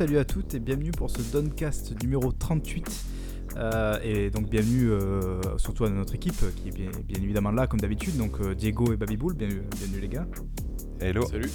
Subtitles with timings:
[0.00, 3.04] Salut à toutes et bienvenue pour ce Doncast numéro 38.
[3.58, 7.66] Euh, et donc bienvenue euh, surtout à notre équipe qui est bien, bien évidemment là
[7.66, 10.26] comme d'habitude, donc euh, Diego et Babybull, bienvenue, bienvenue les gars.
[11.00, 11.26] Hello.
[11.26, 11.50] Salut.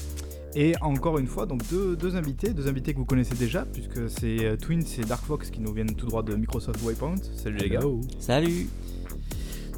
[0.53, 4.11] Et encore une fois, donc deux, deux invités, deux invités que vous connaissez déjà, puisque
[4.11, 7.15] c'est Twins et Dark Fox qui nous viennent tout droit de Microsoft Waypoint.
[7.35, 7.81] Salut les gars.
[8.19, 8.67] Salut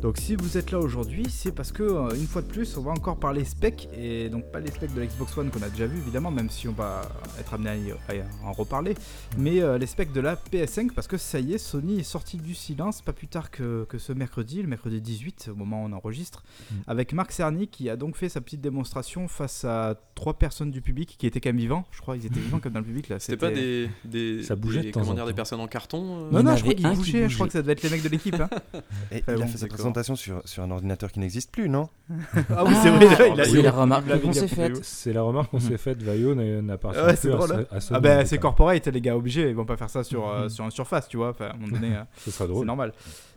[0.02, 2.82] Donc si vous êtes là aujourd'hui, c'est parce que euh, une fois de plus, on
[2.82, 5.70] va encore parler spec et donc pas les specs de la Xbox One qu'on a
[5.70, 7.02] déjà vu évidemment, même si on va
[7.40, 7.70] être amené
[8.08, 8.94] à, y- à en reparler,
[9.40, 12.38] mais euh, les specs de la PS5 parce que ça y est, Sony est sorti
[12.38, 15.88] du silence pas plus tard que, que ce mercredi, le mercredi 18 au moment où
[15.88, 16.76] on enregistre, Mm.
[16.88, 20.82] avec Marc Cerny qui a donc fait sa petite démonstration face à trois personnes du
[20.82, 21.86] public qui étaient quand même vivants.
[21.92, 23.20] Je crois qu'ils étaient vivants comme dans le public là.
[23.20, 25.68] C'était pas des, des, Ça bougeait des, de temps comment en dire, des personnes en
[25.68, 27.30] carton euh Non, non, je crois qu'ils bougeaient.
[27.30, 28.36] Je crois que ça devait être les mecs de l'équipe.
[28.40, 28.50] hein.
[29.12, 29.78] Et Enfin, il bon, a fait sa d'accord.
[29.92, 31.90] Présentation sur, sur un ordinateur qui n'existe plus, non
[32.56, 33.32] ah oui, c'est vrai.
[33.34, 34.84] il a- c'est la remarque qu'on s'est faite.
[34.84, 37.66] C'est la remarque qu'on s'est faite, Vaio n'a- n'appartient Ouais, c'est plus drôle, à, hein.
[37.72, 40.28] à Sony, Ah bah c'est corporate les gars obligés, ils vont pas faire ça sur,
[40.30, 41.30] euh, sur un surface, tu vois.
[41.30, 42.66] Enfin, à un moment donné, euh, Ce sera c'est drôle.
[42.66, 42.94] normal.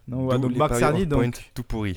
[0.08, 1.96] Donc, voilà, D'où donc les Marc Cerny, PowerPoint donc tout pourri.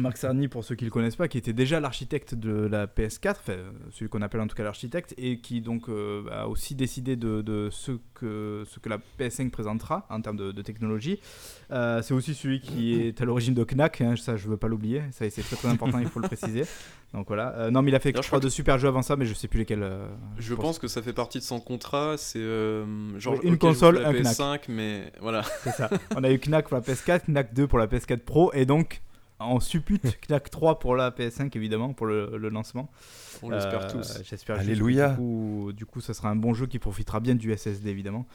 [0.00, 3.30] Marc Cerny, pour ceux qui le connaissent pas, qui était déjà l'architecte de la PS4,
[3.30, 6.74] enfin euh, celui qu'on appelle en tout cas l'architecte, et qui donc euh, a aussi
[6.74, 11.20] décidé de, de ce, que, ce que la PS5 présentera en termes de, de technologie.
[11.70, 14.68] Euh, c'est aussi celui qui est à l'origine de Knack, hein, ça je veux pas
[14.68, 16.64] l'oublier, ça c'est très très important, il faut le préciser.
[17.14, 17.54] Donc voilà.
[17.56, 19.32] Euh, non mais il a fait je crois de super jeux avant ça, mais je
[19.32, 19.82] sais plus lesquels.
[19.82, 20.06] euh,
[20.38, 22.16] Je pense que ça fait partie de son contrat.
[22.18, 24.34] C'est euh, genre Oui, une console, un Knack.
[24.36, 25.42] PS5, mais voilà.
[25.64, 25.88] C'est ça.
[26.16, 29.00] On a eu Knack pour la PS4, Knack 2 pour la PS4 Pro, et donc
[29.40, 32.90] on suppute Knack 3 pour la PS5 évidemment pour le, le lancement.
[33.42, 34.20] On l'espère Euh, tous.
[34.24, 35.10] J'espère Alléluia.
[35.10, 37.88] que Du coup, du coup, ça sera un bon jeu qui profitera bien du SSD
[37.88, 38.26] évidemment.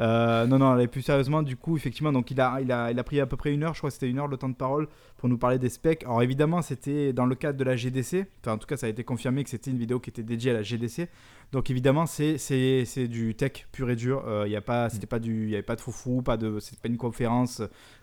[0.00, 2.98] Euh, non, non, et plus sérieusement, du coup, effectivement, donc il a, il a, il
[2.98, 4.50] a pris à peu près une heure, je crois que c'était une heure le temps
[4.50, 6.02] de parole pour nous parler des specs.
[6.04, 8.26] Alors évidemment, c'était dans le cadre de la GDC.
[8.42, 10.50] Enfin, en tout cas, ça a été confirmé que c'était une vidéo qui était dédiée
[10.50, 11.08] à la GDC.
[11.52, 14.22] Donc évidemment, c'est c'est c'est du tech pur et dur.
[14.28, 16.36] Euh, Il y a pas, c'était pas du, il y avait pas de foufou, pas
[16.36, 17.60] de, c'était pas une conférence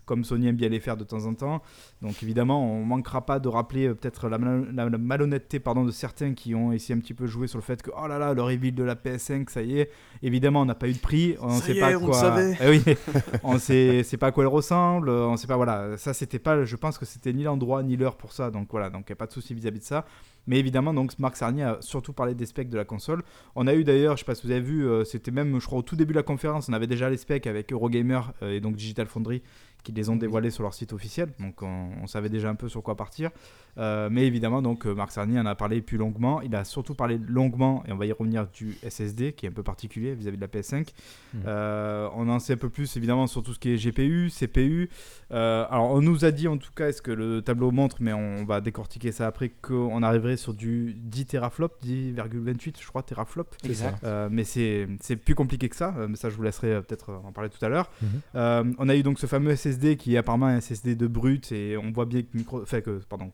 [0.08, 1.62] comme Sony aime bien les faire de temps en temps.
[2.02, 5.86] Donc évidemment, on manquera pas de rappeler euh, peut-être la, mal- la- la malhonnêteté pardon,
[5.86, 8.18] de certains qui ont essayé un petit peu jouer sur le fait que oh là
[8.18, 9.92] là, le reveal de la PS5, ça y est.
[10.24, 12.36] Évidemment, on n'a pas eu de prix, on Ça sait pas est, on quoi.
[12.62, 12.84] Eh oui,
[13.44, 15.98] on sait, sait pas à quoi elle ressemble, on sait pas voilà.
[15.98, 18.50] Ça c'était pas, je pense que c'était ni l'endroit ni l'heure pour ça.
[18.50, 20.06] Donc voilà, donc il y a pas de souci vis-à-vis de ça.
[20.50, 23.22] Mais évidemment, donc Marc Sarnier a surtout parlé des specs de la console.
[23.56, 25.66] On a eu d'ailleurs, je sais pas si vous avez vu, euh, c'était même, je
[25.66, 28.54] crois, au tout début de la conférence, on avait déjà les specs avec Eurogamer euh,
[28.54, 29.42] et donc Digital Foundry
[29.84, 31.34] qui les ont dévoilés sur leur site officiel.
[31.40, 33.32] Donc on, on savait déjà un peu sur quoi partir.
[33.78, 36.42] Euh, mais évidemment, donc euh, Marc Sarnier en a parlé plus longuement.
[36.42, 39.52] Il a surtout parlé longuement, et on va y revenir, du SSD qui est un
[39.52, 40.88] peu particulier vis-à-vis de la PS5.
[41.34, 41.44] Mhm.
[41.46, 44.90] Euh, on en sait un peu plus évidemment sur tout ce qui est GPU, CPU.
[45.32, 48.14] Euh, alors on nous a dit en tout cas, est-ce que le tableau montre, mais
[48.14, 53.48] on va décortiquer ça après, qu'on arriverait sur du 10 teraflop, 10,28 je crois teraflop.
[53.64, 54.06] Exact.
[54.32, 57.64] Mais c'est plus compliqué que ça, mais ça je vous laisserai peut-être en parler tout
[57.64, 57.90] à l'heure.
[58.36, 61.52] Euh, on a eu donc ce fameux SSD qui est apparemment un SSD de brut
[61.52, 63.32] et on voit bien que micro, enfin que pardon,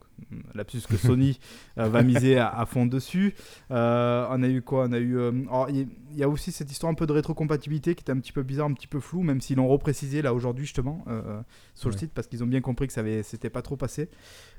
[0.55, 1.39] lapsus que Sony
[1.77, 3.35] euh, va miser à, à fond dessus.
[3.71, 4.85] Euh, on a eu quoi?
[4.87, 5.31] On a eu, euh,
[6.13, 8.43] il y a aussi cette histoire un peu de rétrocompatibilité qui était un petit peu
[8.43, 11.41] bizarre, un petit peu flou, même s'ils l'ont reprécisé là aujourd'hui justement euh,
[11.73, 14.09] sur le site parce qu'ils ont bien compris que ça c'était pas trop passé.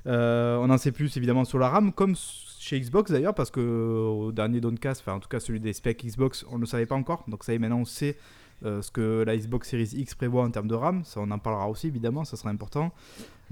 [0.05, 2.15] Euh, on en sait plus évidemment sur la RAM, comme
[2.59, 6.05] chez Xbox d'ailleurs, parce que au dernier Downcast, enfin en tout cas celui des specs
[6.05, 7.23] Xbox, on ne le savait pas encore.
[7.27, 8.17] Donc ça y est, maintenant on sait
[8.63, 11.03] euh, ce que la Xbox Series X prévoit en termes de RAM.
[11.03, 12.91] Ça, on en parlera aussi évidemment, ça sera important.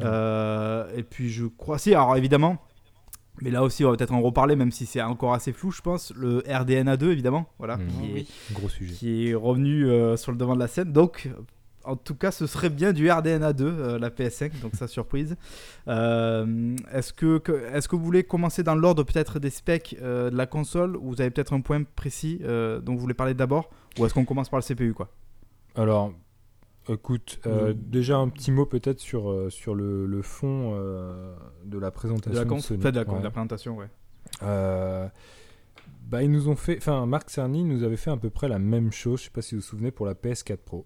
[0.01, 2.57] Euh, et puis je crois, si, alors évidemment.
[3.41, 5.81] Mais là aussi, on va peut-être en reparler, même si c'est encore assez flou, je
[5.81, 6.13] pense.
[6.15, 7.87] Le RDNA2, évidemment, voilà, Mhm.
[7.87, 8.29] qui, est, Oui.
[8.53, 8.93] Gros sujet.
[8.93, 10.93] qui est revenu euh, sur le devant de la scène.
[10.93, 11.29] Donc,
[11.85, 15.35] en tout cas, ce serait bien du RDNA2, euh, la PS5, donc ça, surprise.
[15.87, 20.29] Euh, est-ce, que, que- est-ce que vous voulez commencer dans l'ordre peut-être des specs euh,
[20.29, 23.69] de la console ou vous avez peut-être un point précis dont vous voulez parler d'abord
[23.99, 25.09] Ou est-ce qu'on commence par le CPU quoi?
[25.75, 26.13] Alors,
[26.89, 27.39] écoute,
[27.75, 30.75] déjà un petit mot peut-être sur, sur le, le fond
[31.65, 32.79] de la présentation De la, de Sony.
[32.79, 33.19] de la, con- Ouais.
[33.19, 33.89] de la présentation, ouais.
[36.09, 38.59] Bah, ils nous ont fait, enfin, Marc Cerny nous avait fait à peu près la
[38.59, 39.19] même chose.
[39.19, 40.85] Je sais pas si vous vous souvenez pour la PS4 Pro.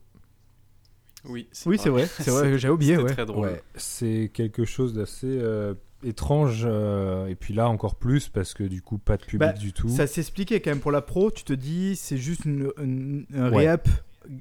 [1.30, 3.14] Oui, Oui, c'est vrai, c'est vrai, j'ai oublié, C'était ouais.
[3.14, 3.48] très drôle.
[3.48, 6.64] Ouais, c'est quelque chose d'assez euh, étrange.
[6.66, 9.74] euh, et puis là encore plus parce que du coup pas de public Bah, du
[9.74, 9.90] tout.
[9.90, 13.52] Ça s'expliquait quand même pour la pro, tu te dis c'est juste une, une- un
[13.52, 13.68] Ouais.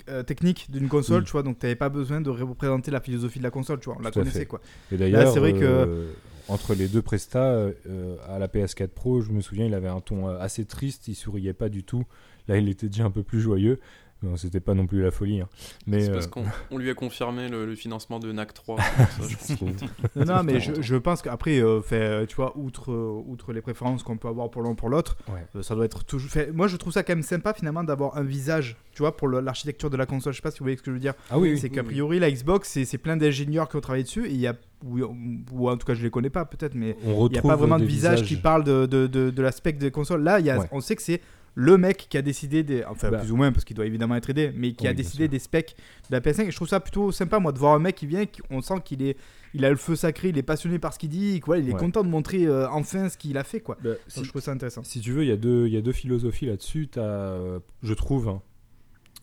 [0.08, 1.24] euh, technique d'une console, Oui.
[1.26, 3.96] tu vois, donc t'avais pas besoin de représenter la philosophie de la console, tu vois,
[3.98, 4.46] on la Tout connaissait fait.
[4.46, 4.60] quoi.
[4.92, 6.06] Et d'ailleurs, c'est vrai que-
[6.48, 10.00] entre les deux prestats, euh, à la PS4 Pro, je me souviens, il avait un
[10.00, 12.04] ton assez triste, il souriait pas du tout.
[12.48, 13.80] Là, il était déjà un peu plus joyeux.
[14.22, 15.40] Non, c'était pas non plus la folie.
[15.42, 15.48] hein.
[15.86, 18.78] Mais C'est euh, parce qu'on on lui a confirmé le, le financement de NAC 3.
[18.80, 18.84] ça,
[19.28, 19.60] je pense.
[20.16, 23.52] Non, non, mais je, je pense qu'après, euh, fait, euh, tu vois, outre, euh, outre
[23.52, 25.46] les préférences qu'on peut avoir pour l'un ou pour l'autre, ouais.
[25.54, 26.30] euh, ça doit être toujours.
[26.30, 29.28] fait- moi, je trouve ça quand même sympa finalement d'avoir un visage, tu vois, pour
[29.28, 30.32] l'architecture de la console.
[30.32, 31.14] Je sais pas si vous voyez ce que je veux dire.
[31.30, 31.58] Ah oui, oui.
[31.58, 34.40] c'est qu'a priori, la Xbox, c'est c'est plein d'ingénieurs qui ont travaillé dessus et il
[34.40, 34.54] y a.
[34.84, 35.00] Ou,
[35.52, 37.42] ou en tout cas, je les connais pas peut-être, mais on il retrouve n'y a
[37.42, 40.22] pas vraiment de visage qui parle de, de, de, de l'aspect des consoles.
[40.22, 40.66] Là, il y a, Ouais.
[40.70, 41.20] on sait que c'est
[41.58, 42.84] le mec qui a décidé des.
[42.84, 43.18] Enfin, Bah.
[43.18, 45.38] plus ou moins, parce qu'il doit évidemment être aidé, mais qui Oui, a décidé des
[45.38, 45.74] specs
[46.10, 46.46] de la PS5.
[46.46, 48.60] Et je trouve ça plutôt sympa, moi, de voir un mec qui vient, qui- on
[48.60, 49.16] sent qu'il est.
[49.54, 51.72] Il a le feu sacré, il est passionné par ce qu'il dit, quoi, il est
[51.72, 51.80] Ouais.
[51.80, 53.78] content de montrer euh, enfin ce qu'il a fait, quoi.
[53.82, 54.82] Bah, Donc, si, je trouve ça intéressant.
[54.84, 56.90] si tu veux, il y, a deux- il y a deux philosophies là-dessus.
[56.98, 58.42] Euh, je trouve, hein,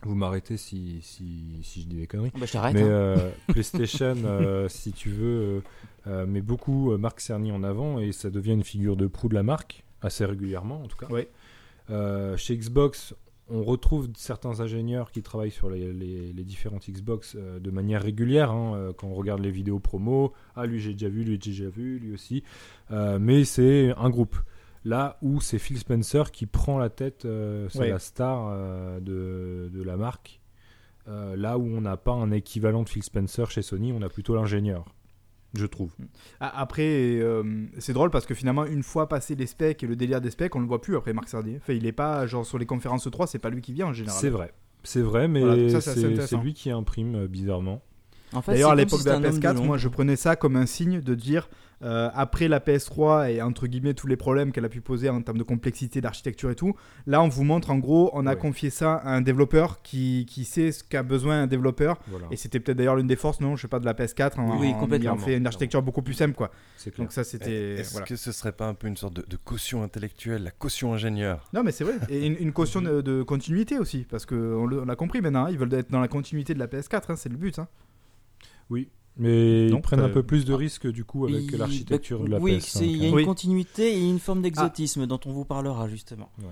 [0.02, 2.32] vous m'arrêtez si, si, si je dis des conneries.
[2.36, 2.74] Bah, je t'arrête.
[2.74, 2.86] Mais hein.
[2.88, 5.62] euh, PlayStation, euh, si tu veux,
[6.08, 9.30] euh, met beaucoup euh, Marc Cerny en avant et ça devient une figure de proue
[9.30, 11.08] de la marque, assez régulièrement en tout cas.
[11.08, 11.30] Ouais.
[11.90, 13.14] Euh, chez Xbox,
[13.50, 18.02] on retrouve certains ingénieurs qui travaillent sur les, les- les différentes Xbox euh, de manière
[18.02, 18.52] régulière.
[18.52, 21.52] hein, euh, quand on regarde les vidéos promo, ah lui j'ai déjà vu, lui j'ai
[21.52, 22.44] déjà vu, lui aussi.
[22.92, 24.38] Euh, mais c'est un groupe.
[24.86, 27.22] Là où c'est Phil Spencer qui prend la tête,
[27.70, 27.90] c'est Ouais.
[27.90, 28.52] la star
[29.02, 30.42] de, de la marque.
[31.08, 34.36] Là où on n'a pas un équivalent de Phil Spencer chez Sony, on a plutôt
[34.36, 34.86] l'ingénieur,
[35.54, 35.92] je trouve.
[36.40, 39.96] Ah, Après, euh, c'est drôle parce que finalement, une fois passé les specs et le
[39.96, 41.58] délire des specs, on le voit plus après Marc Sardier.
[41.62, 43.94] Enfin, il est pas, genre, sur les conférences 3, c'est pas lui qui vient en
[43.94, 44.20] général.
[44.20, 44.54] C'est vrai.
[44.84, 47.82] C'est vrai, mais Voilà, c'est lui qui imprime euh, bizarrement.
[48.36, 49.66] En fait, D'ailleurs, à l'époque si de la c'était un homme PS4, l'ombre.
[49.68, 51.50] moi je prenais ça comme un signe de dire
[51.84, 55.22] euh, après la PS3 et entre guillemets tous les problèmes qu'elle a pu poser en
[55.22, 56.76] termes de complexité, d'architecture et tout,
[57.08, 58.40] là on vous montre en gros, on a Ouais.
[58.40, 62.00] confié ça à un développeur qui, qui sait ce qu'a besoin un développeur.
[62.08, 62.28] Voilà.
[62.32, 64.40] Et c'était peut-être d'ailleurs l'une des forces, non Je sais pas, de la PS4.
[64.40, 65.12] En, Oui, en- complètement.
[65.12, 66.52] En fait une architecture beaucoup plus simple, quoi.
[66.98, 67.76] Donc ça, c'était.
[67.76, 68.08] Est-ce voilà.
[68.08, 71.50] que ce serait pas un peu une sorte de, de caution intellectuelle, la caution ingénieur?
[71.54, 71.96] Non, mais c'est vrai.
[72.10, 75.50] Et une, une caution de, de continuité aussi, parce qu'on on l'a compris maintenant, hein,
[75.52, 77.60] ils veulent être dans la continuité de la PS4, hein, c'est le but.
[77.60, 77.68] hein.
[78.74, 82.26] Oui, mais Donc, ils prennent un peu plus de risques du coup avec l'architecture bah,
[82.26, 82.62] de la Oui, PS5.
[82.80, 83.10] c'est- il y a hein.
[83.10, 83.26] une Oui.
[83.26, 86.30] continuité et une forme d'exotisme dont on vous parlera justement.
[86.40, 86.48] Ouais.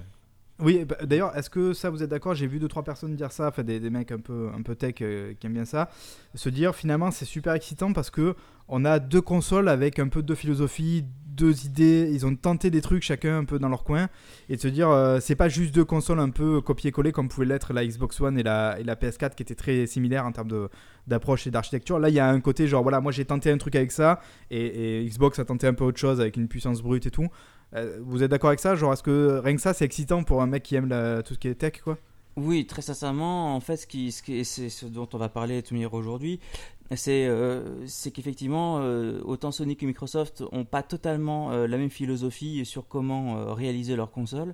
[0.61, 2.35] Oui, bah, d'ailleurs, est-ce que ça vous êtes d'accord?
[2.35, 4.75] J'ai vu deux trois personnes dire ça, enfin des, des mecs un peu un peu
[4.75, 5.89] tech euh, qui aiment bien ça,
[6.35, 8.35] se dire finalement c'est super excitant parce que
[8.67, 12.81] on a deux consoles avec un peu de philosophie, deux idées, ils ont tenté des
[12.81, 14.07] trucs chacun un peu dans leur coin
[14.49, 17.47] et de se dire euh, c'est pas juste deux consoles un peu copier-coller comme pouvait
[17.47, 20.69] l'être la Xbox One et la, et la PS4 qui étaient très similaires en termes
[21.07, 21.97] d'approche et d'architecture.
[21.97, 24.21] Là, il y a un côté genre voilà, moi j'ai tenté un truc avec ça
[24.51, 27.29] et Xbox a tenté un peu autre chose avec une puissance brute et tout.
[27.75, 28.75] Euh, vous êtes d'accord avec ça?
[28.75, 30.87] Genre, est-ce que rien que ça, c'est excitant pour un mec qui aime
[31.23, 31.97] tout ce qui est tech, quoi?
[32.37, 35.73] Oui, très sincèrement, en fait, ce ce qui- c'est ce dont on va parler tout
[35.93, 36.39] aujourd'hui,
[36.95, 42.65] c'est euh, qu'effectivement, euh, autant Sony que Microsoft n'ont pas totalement euh, la même philosophie
[42.65, 44.53] sur comment euh, réaliser leur console.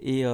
[0.00, 0.24] Et,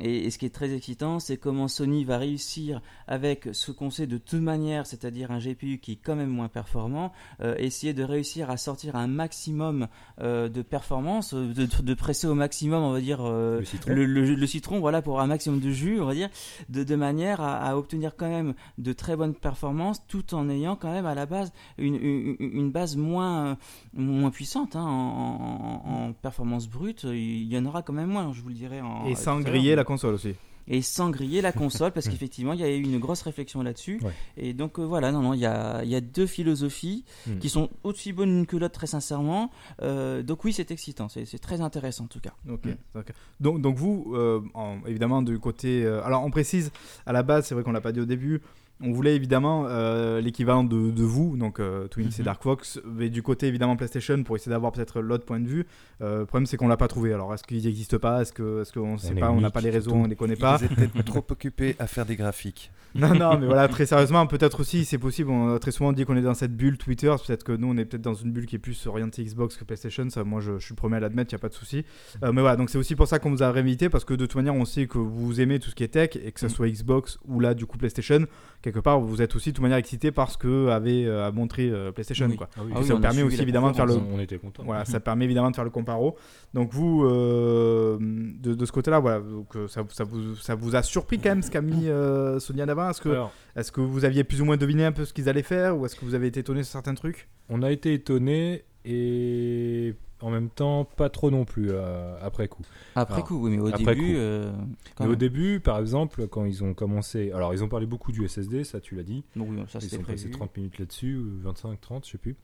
[0.00, 3.88] et, et ce qui est très excitant, c'est comment Sony va réussir avec ce qu'on
[3.88, 7.10] sait de toute manière, c'est-à-dire un GPU qui est quand même moins performant,
[7.58, 9.86] essayer de réussir à sortir un maximum
[10.20, 13.92] de performance, de, de presser au maximum, on va dire, Le citron.
[13.94, 16.28] le, le- le citron, voilà, pour un maximum de jus, on va dire,
[16.68, 20.76] de, de manière à, à obtenir quand même de très bonnes performances, tout en ayant
[20.76, 23.56] quand même à la base une, une, une base moins,
[23.94, 27.04] moins puissante hein, en, en- en performance brute.
[27.04, 28.80] Il y en aura quand même moins, je vous le dirai.
[28.80, 30.34] En, Et sans griller la console aussi.
[30.66, 34.00] Et sans griller la console, parce qu'effectivement, il y a eu une grosse réflexion là-dessus.
[34.02, 34.12] Ouais.
[34.38, 37.38] Et donc euh, voilà, non, non, il y a, il y a deux philosophies Hmm.
[37.38, 39.50] qui sont aussi bonnes l'une que l'autre, très sincèrement.
[39.82, 42.32] Euh, donc oui, c'est excitant, c'est c'est très intéressant en tout cas.
[42.50, 42.64] Ok.
[42.66, 42.98] Mm.
[42.98, 43.12] ok.
[43.40, 45.86] Donc, donc vous, euh, en- évidemment, du côté.
[45.86, 46.70] alors, on précise,
[47.04, 48.40] à la base, c'est vrai qu'on l'a pas dit au début.
[48.82, 52.24] On voulait évidemment euh, l'équivalent de, de vous, donc euh, Twin et Mhm.
[52.24, 55.64] Dark Fox, mais du côté évidemment PlayStation pour essayer d'avoir peut-être l'autre point de vue.
[56.02, 57.12] Euh, le problème c'est qu'on l'a pas trouvé.
[57.12, 58.22] Alors est-ce qu'ils n'existent pas?
[58.22, 59.30] Est-ce que, est-ce qu'on sait est pas?
[59.30, 60.58] On n'a pas les réseaux, on les connaît pas.
[60.60, 62.70] Ils étaient trop occupés à faire des graphiques.
[62.94, 65.30] Non, non, mais voilà, très sérieusement, peut-être aussi, c'est possible.
[65.30, 67.12] On a très souvent dit qu'on est dans cette bulle Twitter.
[67.26, 69.64] Peut-être que nous, on est peut-être dans une bulle qui est plus orientée Xbox que
[69.64, 70.08] PlayStation.
[70.10, 71.84] Ça, moi, je, je suis le premier à l'admettre, il n'y a pas de souci.
[72.22, 74.26] Euh, mais voilà, donc c'est aussi pour ça qu'on vous a réinvité parce que de
[74.26, 76.46] toute manière, on sait que vous aimez tout ce qui est tech et que ce
[76.46, 76.50] Mm.
[76.50, 78.26] soit Xbox ou là, du coup, PlayStation.
[78.62, 81.68] Quelque part, vous êtes aussi de toute manière excité parce que avait euh, à montrer
[81.70, 82.36] euh, PlayStation, Oui.
[82.36, 82.48] quoi.
[82.56, 84.62] Ah oui, Ah Et oui, ça permet aussi évidemment de faire le, on, était contents.
[84.64, 86.16] voilà, ça permet évidemment de faire le comparo.
[86.54, 90.82] Donc vous, euh, de, de ce côté-là, voilà, donc, ça, ça, vous, ça vous a
[90.82, 94.24] surpris quand même ce qu'a mis euh, Sony Est-ce que, Alors, est-ce que vous aviez
[94.24, 96.26] plus ou moins deviné un peu ce qu'ils allaient faire ou est-ce que vous avez
[96.28, 97.28] été étonné sur certains trucs?
[97.48, 102.62] On a été étonnés et en même temps pas trop non plus euh, après coup.
[102.94, 104.14] Après Alors, coup, oui, mais au début.
[104.16, 104.52] euh,
[105.00, 108.26] Mais au début, par exemple, quand ils ont commencé, alors ils ont parlé beaucoup du
[108.26, 109.24] SSD, ça tu l'as dit.
[109.36, 110.30] Donc oui, ça Ils passés prévu.
[110.30, 112.36] 30 minutes là-dessus, ou 25, 30, je sais plus.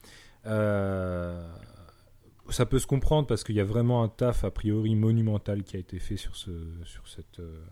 [0.46, 1.42] Euh,
[2.50, 5.76] ça peut se comprendre parce qu'il y a vraiment un taf a priori monumental qui
[5.76, 6.50] a été fait sur, ce,
[6.84, 7.62] sur, cette, euh,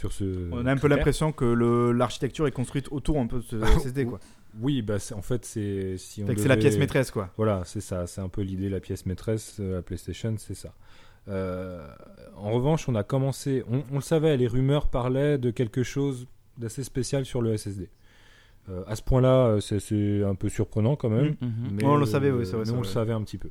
[0.00, 0.24] sur ce.
[0.50, 1.44] On a un peu l'impression que
[1.92, 4.18] l'architecture est construite autour un peu de ce SSD quoi.
[4.60, 7.30] Oui, bah c'est- en fait c'est si c'est la devait- pièce maîtresse quoi.
[7.36, 10.72] Voilà, c'est ça, c'est un peu l'idée, la pièce maîtresse, euh, la PlayStation, c'est ça.
[11.28, 11.86] Euh,
[12.36, 16.26] en revanche, on a commencé, on, on le savait, les rumeurs parlaient de quelque chose
[16.56, 17.90] d'assez spécial sur le SSD.
[18.68, 21.36] Euh, à ce point-là, c'est- un peu surprenant quand même.
[21.40, 21.46] Mm.
[21.46, 21.70] Mhm.
[21.72, 23.50] mais, On le savait, oui, c'est vrai, on le savait un petit peu.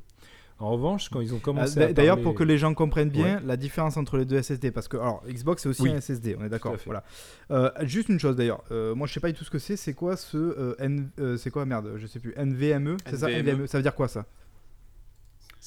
[0.60, 3.08] En revanche, quand ils ont Ah, commencé à D'ailleurs, parler- pour que les gens comprennent
[3.10, 5.90] bien la différence entre les deux SSD, parce que alors Xbox c'est aussi Oui.
[5.90, 6.76] un SSD, on est d'accord.
[6.84, 7.02] Voilà.
[7.50, 9.76] Euh, juste une chose d'ailleurs, euh, moi je sais pas du tout ce que c'est.
[9.76, 12.34] C'est quoi ce euh, N, euh, c'est quoi merde, je sais plus.
[12.36, 13.48] NVMe, c'est ça NVMe.
[13.54, 14.26] NVMe, ça veut dire quoi ça?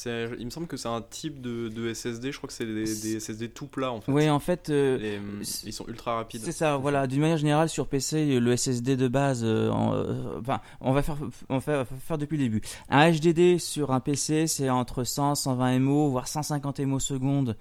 [0.06, 2.84] Il me semble que c'est un type de, de SSD, je crois que c'est des,
[2.84, 4.12] des SSD tout plats en fait.
[4.12, 5.20] Oui, en fait, euh, Les,
[5.66, 6.42] ils sont ultra rapides.
[6.44, 7.06] C'est ça, voilà.
[7.06, 11.04] D'une manière générale, sur PC, le SSD de base, euh, en, euh, enfin, on va
[11.04, 12.62] faire, on va faire, faire depuis le début.
[12.90, 17.56] Un HDD sur un PC, c'est entre 100, 120 MO, voire 150 MO secondes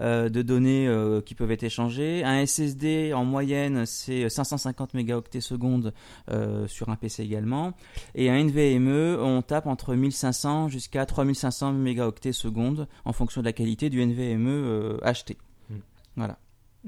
[0.00, 0.88] de données
[1.26, 2.24] qui peuvent être échangées.
[2.24, 5.92] Un SSD, en moyenne, c'est 550 mégaoctets secondes
[6.66, 7.74] sur un PC également.
[8.14, 13.52] Et un NVMe, on tape entre 1500 jusqu'à 3500 mégaoctets secondes en fonction de la
[13.52, 15.36] qualité du NVMe euh, acheté.
[15.70, 15.76] Hmm.
[16.16, 16.38] Voilà.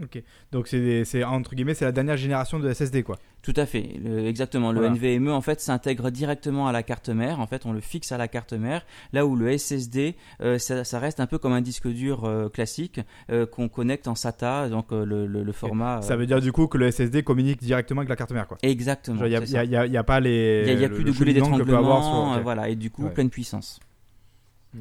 [0.03, 0.23] Ok.
[0.53, 3.17] Donc c'est entre guillemets c'est la dernière génération de SSD quoi.
[3.41, 4.71] Tout à fait, le- exactement.
[4.71, 4.95] Le Voilà.
[4.95, 7.41] NVMe en fait s'intègre directement à la carte mère.
[7.41, 8.85] En fait, on le fixe à la carte mère.
[9.15, 12.51] Là où le SSD, euh, ça, ça reste un peu comme un disque dur euh,
[12.51, 13.01] classique
[13.31, 16.03] euh, qu'on connecte en SATA, donc le, le- le format.
[16.03, 18.59] Ça veut dire du coup que le SSD communique directement avec la carte mère quoi.
[18.63, 19.25] Exactement.
[19.25, 20.65] Il n'y a, a- a- a pas les.
[20.69, 22.37] Il y a, plus de boulet sur- d'étranglement, ok.
[22.39, 23.11] euh, voilà, et du coup Ouais.
[23.15, 23.81] pleine puissance.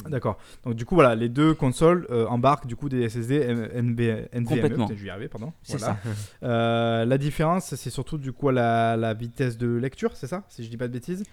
[0.10, 0.38] D'accord.
[0.64, 4.46] Donc du coup voilà, les deux consoles euh, embarquent du coup des SSD NB NVMe.
[4.46, 4.86] Complètement.
[4.88, 5.54] Putain, Je vais y arriver, pardon.
[5.64, 5.98] C'est Voilà.
[6.44, 10.64] Euh, la différence, c'est surtout du coup la, la vitesse de lecture, c'est ça Si
[10.64, 11.24] je dis pas de bêtises.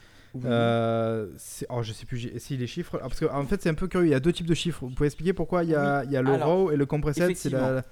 [0.44, 2.98] Euh, c'est- oh, je sais plus j'ai- si les chiffres.
[3.02, 4.06] ah, parce que en fait, c'est un peu curieux.
[4.06, 4.80] Il y a deux types de chiffres.
[4.86, 6.86] Vous pouvez expliquer pourquoi il y a, il y a le Alors, RAW et le
[6.86, 7.82] compressed C'est la.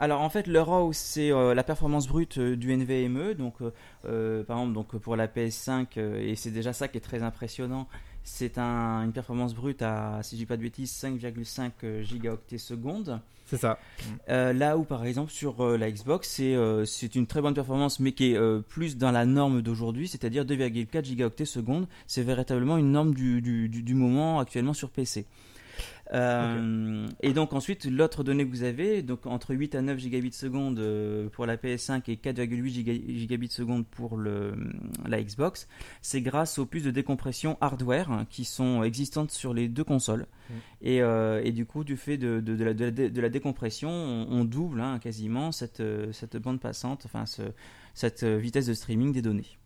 [0.00, 3.34] Alors en fait, le RAW c'est euh, la performance brute euh, du NVMe.
[3.34, 3.72] Donc euh,
[4.06, 7.24] euh, par exemple, donc pour la PS5 euh, et c'est déjà ça qui est très
[7.24, 7.88] impressionnant.
[8.30, 12.58] C'est un- une performance brute à, si je dis pas de bêtises, 5,5 euh, gigaoctets
[12.58, 13.20] secondes.
[13.46, 13.78] C'est ça.
[14.28, 17.54] Euh, là où par exemple sur euh, la Xbox c'est euh, c'est une très bonne
[17.54, 21.86] performance mais qui est euh, plus dans la norme d'aujourd'hui, c'est-à-dire 2,4 gigaoctets secondes.
[22.06, 25.24] C'est véritablement une norme du, du, du- du moment actuellement sur PC.
[26.14, 30.32] Euh, Et donc ensuite l'autre donnée que vous avez, donc entre 8 à 9 gigabits
[30.32, 34.54] seconde euh, pour la PS5 et 4,8 giga- gigabits seconde pour le,
[35.06, 35.68] la Xbox,
[36.00, 40.26] c'est grâce aux puces de décompression hardware qui sont existantes sur les deux consoles.
[40.80, 44.44] Et, euh, et du coup, du fait de, de, de la, de décompression, on, on
[44.44, 47.42] double hein, quasiment cette, cette bande passante, enfin ce-
[47.94, 49.58] cette vitesse de streaming des données.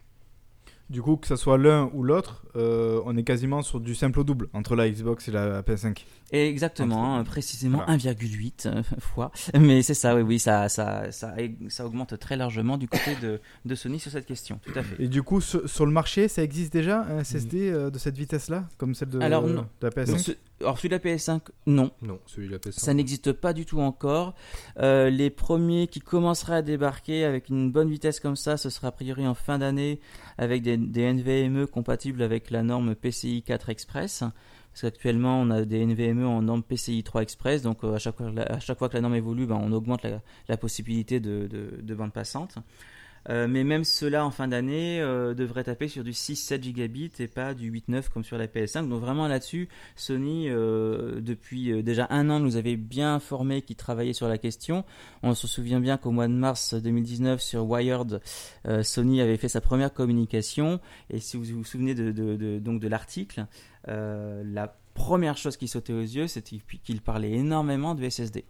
[0.92, 4.20] Du coup, que ce soit l'un ou l'autre, euh, on est quasiment sur du simple
[4.20, 6.04] au double entre la Xbox et la PS5.
[6.32, 7.94] Et exactement, Entre- hein, précisément Voilà.
[7.96, 9.32] 1,8 euh, fois.
[9.58, 11.34] Mais c'est ça, oui, oui, ça, ça, ça,
[11.68, 15.02] ça augmente très largement du côté de, de Sony sur cette question, tout à fait.
[15.02, 18.18] Et du coup, sur, sur le marché, ça existe déjà un SSD euh, de cette
[18.18, 19.66] vitesse-là, comme celle de, Alors, non.
[19.80, 21.90] de la PS5 Ce- alors celui de la PS5, non.
[22.02, 22.72] Non, celui de la PS5.
[22.78, 24.34] Ça n'existe pas du tout encore.
[24.78, 28.88] Euh, les premiers qui commenceraient à débarquer avec une bonne vitesse comme ça, ce sera
[28.88, 30.00] a priori en fin d'année
[30.38, 34.24] avec des, des NVMe compatibles avec la norme PCI 4 Express.
[34.72, 37.62] Parce qu'actuellement, on a des NVMe en norme PCI 3 Express.
[37.62, 40.02] Donc, euh, à, chaque fois, à chaque fois que la norme évolue, ben, on augmente
[40.02, 42.56] la, la possibilité de, de, de bande passante.
[43.28, 47.28] Euh, mais même ceux-là, en fin d'année, euh, devraient taper sur du 6-7 gigabits et
[47.28, 48.88] pas du 8-9 comme sur la PS5.
[48.88, 53.76] Donc, vraiment là-dessus, Sony, euh, depuis euh, déjà un an, nous avait bien informé qu'ils
[53.76, 54.84] travaillaient sur la question.
[55.22, 58.20] On se souvient bien qu'au mois de mars 2019, sur Wired,
[58.82, 60.80] Sony avait fait sa première communication.
[61.10, 63.46] Et si vous vous souvenez de, donc de l'article,
[63.86, 68.44] la première chose qui sautait aux yeux, c'était qu'il parlait énormément de SSD.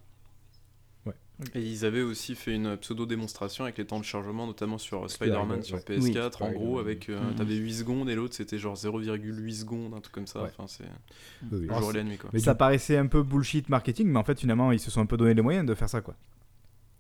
[1.54, 5.08] Et ils avaient aussi fait une pseudo-démonstration avec les temps de chargement, notamment sur euh,
[5.08, 5.82] Spider-Man ouais, sur ouais.
[5.98, 6.36] PS4.
[6.40, 6.46] Oui.
[6.46, 7.34] en gros, avec euh, Mhm.
[7.34, 10.42] t'avais 8 secondes et l'autre c'était genre 0,8 secondes, un truc comme ça.
[10.42, 10.50] Ouais.
[10.56, 10.84] Enfin, c'est
[11.50, 12.30] Oui, jour et la nuit quoi.
[12.32, 15.06] Mais ça paraissait un peu bullshit marketing, mais en fait, finalement, ils se sont un
[15.06, 16.14] peu donné les moyens de faire ça, quoi.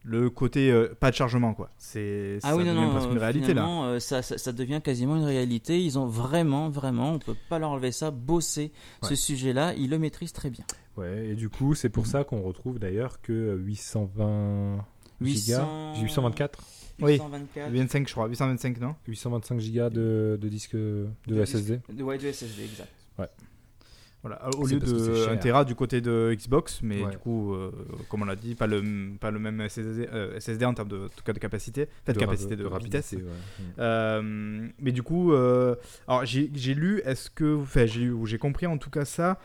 [0.04, 1.70] Le côté euh, pas de chargement, quoi.
[1.78, 3.68] C'est ça Ah oui, non, devient non, presque une euh, réalité là.
[3.84, 5.80] euh, ça, ça, ça devient quasiment une réalité.
[5.80, 9.16] Ils ont vraiment, vraiment, on peut pas leur enlever ça, bossé ce Ouais.
[9.16, 9.74] sujet-là.
[9.74, 10.64] Ils le maîtrisent très bien.
[10.96, 14.84] Ouais, et du coup, c'est pour ça qu'on retrouve d'ailleurs que 820
[15.20, 15.40] 800...
[15.94, 16.58] gigas, 824,
[17.00, 17.12] Oui.
[17.12, 17.70] 824.
[17.72, 18.94] 25, je crois, 825, non?
[19.06, 21.76] 825 gigas de, de disque de, De SSD.
[21.76, 22.90] disque- De, ouais, de SSD, exact.
[24.22, 25.30] Voilà, au lieu de cher.
[25.32, 27.10] 1 Tera du côté de Xbox, mais Ouais.
[27.10, 27.72] du coup, euh,
[28.08, 28.80] comme on l'a dit, pas le,
[29.18, 32.12] pas le même SSD, euh, SSD en termes de, en tout cas de capacité, de,
[32.12, 33.22] ra- capacité de, rapidité, ouais.
[33.22, 33.62] Mm.
[33.80, 39.04] Euh, mais du coup, alors j'ai lu, est-ce que, enfin j'ai compris en tout cas
[39.04, 39.40] ça,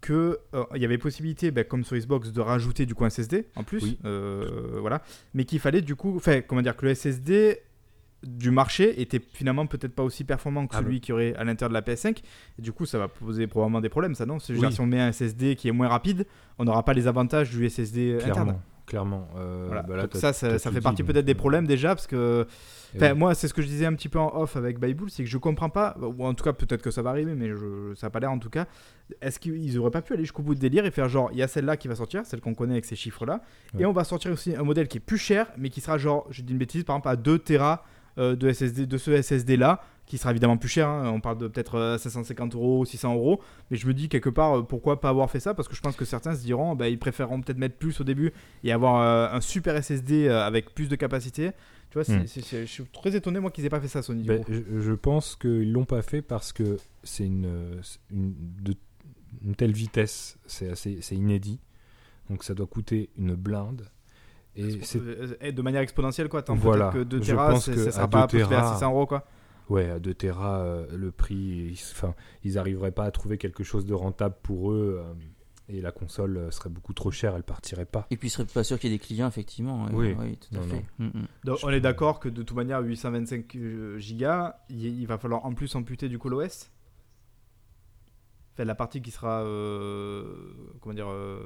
[0.00, 0.38] que
[0.74, 3.64] il y avait possibilité, ben, comme sur Xbox, de rajouter du coup un SSD en
[3.64, 3.98] plus, Oui.
[4.80, 5.02] voilà,
[5.34, 7.58] mais qu'il fallait du coup, enfin, comment dire, que le SSD
[8.22, 11.70] du marché était finalement peut-être pas aussi performant que Ah celui qui aurait à l'intérieur
[11.70, 12.18] de la PS5.
[12.58, 14.38] Et du coup, ça va poser probablement des problèmes, ça non?
[14.38, 16.26] Si on met un SSD qui est moins rapide,
[16.58, 18.32] on n'aura pas les avantages du SSD interne.
[18.32, 18.62] Clairement.
[18.86, 19.28] Clairement.
[19.36, 19.82] Euh, Voilà.
[19.84, 22.44] bah là, ça, ça, fait dit, partie peut-être des euh, problèmes déjà, parce que
[23.14, 25.28] moi, c'est ce que je disais un petit peu en off avec Bible, c'est que
[25.30, 28.08] je comprends pas, ou en tout cas, peut-être que ça va arriver, mais je, ça
[28.08, 28.66] n'a pas l'air en tout cas.
[29.22, 31.42] Est-ce qu'ils auraient pas pu aller jusqu'au bout de délire et faire genre, il y
[31.42, 33.42] a celle-là qui va sortir, celle qu'on connaît avec ces chiffres-là,
[33.74, 33.82] Ouais.
[33.82, 36.26] et on va sortir aussi un modèle qui est plus cher, mais qui sera genre,
[36.30, 37.84] je dis une bêtise, par exemple à 2 Tera
[38.16, 40.88] de SSD, de ce SSD-là, qui sera évidemment plus cher.
[40.88, 41.10] hein.
[41.14, 43.40] On parle de peut-être euh, 750 euros, 600 euros,
[43.70, 45.54] mais je me dis quelque part, euh, pourquoi pas avoir fait ça?
[45.54, 48.04] Parce que je pense que certains se diront, bah, ils préféreront peut-être mettre plus au
[48.04, 48.32] début
[48.64, 51.52] et avoir euh, un super SSD euh, avec plus de capacité.
[51.90, 52.24] Tu vois, Hmm.
[52.26, 54.22] je suis très étonné moi qu'ils aient pas fait ça Sony.
[54.22, 54.44] du coup.
[54.52, 57.80] je, je pense qu'ils l'ont pas fait parce que c'est une, euh,
[58.12, 58.74] une, de,
[59.44, 61.58] une telle vitesse, c'est assez, c'est inédit.
[62.28, 63.82] Donc ça doit coûter une blinde.
[64.56, 66.42] Et c'est Euh, et de manière exponentielle quoi.
[66.42, 66.90] Tant Voilà.
[66.90, 69.24] que 2 Je Tera, ça sera pas 2 possible à Tera, 600 euros quoi.
[69.68, 73.62] ouais, à 2 Tera, euh, le prix, ils, enfin, ils arriveraient pas à trouver quelque
[73.64, 75.00] chose de rentable pour eux.
[75.04, 75.14] euh,
[75.72, 78.08] et la console serait beaucoup trop chère, elle partirait pas.
[78.10, 79.86] Et puis, il serait pas sûr qu'il y ait des clients, effectivement.
[79.92, 80.16] Oui.
[80.16, 80.84] tout à Non, fait.
[80.98, 81.26] Mm, mm.
[81.44, 85.54] Donc, on est d'accord que de toute manière 825 euh, gigas, il, va falloir en
[85.54, 86.72] plus amputer du coup l'OS.
[88.54, 90.24] Enfin, la partie qui sera euh,
[90.80, 91.40] comment dire euh,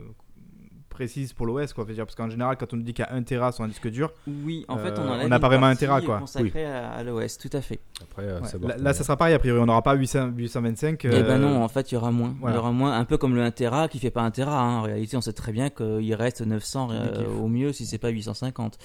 [0.94, 1.84] précise pour l'OS quoi.
[1.84, 3.68] Dire parce qu'en général quand on nous dit qu'il y a 1 Tera sur un
[3.68, 6.18] disque dur, Oui, en fait, Euh, on enlève n'a pas vraiment partie intérêt, quoi.
[6.20, 7.80] consacrée à, à l'OS, tout à fait.
[8.02, 10.30] Après, euh, ouais, savoir là, là, ça sera pareil a priori on n'aura pas 800
[10.36, 11.04] 825.
[11.04, 12.34] Eh euh, ben non, en fait, il y aura moins.
[12.40, 12.54] voilà.
[12.54, 14.58] Il y aura moins, un peu comme le 1 Tera qui fait pas 1 Tera.
[14.60, 14.78] hein.
[14.78, 18.08] En réalité, on sait très bien qu'il reste 900 euh, au mieux si c'est pas
[18.08, 18.78] 850.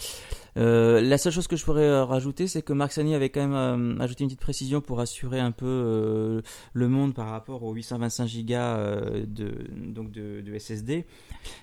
[0.57, 3.47] Euh, la seule chose que je pourrais euh, rajouter, c'est que Mark Sani avait quand
[3.47, 3.53] même
[3.99, 6.41] euh, ajouté une petite précision pour assurer un peu euh,
[6.73, 9.51] le monde par rapport aux 825 Go euh, de,
[9.93, 11.05] donc de, de SSD.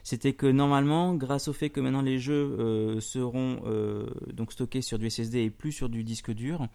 [0.02, 4.82] C'était que normalement, grâce au fait que maintenant les jeux euh, seront euh, donc stockés
[4.82, 6.66] sur du SSD et plus sur du disque dur,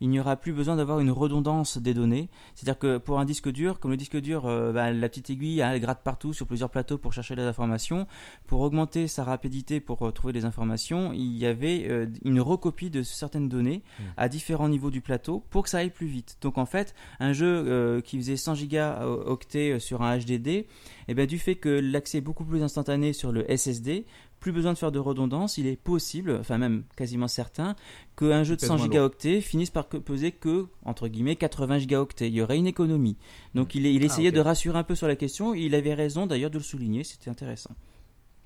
[0.00, 2.28] il n'y aura plus besoin d'avoir une redondance des données.
[2.54, 5.62] C'est-à-dire que pour un disque dur, comme le disque dur, euh, bah, la petite aiguille,
[5.62, 8.06] hein, elle gratte partout sur plusieurs plateaux pour chercher les informations.
[8.46, 12.90] Pour augmenter sa rapidité pour euh, trouver les informations, il y avait euh, une recopie
[12.90, 13.82] de certaines données
[14.16, 16.38] à différents niveaux du plateau pour que ça aille plus vite.
[16.40, 20.66] Donc en fait, un jeu qui faisait 100 gigaoctets sur un HDD,
[21.08, 24.06] et ben, du fait que l'accès est beaucoup plus instantané sur le SSD,
[24.40, 27.76] plus besoin de faire de redondance, il est possible, enfin même quasiment certain,
[28.16, 28.92] qu'un jeu de Pèse 100 moins lourd.
[28.92, 32.28] gigaoctets finisse par peser que, entre guillemets, 80 gigaoctets.
[32.28, 33.16] Il y aurait une économie.
[33.54, 36.50] Donc il, il essayait de rassurer un peu sur la question, il avait raison d'ailleurs
[36.50, 37.74] de le souligner, c'était intéressant.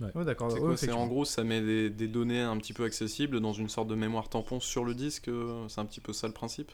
[0.00, 0.50] Ouais, d'accord.
[0.76, 3.68] C'est quoi en gros, ça met des, des données un petit peu accessibles dans une
[3.68, 5.28] sorte de mémoire tampon sur le disque.
[5.28, 6.72] euh, C'est un petit peu ça le principe?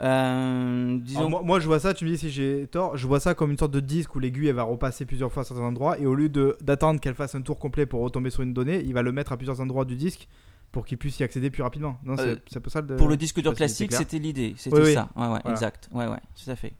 [0.00, 3.20] Euh, disons, moi, moi, je vois ça, tu me dis si j'ai tort, je vois
[3.20, 5.62] ça comme une sorte de disque où l'aiguille elle va repasser plusieurs fois à certains
[5.62, 8.52] endroits et au lieu de- d'attendre qu'elle fasse un tour complet pour retomber sur une
[8.52, 10.26] donnée, il va le mettre à plusieurs endroits du disque
[10.72, 11.98] pour qu'il puisse y accéder plus rapidement.
[12.04, 12.96] Non, c'est Euh, c'est un peu ça le.
[12.96, 14.94] pour le disque dur si classique, c'était l'idée, c'était Oui, oui.
[14.94, 15.08] ça.
[15.14, 15.50] Ouais, ouais, Voilà.
[15.52, 15.88] exact.
[15.92, 16.72] Ouais, ouais, tout à fait.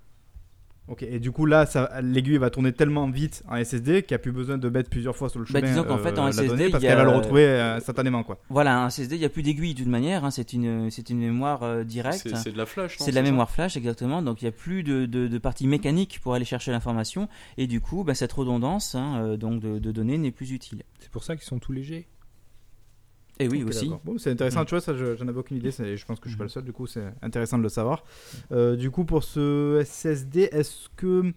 [0.86, 4.16] Ok, et du coup là, ça- l'aiguille va tourner tellement vite en SSD qu'il n'y
[4.16, 5.70] a plus besoin de mettre plusieurs fois sur le Bah, chemin.
[5.70, 7.46] disons qu'en fait, en la SSD, donnée, parce il y a- qu'elle va le retrouver
[7.46, 8.38] euh, instantanément quoi.
[8.50, 11.20] Voilà, un SSD, il n'y a plus d'aiguille d'une manière, hein, c'est une, c'est une
[11.20, 12.28] mémoire euh, directe.
[12.36, 12.96] C'est de la flash.
[12.98, 14.20] C'est de la mémoire flash, exactement.
[14.20, 17.28] Donc il n'y a plus de, de, de partie mécanique pour aller chercher l'information.
[17.56, 20.82] Et du coup, bah, cette redondance hein, euh, donc de, de données n'est plus utile.
[21.00, 22.06] C'est pour ça qu'ils sont tout légers.
[23.40, 23.90] Et oui, aussi.
[24.04, 24.66] Bon, c'est intéressant, Mm.
[24.66, 25.70] tu vois, ça, je- j'en avais aucune idée.
[25.72, 27.68] c'est- Je pense que je suis pas le seul, du coup, c'est intéressant de le
[27.68, 28.04] savoir.
[28.52, 31.32] Euh, du coup, pour ce SSD, est-ce que.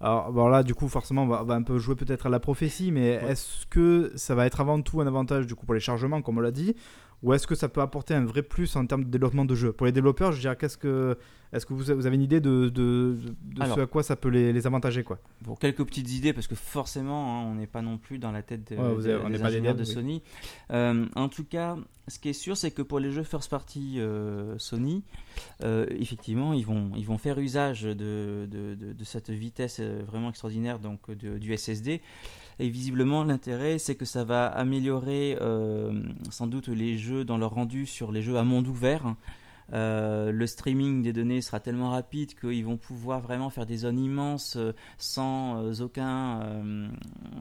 [0.00, 2.28] Alors, bon, là, du coup, forcément, on va, on va un peu jouer peut-être à
[2.28, 5.74] la prophétie, mais est-ce que ça va être avant tout un avantage, du coup, pour
[5.74, 6.74] les chargements, comme on l'a dit
[7.22, 9.72] ou est-ce que ça peut apporter un vrai plus en termes de développement de jeu?
[9.72, 11.16] Pour les développeurs, je dirais, qu'est-ce que,
[11.52, 13.76] est-ce que vous, avez une idée de, de, de Alors.
[13.76, 15.18] ce à quoi ça peut les, les avantager quoi?
[15.44, 18.42] Pour quelques petites idées, parce que forcément, hein, on n'est pas non plus dans la
[18.42, 19.38] tête de, Ouais, vous de- avez- on des
[19.74, 19.86] de oui.
[19.86, 20.22] Sony.
[20.70, 21.76] Euh, en tout cas,
[22.08, 25.02] ce qui est sûr, c'est que pour les jeux first party euh, Sony,
[25.62, 27.94] euh, effectivement, ils vont, ils vont faire usage de,
[28.50, 32.00] de, de- de cette vitesse vraiment extraordinaire donc, du SSD.
[32.58, 37.50] Et visiblement, l'intérêt, c'est que ça va améliorer euh, sans doute les jeux dans leur
[37.50, 39.14] rendu sur les jeux à monde ouvert.
[39.72, 43.98] Euh, le streaming des données sera tellement rapide qu'ils vont pouvoir vraiment faire des zones
[43.98, 46.88] immenses euh, sans euh, aucun euh,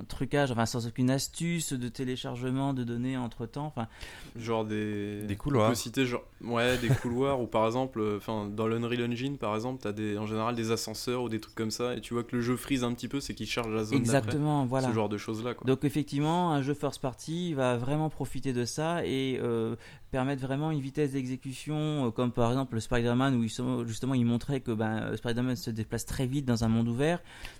[0.07, 3.65] trucage, enfin sans aucune astuce de téléchargement de données entre temps.
[3.65, 3.87] Enfin,
[4.35, 5.67] Genre des, Des couloirs.
[5.67, 9.55] On peut citer genre ouais des couloirs ou par exemple enfin dans l'Unreal Engine par
[9.55, 12.23] exemple t'as des en général des ascenseurs ou des trucs comme ça et tu vois
[12.23, 14.89] que le jeu freeze un petit peu c'est qu'il charge la zone exactement, voilà.
[14.89, 15.65] Ce genre de choses là quoi.
[15.67, 19.75] Donc effectivement, un jeu first party va vraiment profiter de ça et euh,
[20.11, 24.25] permettent vraiment une vitesse d'exécution, euh, comme par exemple le Spider-Man où ils justement il
[24.25, 27.19] montrait que ben, euh, Spider-Man se déplace très vite dans un monde ouvert,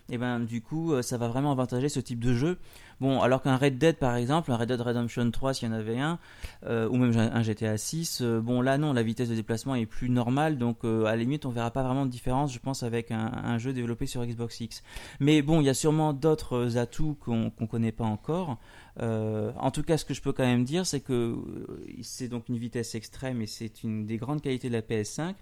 [0.09, 2.57] et ben du coup euh, ça va vraiment avantager ce type de jeu.
[3.01, 5.73] Bon, alors qu'un Red Dead par exemple, un Red Dead Redemption 3 s'il y en
[5.73, 6.19] avait un,
[6.67, 9.87] euh, ou même un GTA 6, euh, bon là non, la vitesse de déplacement est
[9.87, 12.83] plus normale, donc euh, à la limite on verra pas vraiment de différence, je pense,
[12.83, 14.83] avec un, jeu développé sur Xbox X.
[15.19, 18.59] Mais bon, il y a sûrement d'autres euh, atouts qu'on qu'on connaît pas encore.
[18.99, 22.27] Euh, en tout cas, ce que je peux quand même dire, c'est que euh, c'est
[22.27, 25.33] donc une vitesse extrême et c'est une des grandes qualités de la PS5.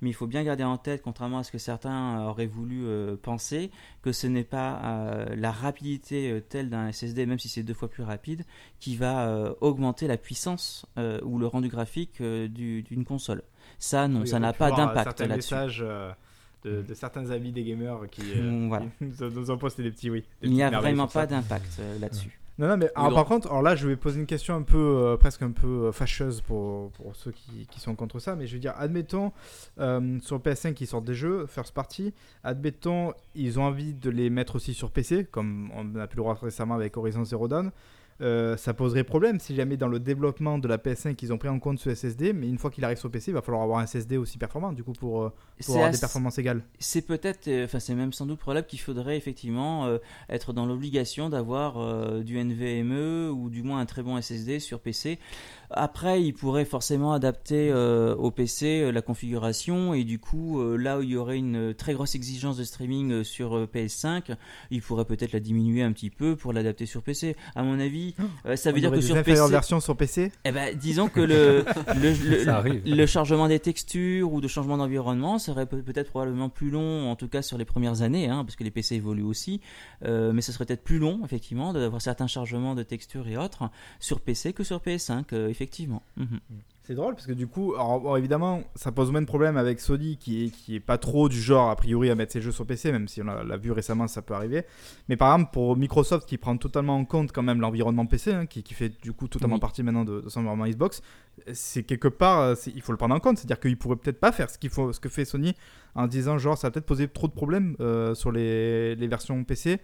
[0.00, 3.16] Mais il faut bien garder en tête, contrairement à ce que certains auraient voulu euh,
[3.16, 3.70] penser,
[4.02, 7.74] que ce n'est pas euh, la rapidité euh, telle d'un SSD, même si c'est deux
[7.74, 8.44] fois plus rapide,
[8.80, 13.42] qui va euh, augmenter la puissance euh, ou le rendu graphique euh, du- d'une console.
[13.78, 15.54] Ça, non, Oui, ça n'a pas euh, d'impact là-dessus.
[15.54, 16.10] messages euh,
[16.64, 18.86] de, de certains avis des gamers qui, euh, Mm, voilà.
[18.98, 20.24] qui nous, ont posté des petits oui.
[20.40, 22.38] des Il n'y a vraiment pas d'impact euh, là-dessus.
[22.58, 24.76] Non, non, mais alors, par contre, alors là, je vais poser une question un peu,
[24.78, 28.36] euh, presque un peu euh, fâcheuse pour, pour ceux qui, qui sont contre ça.
[28.36, 29.32] Mais je veux dire, admettons,
[29.80, 32.12] euh, sur PS5, ils sortent des jeux, first party.
[32.44, 36.22] Admettons, ils ont envie de les mettre aussi sur PC, comme on a pu le
[36.22, 37.70] voir récemment avec Horizon Zero Dawn.
[38.22, 41.48] Euh, ça poserait problème si jamais dans le développement de la PS5 ils ont pris
[41.48, 43.80] en compte ce SSD, mais une fois qu'il arrive sur PC, il va falloir avoir
[43.80, 45.32] un SSD aussi performant du coup pour, euh,
[45.64, 46.62] pour avoir des performances égales.
[46.78, 50.66] c'est peut-être, euh, enfin c'est même sans doute probable qu'il faudrait effectivement euh, être dans
[50.66, 55.18] l'obligation d'avoir du NVMe ou du moins un très bon SSD sur PC.
[55.70, 61.10] Après, il pourrait forcément adapter au PC la configuration et du coup, là où il
[61.10, 64.36] y aurait une très grosse exigence de streaming sur euh, PS5,
[64.70, 67.36] il pourrait peut-être la diminuer un petit peu pour l'adapter sur PC.
[67.54, 68.11] À mon avis,
[68.46, 71.08] euh, ça veut On dire que des sur PC, versions sur PC eh ben, disons
[71.08, 71.64] que le,
[71.96, 72.82] le, le- Ça arrive.
[72.84, 77.16] le chargement des textures ou de changement d'environnement serait peut- peut-être probablement plus long, en
[77.16, 79.60] tout cas sur les premières années, hein, parce que les PC évoluent aussi.
[80.04, 83.70] Euh, mais ce serait peut-être plus long, effectivement, d'avoir certains chargements de textures et autres
[84.00, 86.02] sur PC que sur PS5, euh, effectivement.
[86.16, 86.40] Mhm.
[86.84, 90.16] C'est drôle parce que du coup, alors, évidemment, ça pose moins de problème avec Sony
[90.16, 92.66] qui est, qui est pas trop du genre a priori à mettre ses jeux sur
[92.66, 94.64] PC, même si on l'a vu récemment, ça peut arriver.
[95.08, 98.46] Mais par exemple, pour Microsoft qui prend totalement en compte quand même l'environnement PC, hein,
[98.46, 99.60] qui, qui fait du coup totalement Oui.
[99.60, 101.02] partie maintenant de, de son environnement Xbox,
[101.52, 103.38] c'est quelque part, euh, il faut le prendre en compte.
[103.38, 105.54] C'est-à-dire qu'il pourrait peut-être pas faire ce, faut, ce que fait Sony
[105.94, 109.44] en disant genre ça va peut-être poser trop de problèmes euh, sur les, les versions
[109.44, 109.78] PC.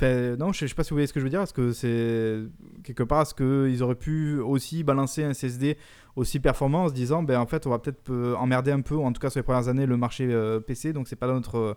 [0.00, 1.42] Enfin, non, je sais, je sais pas si vous voyez ce que je veux dire.
[1.42, 2.38] Est-ce que c'est
[2.84, 5.76] quelque part, est-ce qu'ils auraient pu aussi balancer un SSD
[6.14, 9.04] aussi performant en se disant, ben en fait, on va peut-être emmerder un peu, ou
[9.04, 11.76] en tout cas sur les premières années, le marché euh, PC, donc c'est pas notre,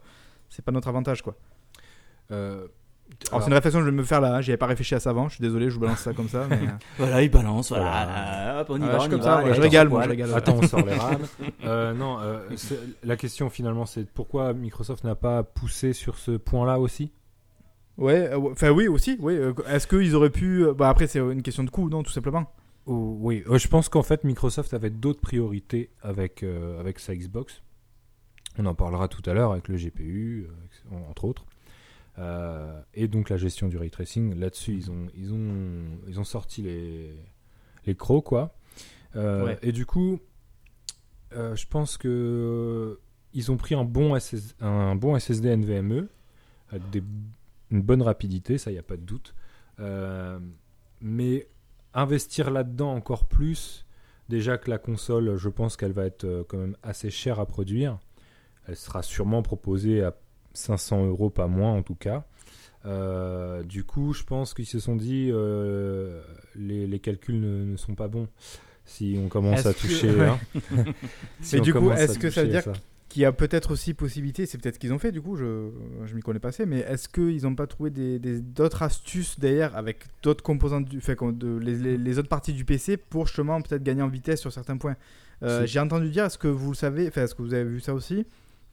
[0.49, 1.35] c'est pas notre avantage quoi.
[2.31, 2.67] Euh,
[3.29, 4.35] Alors, c'est une réflexion que je vais me faire là.
[4.35, 4.41] hein.
[4.41, 5.27] J'y avais pas réfléchi à ça avant.
[5.27, 6.45] Je suis désolé, je vous balance ça comme ça.
[6.49, 6.59] Mais...
[6.97, 7.83] Voilà, il balance, voilà.
[7.83, 8.61] Voilà.
[8.61, 9.53] Hop, on y va, je on suis y comme va, ça.
[9.53, 10.33] je régale, moi, je régale.
[10.33, 11.17] Attends, on sort les rames.
[11.65, 12.39] Euh, non, euh,
[13.03, 17.11] la question finalement, c'est pourquoi Microsoft n'a pas poussé sur ce point-là aussi?
[17.97, 19.17] Ouais, euh, enfin oui aussi.
[19.19, 19.33] Oui.
[19.35, 22.11] euh, Est-ce qu'ils auraient pu euh, Bah après, c'est une question de coût, non, tout
[22.11, 22.51] simplement.
[22.87, 27.61] Ou- Oui, je pense qu'en fait Microsoft avait d'autres priorités avec, euh, avec sa Xbox.
[28.57, 30.47] On en parlera tout à l'heure avec le GPU,
[31.09, 31.45] entre autres.
[32.19, 34.35] Euh, et donc la gestion du ray tracing.
[34.35, 37.15] Là-dessus, ils ont, ils, ont, ils ont sorti les,
[37.85, 38.55] les crocs, quoi.
[39.15, 39.59] Euh, Ouais.
[39.61, 40.19] Et du coup,
[41.31, 42.99] je pense que
[43.33, 46.07] ils ont pris un bon, SS un bon SSD NVMe
[46.91, 47.03] des-
[47.71, 49.33] une bonne rapidité, ça, il n'y a pas de doute.
[49.79, 50.39] Euh,
[50.99, 51.47] mais
[51.93, 53.85] investir là-dedans encore plus,
[54.29, 57.45] déjà que la console, je pense qu'elle va être euh, quand même assez chère à
[57.45, 57.99] produire.
[58.67, 60.15] Elle sera sûrement proposée à
[60.53, 62.25] 500 euros, pas moins en tout cas.
[62.85, 66.21] Euh, du coup, je pense qu'ils se sont dit euh,
[66.55, 68.27] les, les calculs ne, ne sont pas bons
[68.85, 70.09] si on commence à toucher.
[70.21, 70.39] hein.
[71.41, 72.63] Si Mais du coup, est-ce que ça veut dire
[73.19, 75.69] y a peut-être aussi possibilité, c'est peut-être ce qu'ils ont fait du coup, je,
[76.05, 79.39] je m'y connais pas assez, mais est-ce qu'ils n'ont pas trouvé des- des- d'autres astuces
[79.39, 83.61] derrière avec d'autres composantes, du, de, les, les- les autres parties du PC pour justement
[83.61, 84.95] peut-être gagner en vitesse sur certains points?
[85.43, 87.79] Euh, J'ai entendu dire, est-ce que vous le savez, enfin est-ce que vous avez vu
[87.79, 88.25] ça aussi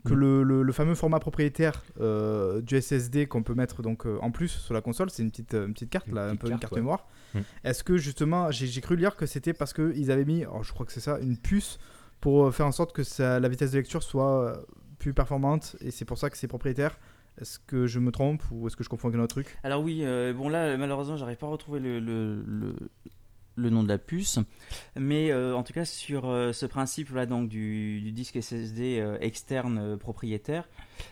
[0.05, 0.19] que Mm.
[0.19, 4.31] le, le- le fameux format propriétaire euh, du SSD qu'on peut mettre donc euh, en
[4.31, 6.59] plus sur la console, c'est une petite, une petite carte, Une là, un peu une
[6.59, 6.79] carte, ouais.
[6.81, 7.09] mémoire.
[7.35, 7.41] Mm.
[7.65, 10.73] Est-ce que justement, j'ai j'ai cru lire que c'était parce qu'ils avaient mis, alors je
[10.73, 11.79] crois que c'est ça, une puce
[12.21, 14.57] pour euh, faire en sorte que la vitesse de lecture soit euh,
[14.99, 16.99] plus performante et c'est pour ça que c'est propriétaire.
[17.41, 19.59] Est-ce que je me trompe ou est-ce que je confonds avec un autre truc?
[19.63, 22.01] Alors oui, euh, bon là malheureusement j'arrive pas à retrouver le,
[23.57, 24.41] nom de la puce,
[24.97, 30.69] mais en tout cas sur ce principe là donc du, du disque SSD externe propriétaire,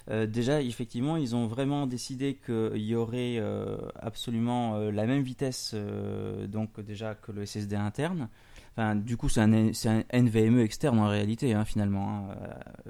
[0.09, 3.41] déjà effectivement ils ont vraiment décidé qu'il y aurait
[4.01, 5.77] absolument la même vitesse
[6.49, 8.29] donc déjà que le SSD interne.
[8.77, 12.29] Enfin, du coup, c'est un, NVMe externe en réalité, hein, finalement.
[12.31, 12.37] hein.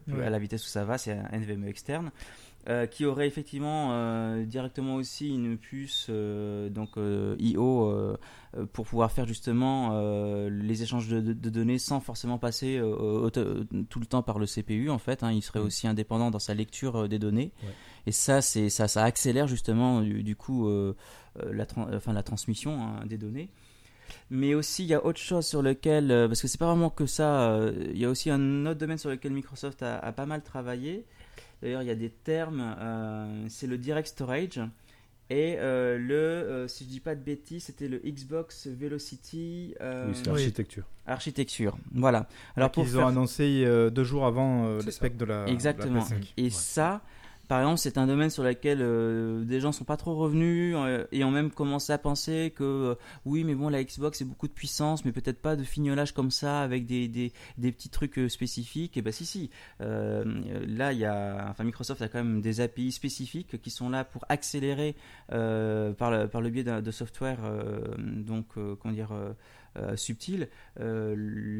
[0.09, 0.25] Euh, Ouais.
[0.25, 2.11] À la vitesse où ça va, c'est un NVMe externe.
[2.68, 8.16] euh, qui aurait effectivement euh, directement aussi une puce euh, donc IO
[8.72, 9.92] pour pouvoir faire justement
[10.49, 12.81] les échanges de, de- de données sans forcément passer
[13.88, 15.22] tout le temps par le CPU en fait.
[15.22, 15.31] hein.
[15.31, 17.53] il serait aussi indépendant dans sa lecture des données.
[17.62, 17.70] Ouais.
[18.07, 20.68] Et ça, c'est ça, ça accélère justement du, du coup
[21.40, 23.51] la, tran- enfin, la transmission hein, des données.
[24.31, 26.90] Mais aussi, il y a autre chose sur lequel, euh, parce que c'est pas vraiment
[26.90, 30.12] que ça, euh, il y a aussi un autre domaine sur lequel Microsoft a, a
[30.12, 31.05] pas mal travaillé.
[31.62, 34.61] D'ailleurs, il y a des termes, euh, c'est le Direct Storage.
[35.29, 40.07] Et euh, le, euh, si je dis pas de bêtises, c'était le Xbox Velocity euh,
[40.09, 40.27] Oui, c'est Oui.
[40.37, 40.85] l'architecture.
[41.05, 41.77] architecture.
[41.92, 42.29] Voilà.
[42.57, 44.90] Alors pour Ils faire ont annoncé euh, deux jours avant euh, ça.
[44.92, 45.95] specs de la, Exactement.
[46.05, 46.33] de la PS5.
[46.37, 46.51] Et Ouais.
[46.51, 47.03] ça,
[47.49, 51.05] par exemple, c'est un domaine sur lequel euh, des gens sont pas trop revenus euh,
[51.13, 54.49] et ont même commencé à penser que euh, oui, mais bon, la Xbox c'est beaucoup
[54.49, 57.33] de puissance, mais peut-être pas de fignolage comme ça avec des, des,
[57.73, 58.97] petits trucs spécifiques.
[58.97, 59.51] Et bah si, si.
[59.81, 64.05] Là, il y a, enfin, Microsoft a quand même des API spécifiques qui sont là
[64.05, 64.97] pour accélérer
[65.29, 67.39] par, le, par le biais d'un- de software,
[67.99, 68.47] donc
[68.81, 69.11] comment dire.
[69.77, 70.49] Euh, subtil,
[70.81, 71.15] euh,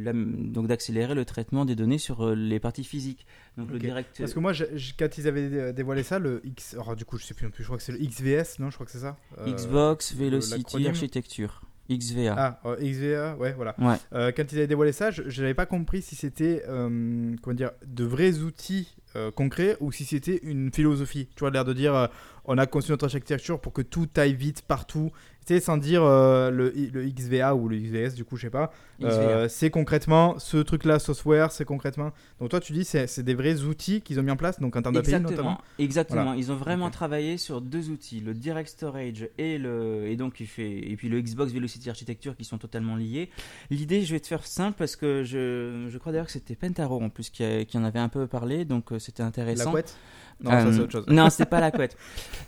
[0.05, 3.27] la- donc d'accélérer le traitement des données sur euh, les parties physiques.
[3.57, 3.81] Donc le Ok.
[3.83, 4.17] direct.
[4.19, 4.53] Parce que moi,
[4.99, 6.75] quand ils avaient dé- dévoilé ça, le X.
[6.75, 8.71] Alors, du coup, je sais plus non plus, je crois que c'est le XVS, non
[8.71, 10.87] Je crois que c'est ça Xbox Velocity.
[10.89, 11.63] Architecture.
[11.89, 12.35] XVA.
[12.37, 13.77] Ah, euh, XVA, ouais, voilà.
[13.79, 13.95] Ouais.
[14.13, 17.71] Euh, quand ils avaient dévoilé ça, je n'avais pas compris si c'était euh, comment dire,
[17.87, 18.97] de vrais outils
[19.35, 21.27] concrets ou si c'était une philosophie.
[21.37, 22.11] Tu vois, l'air de dire
[22.45, 25.11] on a conçu notre architecture pour que tout aille vite partout.
[25.47, 28.51] Tu sais, sans dire euh, le, le XVA ou le XVS, du coup, je sais
[28.51, 28.73] pas.
[29.05, 32.11] Euh, c'est concrètement ce truc-là, software, c'est concrètement.
[32.41, 34.83] Donc, toi, tu dis c'est des vrais outils qu'ils ont mis en place, donc en
[34.83, 35.59] termes d'API Exactement, notamment.
[35.79, 36.23] exactement.
[36.25, 36.39] Voilà.
[36.39, 40.47] Ils ont vraiment travaillé sur deux outils, le Direct Storage et le et donc il
[40.49, 43.31] fait et puis le Xbox Velocity Architecture qui sont totalement liés.
[43.71, 47.01] L'idée, je vais te faire simple parce que je, je crois d'ailleurs que c'était Pentaro
[47.01, 49.71] en plus qui, a- qui en avait un peu parlé, donc euh, c'était La intéressant.
[49.71, 49.97] couette
[50.43, 51.07] Non, ça, Euh, c'est autre chose.
[51.09, 51.97] Non, c'était pas la couette.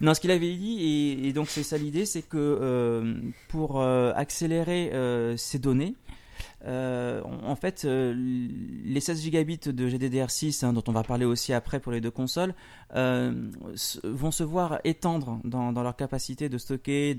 [0.00, 3.14] Non, ce qu'il avait dit, et, et donc c'est ça l'idée, c'est que euh,
[3.48, 5.94] pour euh, accélérer euh, ces données,
[6.64, 8.12] euh, en fait, euh,
[8.84, 12.10] les 16 gigabits de GDDR6, hein, dont on va parler aussi après pour les deux
[12.10, 12.54] consoles,
[12.94, 13.50] euh,
[14.02, 17.14] vont se voir étendre dans, leur capacité de stocker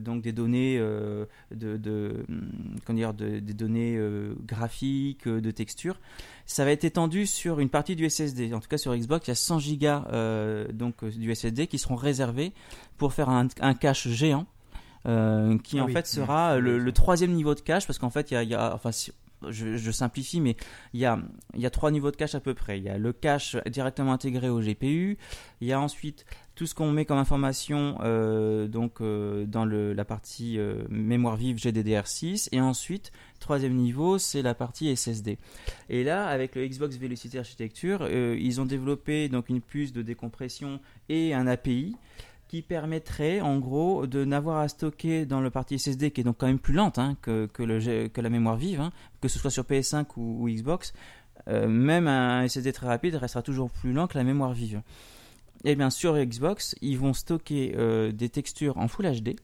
[0.00, 4.00] donc des données, hum, des données
[4.46, 5.98] graphiques, de textures.
[6.46, 8.54] Ça va être étendu sur une partie du SSD.
[8.54, 12.52] En tout cas, sur Xbox, il y a 100 gigas du SSD qui seront réservés
[12.98, 14.46] pour faire un cache géant.
[15.06, 15.92] Euh, qui Ah en oui.
[15.92, 18.54] fait sera le, troisième niveau de cache parce qu'en fait il y a, il y
[18.54, 19.12] a- enfin si-
[19.50, 20.56] je, je simplifie mais
[20.94, 21.18] il y a
[21.54, 22.78] il y a trois niveaux de cache à peu près.
[22.78, 25.18] Il y a le cache directement intégré au GPU
[25.60, 29.92] il y a ensuite tout ce qu'on met comme information euh, donc euh, dans le,
[29.92, 35.36] la partie euh, mémoire vive GDDR6 et ensuite troisième niveau c'est la partie SSD
[35.90, 40.80] et là avec le Xbox Velocity Architecture ils ont développé donc une puce de décompression
[41.10, 41.94] et un API
[42.48, 46.36] qui permettrait en gros de n'avoir à stocker dans le partie SSD qui est donc
[46.38, 49.64] quand même plus lente hein, que, que, la mémoire vive, hein, que ce soit sur
[49.64, 50.92] PS5 ou, Xbox,
[51.48, 54.82] euh, même un SSD très rapide restera toujours plus lent que la mémoire vive.
[55.64, 59.36] Et bien sur Xbox, ils vont stocker euh, des textures en Full HD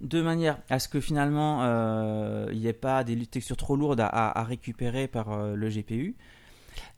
[0.00, 4.00] de manière à ce que finalement euh, il n'y ait pas des textures trop lourdes
[4.00, 6.16] à, récupérer par le GPU.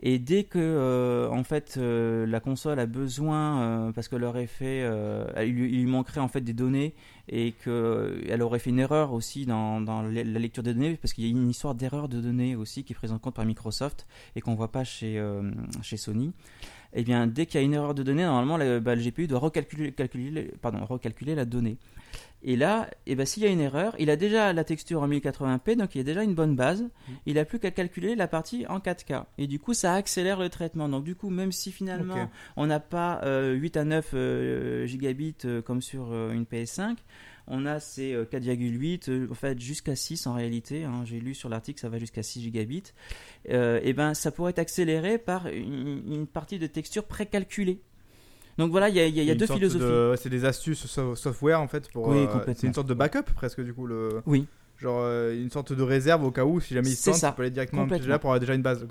[0.02, 4.36] Et dès que euh, en fait euh, la console a besoin euh, parce que leur
[4.36, 4.84] effet
[5.38, 6.94] il, lui- manquerait en fait des données
[7.28, 11.24] et que elle aurait fait une erreur aussi dans, la lecture des données parce qu'il
[11.24, 14.06] y a une histoire d'erreur de données aussi qui est prise en compte par Microsoft
[14.34, 15.20] et qu'on voit pas chez
[15.82, 16.32] Sony.
[16.92, 19.38] Et bien dès qu'il y a une erreur de données normalement le, bah, GPU doit
[19.38, 21.78] recalculer calculer, pardon recalculer la donnée.
[22.42, 25.08] Et là, eh ben, s'il y a une erreur, il a déjà la texture en
[25.08, 26.88] 1080p, donc il y a déjà une bonne base.
[27.26, 29.24] Il n'a plus qu'à calculer la partie en 4K.
[29.38, 30.88] Et du coup, ça accélère le traitement.
[30.88, 32.14] Donc du coup, même si finalement
[32.56, 36.96] on n'a pas euh, 8 à 9 euh, gigabits euh, comme sur euh, une PS5,
[37.48, 40.84] on a ces euh, 4,8, euh, en fait jusqu'à 6 en réalité.
[40.84, 41.02] hein.
[41.04, 42.92] J'ai lu sur l'article, ça va jusqu'à 6 gigabits.
[43.50, 47.80] Euh, et ben, ça pourrait être accéléré par une, une partie de texture précalculée.
[48.58, 49.84] Donc voilà, il y a, il y a- il y a Une deux philosophies.
[49.84, 52.08] de- C'est des astuces so- software en fait pour.
[52.08, 52.54] Oui, euh, complètement.
[52.56, 54.22] c'est une sorte de backup presque du coup le.
[54.26, 54.46] Oui.
[54.78, 57.42] Genre euh, une sorte de réserve au cas où si jamais il se tu peux
[57.42, 58.86] aller directement déjà pour avoir déjà une base.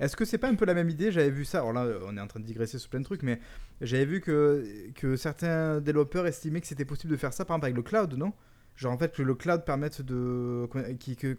[0.00, 1.12] Est-ce que c'est pas un peu la même idée?
[1.12, 1.58] J'avais vu ça.
[1.58, 3.38] Alors là, on est en train de digresser sur plein de trucs, mais
[3.82, 7.66] j'avais vu que que certains développeurs estimaient que c'était possible de faire ça, par exemple
[7.66, 8.32] avec le cloud, non?
[8.76, 10.66] Genre en fait que le cloud permette de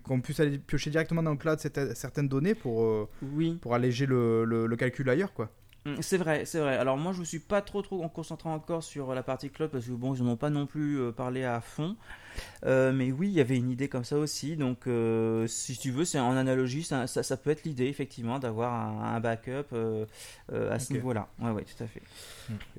[0.04, 1.60] qu'on puisse aller piocher directement dans le cloud
[1.94, 3.58] certaines données pour euh, Oui.
[3.62, 5.50] pour alléger le, le, le calcul ailleurs quoi.
[5.88, 6.78] Mm, C'est vrai, c'est vrai.
[6.78, 9.86] Alors moi, je me suis pas trop trop concentré encore sur la partie cloud parce
[9.86, 11.96] que bon, ils n'en ont pas non plus euh, parlé à fond.
[12.66, 14.56] Euh, mais oui, il y avait une idée comme ça aussi.
[14.56, 18.40] Donc, euh, si tu veux, c'est en analogie, ça, ça, ça peut être l'idée effectivement
[18.40, 20.06] d'avoir un, un backup euh,
[20.54, 21.28] euh, à ce niveau-là.
[21.42, 22.02] Ouais, ouais, tout à fait.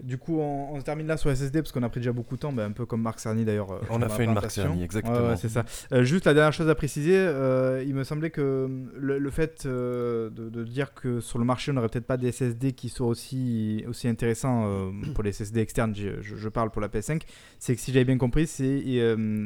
[0.03, 2.37] Du coup, on, on se termine là sur SSD parce qu'on a pris déjà beaucoup
[2.37, 3.81] de temps, ben, un peu comme Marc Cerny d'ailleurs.
[3.91, 4.51] On a fait une Marc.
[4.51, 5.15] Cerny, exactement.
[5.17, 5.65] Ouais, ouais, c'est ça.
[5.93, 9.65] Euh, juste la dernière chose à préciser, euh, il me semblait que le, le fait
[9.67, 12.89] euh, de, de dire que sur le marché on n'aurait peut-être pas des SSD qui
[12.89, 17.21] soient aussi, aussi intéressants euh, pour les SSD externes, je, je- parle pour la PS5,
[17.59, 18.83] c'est que si j'avais bien compris, c'est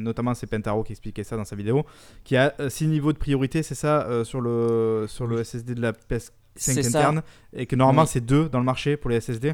[0.03, 1.85] notamment c'est Pentaro qui expliquait ça dans sa vidéo,
[2.23, 5.81] qui a 6 niveaux de priorité, c'est ça, euh, sur, le, sur le SSD de
[5.81, 6.99] la PS5 C'est ça.
[6.99, 8.07] interne, et que normalement Oui.
[8.11, 9.53] c'est 2 dans le marché pour les SSD.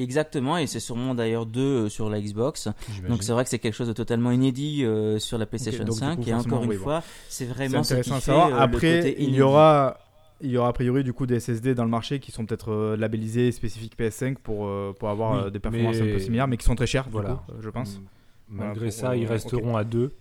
[0.00, 2.68] Exactement, et c'est sûrement d'ailleurs deux euh, sur la Xbox.
[3.08, 5.94] Donc c'est vrai que c'est quelque chose de totalement inédit euh, sur la PlayStation donc,
[5.96, 6.16] du 5.
[6.20, 8.46] coup, et encore une oui, fois, c'est C'est vraiment ce qui intéressant à fait savoir.
[8.46, 9.98] euh, le Après, côté il y aura,
[10.40, 12.70] il y aura a priori du coup des SSD dans le marché qui sont peut-être
[12.70, 16.20] euh, labellisés spécifiques PS5 pour, euh, pour avoir Oui, euh, des performances mais- un peu
[16.20, 17.30] similaires, mais qui sont très chers, Voilà.
[17.30, 17.96] du coup, euh, je pense.
[17.98, 18.02] Mm.
[18.50, 20.12] Malgré Voilà, pour, ça, ils euh, resteront à deux.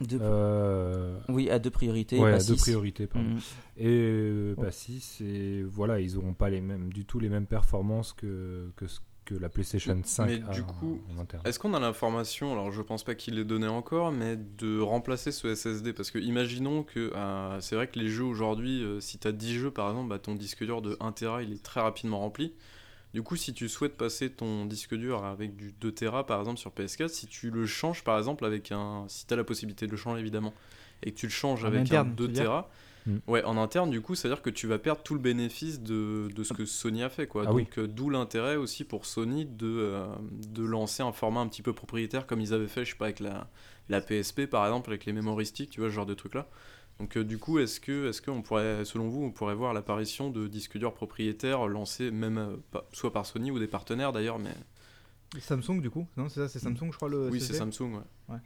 [0.00, 2.18] Deux- Euh, Oui, à deux priorités.
[2.18, 2.60] ouais, pas à deux six.
[2.62, 3.28] priorités, pardon.
[3.30, 3.38] Mhm.
[3.78, 7.46] Et euh, bah, si, c'est voilà, ils auront pas les mêmes, du tout les mêmes
[7.46, 11.00] performances que que, ce que la PlayStation 5 Mais a du en- coup.
[11.46, 15.32] Est-ce qu'on a l'information, alors je pense pas qu'il l'ait donné encore, mais de remplacer
[15.32, 19.18] ce SSD Parce que imaginons que euh, c'est vrai que les jeux aujourd'hui, euh, si
[19.18, 21.62] tu as 10 jeux par exemple, bah, ton disque dur de 1 Tera il est
[21.62, 22.52] très rapidement rempli.
[23.16, 26.58] Du coup, si tu souhaites passer ton disque dur avec du 2 Tera par exemple
[26.58, 29.06] sur PS4, si tu le changes par exemple avec un.
[29.08, 30.52] Si tu as la possibilité de le changer évidemment,
[31.02, 32.70] et que tu le changes En avec interne, un tu 2 veux dire Tera.
[33.06, 33.16] Mm.
[33.26, 36.44] Ouais, en interne, du coup, c'est-à-dire que tu vas perdre tout le bénéfice de, de
[36.44, 37.44] ce que Sony a fait, quoi.
[37.46, 37.52] Ah.
[37.52, 41.62] Donc, euh, d'où l'intérêt aussi pour Sony de, euh, de lancer un format un petit
[41.62, 43.48] peu propriétaire, comme ils avaient fait, je sais pas, avec la,
[43.88, 46.48] la PSP, par exemple, avec les memory sticks, tu vois, ce genre de truc-là.
[46.98, 50.30] Donc, euh, du coup, est-ce que, est-ce qu'on pourrait, selon vous, on pourrait voir l'apparition
[50.30, 54.38] de disques durs propriétaires lancés même, euh, pas- soit par Sony ou des partenaires d'ailleurs,
[54.38, 54.54] mais
[55.38, 58.36] Samsung, du coup Non, c'est ça, c'est Samsung, je crois, le oui, c'est Samsung, ouais.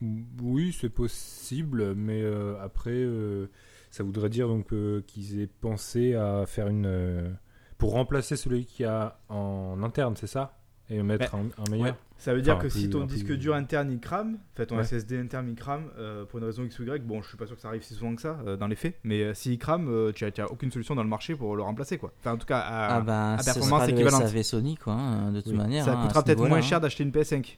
[0.41, 3.47] Oui, c'est possible, mais euh, après, euh,
[3.91, 7.29] ça voudrait dire donc euh, qu'ils aient pensé à faire une euh,
[7.77, 10.60] pour remplacer celui qu'il y a en interne, c'est ça,
[10.91, 11.87] et mettre un, un meilleur.
[11.87, 11.93] Ouais.
[12.17, 14.67] Ça veut dire Enfin, que si ton plus- disque dur interne il crame, en fait
[14.67, 14.83] ton Ouais.
[14.83, 17.47] SSD interne il crame euh, pour une raison X ou Y, bon je suis pas
[17.47, 19.57] sûr que ça arrive si souvent que ça euh, dans les faits, mais euh, s'il
[19.57, 22.11] crame, euh, tu, as, tu as aucune solution dans le marché pour le remplacer quoi.
[22.19, 24.21] Enfin en tout cas à, Ah ben, à ce performance équivalente.
[24.27, 25.57] SAV Sony, quoi, hein, de toute Oui.
[25.57, 25.85] manière.
[25.85, 26.61] ça hein, coûtera peut-être moins hein.
[26.61, 27.57] cher d'acheter une PS5.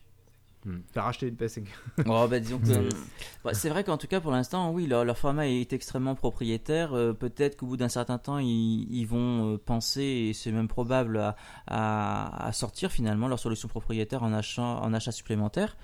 [0.66, 0.78] Hmm.
[0.94, 1.66] Faire acheter une PS5.
[2.08, 2.90] Oh, bah, disons que, Mais- euh,
[3.44, 6.94] bah, c'est vrai qu'en tout cas pour l'instant, oui, leur, leur format est extrêmement propriétaire.
[6.94, 10.68] Euh, Peut-être qu'au bout d'un certain temps, ils, ils vont euh, penser, et c'est même
[10.70, 11.36] probable, à,
[11.68, 15.76] à- à sortir finalement leur solution propriétaire en achat, en achat supplémentaire.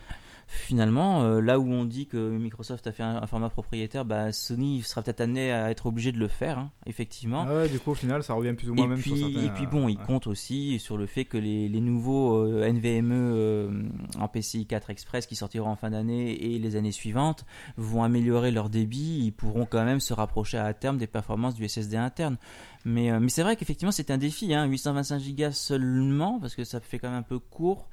[0.51, 4.31] Finalement, euh, là où on dit que Microsoft a fait un, un format propriétaire, bah,
[4.31, 7.45] Sony sera peut-être amené à être obligé de le faire, hein, effectivement.
[7.47, 9.31] Ah ouais, du coup au final ça revient plus ou moins Et même puis, sur
[9.31, 9.45] certains.
[9.45, 10.03] et puis bon, il ouais.
[10.07, 13.83] compte aussi sur le fait que les, les nouveaux euh, NVMe euh,
[14.17, 17.45] en PCI 4 Express qui sortiront en fin d'année et les années suivantes
[17.77, 19.19] vont améliorer leur débit.
[19.23, 22.37] Ils pourront quand même se rapprocher à terme des performances du SSD interne.
[22.85, 26.63] Mais, euh, mais c'est vrai qu'effectivement c'est un défi, hein, 825 Go seulement, parce que
[26.63, 27.89] ça fait quand même un peu court.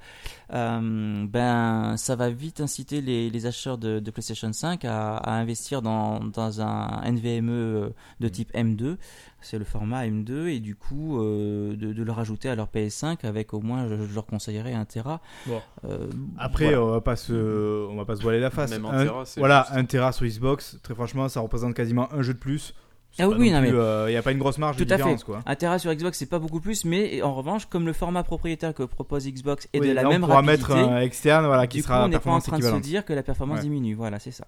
[0.53, 5.31] Euh, ben, ça va vite inciter les, les acheteurs de, de PlayStation 5 à, à
[5.33, 8.97] investir dans, dans un NVMe euh, de type M2
[9.39, 13.23] c'est le format M2 et du coup euh, de, de le rajouter à leur PS5
[13.25, 15.21] avec au moins je, je leur conseillerais un Tera.
[15.45, 15.61] Bon.
[15.85, 16.07] Euh,
[16.39, 16.81] Après, voilà.
[16.83, 17.33] on va pas se,
[17.87, 18.71] on va pas se voiler la face.
[18.71, 19.77] Même un Un- Tera, c'est voilà, juste.
[19.77, 22.73] un Tera sur Xbox, très franchement, ça représente quasiment un jeu de plus.
[23.19, 24.85] Ah oui, non non, plus, mais- euh, il n'y a pas une grosse marge Tout
[24.85, 25.03] de à fait.
[25.03, 25.41] différence, quoi.
[25.45, 28.73] Un Tera sur Xbox c'est pas beaucoup plus, mais en revanche comme le format propriétaire
[28.73, 31.45] que propose Xbox est Oui, de la là, même on pourra rapidité, mettre un externe,
[31.45, 33.23] voilà, qui du coup sera on n'est pas en train de se dire que la
[33.23, 33.63] performance Ouais.
[33.63, 33.95] diminue.
[33.95, 34.45] Voilà, c'est ça.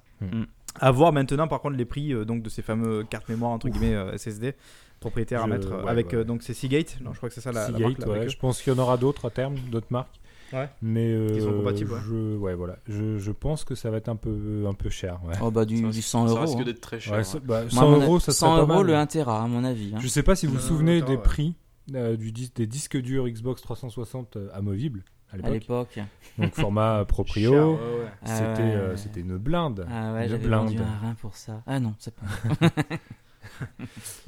[0.80, 3.70] À voir maintenant, par contre, les prix euh, donc de ces fameux cartes mémoire entre
[3.70, 4.54] guillemets euh, SSD
[5.00, 6.16] propriétaires à Je- mettre euh, ouais, avec ouais.
[6.20, 6.98] euh, donc c'est Seagate.
[7.02, 8.00] Non, je crois que c'est ça la, la Seagate, marque.
[8.02, 8.32] là, ouais, avec eux.
[8.32, 10.20] je pense qu'il y en aura d'autres à terme, d'autres marques.
[10.54, 10.70] Ouais.
[10.82, 12.00] Mais euh, Qui sont compatibles, ouais.
[12.08, 12.78] Je, ouais, voilà.
[12.88, 15.20] Je, je pense que ça va être un peu, un peu cher.
[15.26, 15.36] Ouais.
[15.42, 16.42] Oh bah du, Ça du risque- 100 Ça euros.
[16.42, 16.64] risque hein.
[16.64, 17.14] d'être très cher.
[17.14, 17.24] Ouais, ouais.
[17.24, 18.88] ça- bah, Moi, à 100 mon euros, ça 100 serait pas euros mal.
[18.88, 19.92] le 1 Tera à mon avis.
[19.96, 20.00] hein.
[20.02, 21.56] Je sais pas si vous vous Euh, souvenez des prix
[21.96, 26.00] euh, du dis- des disques durs Xbox 360 euh, amovibles à À l'époque.
[26.38, 27.52] Donc format proprio.
[27.52, 28.08] ouais, ouais.
[28.26, 28.76] Ah C'était ouais.
[28.76, 29.86] euh, c'était une blinde.
[29.92, 30.66] Ah ouais, une j'avais blinde.
[30.70, 31.62] vendu un rein pour ça.
[31.68, 32.26] Ah non, c'est pas.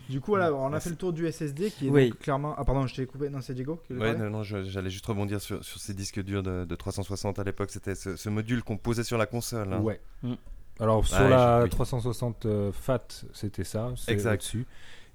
[0.09, 2.09] Du coup, voilà, on a fait le tour du SSD qui est Oui.
[2.09, 2.53] donc clairement.
[2.57, 3.29] Ah pardon, je t'ai coupé.
[3.29, 3.81] Non, c'est Diego.
[3.87, 7.39] qui Ouais, non, non, j'allais juste rebondir sur, sur ces disques durs de, de 360
[7.39, 7.69] à l'époque.
[7.71, 9.71] C'était ce, ce module qu'on posait sur la console.
[9.73, 9.79] hein.
[9.79, 9.99] Ouais.
[10.23, 10.33] Mm.
[10.79, 11.69] Alors sur Ouais, la je- oui.
[11.69, 14.41] 360 euh, Fat, c'était ça, c'est Exact.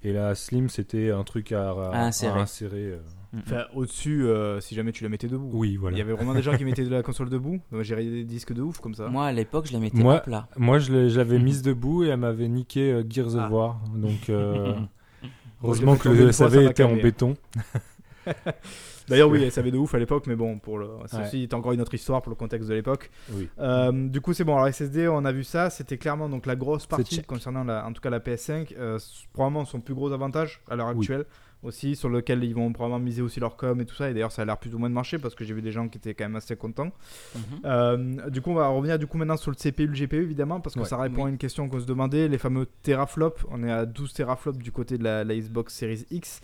[0.03, 2.39] Et la Slim, c'était un truc à, à- À insérer.
[2.39, 2.97] à insérer, euh.
[3.39, 5.49] Enfin, au-dessus, euh, si jamais tu la mettais debout.
[5.51, 5.97] Oui, Il voilà.
[5.97, 7.59] y avait vraiment des gens qui mettaient de la console debout.
[7.71, 9.07] Moi, J'ai des disques de ouf comme ça.
[9.09, 10.47] Moi à l'époque je la mettais Moi- à plat.
[10.55, 13.45] Moi, je l'ai- j'avais mise debout et elle m'avait niqué euh, Gears Ah.
[13.47, 13.81] of War.
[13.95, 14.73] Donc, euh,
[15.63, 17.35] heureusement que le SAV était en béton.
[19.07, 21.03] D'ailleurs, oui, ça avait de ouf à l'époque, mais bon, pour le, Ouais.
[21.07, 23.09] ceci est encore une autre histoire pour le contexte de l'époque.
[23.31, 23.47] Oui.
[23.59, 24.55] Euh, du coup, c'est bon.
[24.55, 25.69] Alors SSD, on a vu ça.
[25.69, 28.73] C'était clairement donc la grosse partie concernant la, en tout cas la PS5.
[28.77, 28.99] euh,
[29.33, 30.97] probablement son plus gros avantage à l'heure Oui.
[30.99, 31.25] actuelle
[31.63, 34.09] aussi, sur lequel ils vont probablement miser aussi leur com et tout ça.
[34.09, 35.71] Et d'ailleurs, ça a l'air plus ou moins de marcher parce que j'ai vu des
[35.71, 36.91] gens qui étaient quand même assez contents.
[37.35, 37.41] Mhm.
[37.65, 40.59] Euh, du coup, on va revenir du coup maintenant sur le CPU, le GPU évidemment,
[40.59, 40.85] parce que Ouais.
[40.85, 43.43] ça répond à une question qu'on se demandait, les fameux teraflops.
[43.49, 46.41] On est à 12 teraflops du côté de la, la Xbox Series X.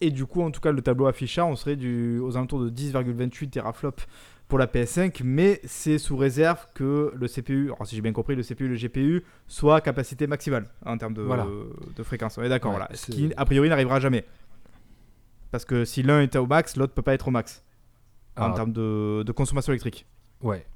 [0.00, 2.70] Et du coup, en tout cas, le tableau affichant, on serait du, aux alentours de
[2.70, 4.06] 10,28 teraflops
[4.48, 8.36] pour la PS5, mais c'est sous réserve que le CPU, alors si j'ai bien compris,
[8.36, 11.46] le CPU et le GPU soient à capacité maximale en termes de, Voilà.
[11.96, 12.38] de fréquence.
[12.38, 12.94] On est d'accord, Ouais, voilà.
[12.94, 14.24] Ce qui, a priori, n'arrivera jamais.
[15.50, 17.64] Parce que si l'un est au max, l'autre peut pas être au max
[18.36, 20.06] en Alors, termes de, de consommation électrique.
[20.42, 20.66] Ouais.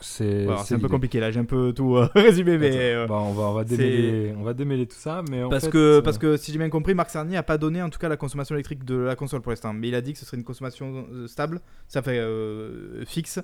[0.00, 2.70] C'est Voilà, un peu compliqué là, j'ai un peu tout euh, résumé, mais.
[2.72, 5.64] Euh, bah, on, va, on, va démêler, on va démêler tout ça, mais en parce,
[5.66, 7.90] fait, que, euh, parce que si j'ai bien compris, Marc Cerny a pas donné en
[7.90, 10.18] tout cas la consommation électrique de la console pour l'instant, mais il a dit que
[10.18, 13.40] ce serait une consommation stable, ça fait euh, fixe,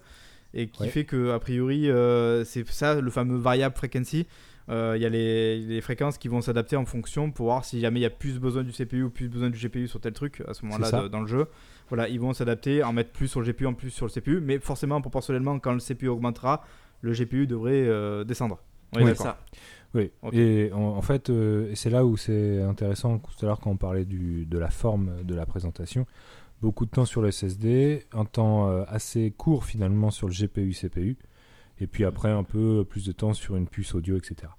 [0.54, 0.88] et qui Ouais.
[0.88, 1.88] fait que a priori
[2.46, 4.26] c'est ça le fameux variable frequency.
[4.68, 7.80] Euh, Il y a les, les fréquences qui vont s'adapter en fonction pour voir si
[7.80, 10.12] jamais il y a plus besoin du CPU ou plus besoin du GPU sur tel
[10.12, 11.46] truc à ce moment-là dans le jeu.
[11.88, 14.40] Voilà, ils vont s'adapter, en mettre plus sur le GPU, en plus sur le CPU,
[14.40, 16.64] mais forcément proportionnellement quand le CPU augmentera,
[17.00, 18.58] le GPU devrait euh, descendre.
[18.94, 19.16] On est Oui.
[19.16, 19.38] Ça.
[19.94, 23.70] Oui, et en, en fait, euh, c'est là où c'est intéressant, tout à l'heure quand
[23.70, 26.06] on parlait du, de la forme de la présentation,
[26.60, 30.72] beaucoup de temps sur le SSD, un temps euh, assez court finalement sur le GPU,
[30.72, 31.16] CPU,
[31.80, 34.52] et puis après un peu plus de temps sur une puce audio, etc.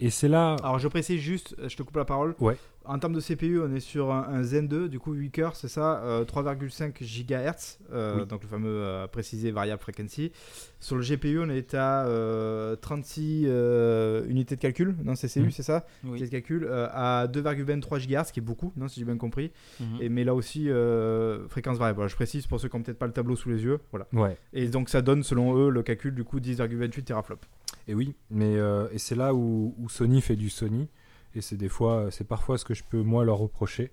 [0.00, 0.56] et c'est là...
[0.62, 2.34] Alors je précise juste, je te coupe la parole.
[2.40, 2.56] Ouais.
[2.88, 5.56] En termes de CPU, on est sur un, un Zen 2, du coup 8 cœurs,
[5.56, 8.26] c'est ça, euh, 3,5 GHz, euh, Oui.
[8.26, 10.30] donc le fameux euh, précisé variable frequency.
[10.78, 15.50] Sur le GPU, on est à euh, 36 euh, unités de calcul, non CCU, Mhm.
[15.50, 15.84] c'est ça?
[16.04, 16.26] Unités Oui.
[16.26, 19.50] de calcul, euh, à 2,23 GHz, ce qui est beaucoup, non si j'ai bien compris.
[19.80, 19.86] Mhm.
[20.00, 21.96] Et, mais là aussi, euh, fréquence variable.
[21.96, 23.80] Voilà, je précise pour ceux qui n'ont peut-être pas le tableau sous les yeux.
[23.90, 24.06] Voilà.
[24.12, 27.48] Ouais, Et donc ça donne selon eux le calcul du coup 10,28 teraflops.
[27.88, 30.88] Et oui, mais euh, et c'est là où, où Sony fait du Sony,
[31.34, 33.92] et c'est des fois, c'est parfois ce que je peux moi leur reprocher,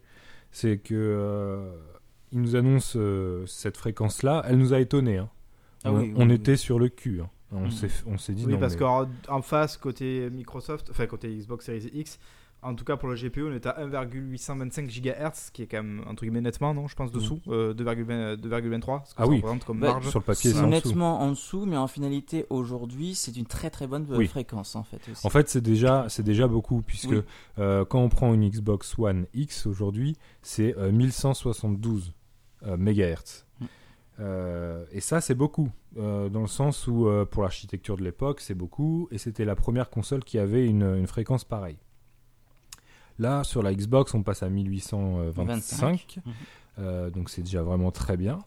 [0.52, 1.72] c'est que euh,
[2.32, 5.18] ils nous annoncent euh, cette fréquence-là, elle nous a étonnés.
[5.18, 5.30] hein.
[5.84, 7.22] Ah on oui, on oui, était sur le cul.
[7.22, 7.30] hein.
[7.52, 11.06] On s'est on s'est dit Oui, non, parce mais- qu'en en face, côté Microsoft, enfin
[11.06, 12.20] côté Xbox Series X,
[12.64, 16.04] en tout cas pour le GPU, on est à 1,825 GHz, qui est quand même
[16.08, 19.04] entre guillemets nettement, non Je pense dessous, euh, 2,20 2,23.
[19.06, 19.38] ce que Ah ça oui.
[19.38, 20.10] représente comme Bah, marge.
[20.10, 23.88] sur le papier, C'est nettement en dessous, mais en finalité, aujourd'hui, c'est une très très
[23.88, 24.28] bonne euh, Oui.
[24.28, 25.02] fréquence en fait.
[25.12, 25.26] Aussi.
[25.26, 27.22] En fait, c'est déjà, c'est déjà beaucoup, puisque Oui.
[27.60, 32.14] euh, quand on prend une Xbox One X aujourd'hui, c'est euh, 1172
[32.66, 33.46] euh, MHz.
[33.60, 33.66] Mm.
[34.20, 38.42] Euh, et ça, c'est beaucoup, euh, dans le sens où, euh, pour l'architecture de l'époque,
[38.42, 41.78] c'est beaucoup, et c'était la première console qui avait une, une fréquence pareille.
[43.24, 46.18] Là, sur la Xbox, on passe à 1825, 25.
[46.26, 46.34] Mhm.
[46.80, 48.40] euh, donc c'est déjà vraiment très bien.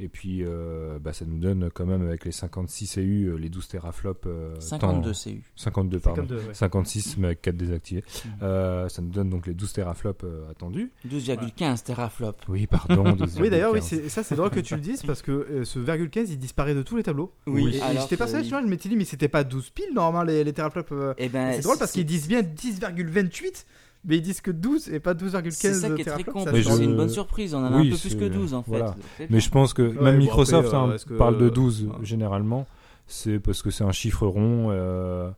[0.00, 3.48] Et puis, euh, bah, ça nous donne quand même avec les 56 EU, euh, les
[3.48, 4.26] 12 teraflops.
[4.26, 5.42] euh, 52 temps- CU.
[5.54, 6.22] 52, pardon.
[6.22, 6.52] 52, ouais.
[6.54, 8.02] 56, mais avec 4 désactivés.
[8.42, 10.90] Euh, ça nous donne donc les 12 teraflops euh, attendus.
[11.08, 12.42] 12,15 teraflops.
[12.48, 13.04] Oui, pardon.
[13.14, 13.40] 12,15.
[13.40, 15.78] Oui, d'ailleurs, oui, c'est- ça c'est drôle que tu le dises parce que euh, ce
[15.78, 17.32] virgule 15 il disparaît de tous les tableaux.
[17.46, 20.42] Oui, alors j'étais pas vois, je m'étais dit, mais c'était pas 12 piles normalement les,
[20.42, 20.90] les teraflops.
[20.90, 21.14] euh.
[21.18, 23.64] Eh ben, c'est drôle parce qu'ils disent bien 10,28,
[24.04, 26.56] mais ils disent que 12 et pas 12,15 C'est ça qui est très con, parce
[26.56, 27.54] que c'est une bonne surprise.
[27.54, 28.70] On en a Oui, un peu plus que 12 en fait.
[28.70, 28.94] voilà.
[29.30, 31.84] Mais je pense que Ouais, même bon, Microsoft après, euh, hein, que- parle de 12
[31.84, 31.92] ouais.
[32.04, 32.66] généralement.
[33.06, 35.30] C'est parce que c'est un chiffre rond euh,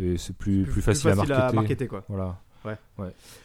[0.00, 1.54] et c'est plus, plus, facile, à marketer.
[1.54, 2.02] marketer, quoi.
[2.08, 2.40] Voilà.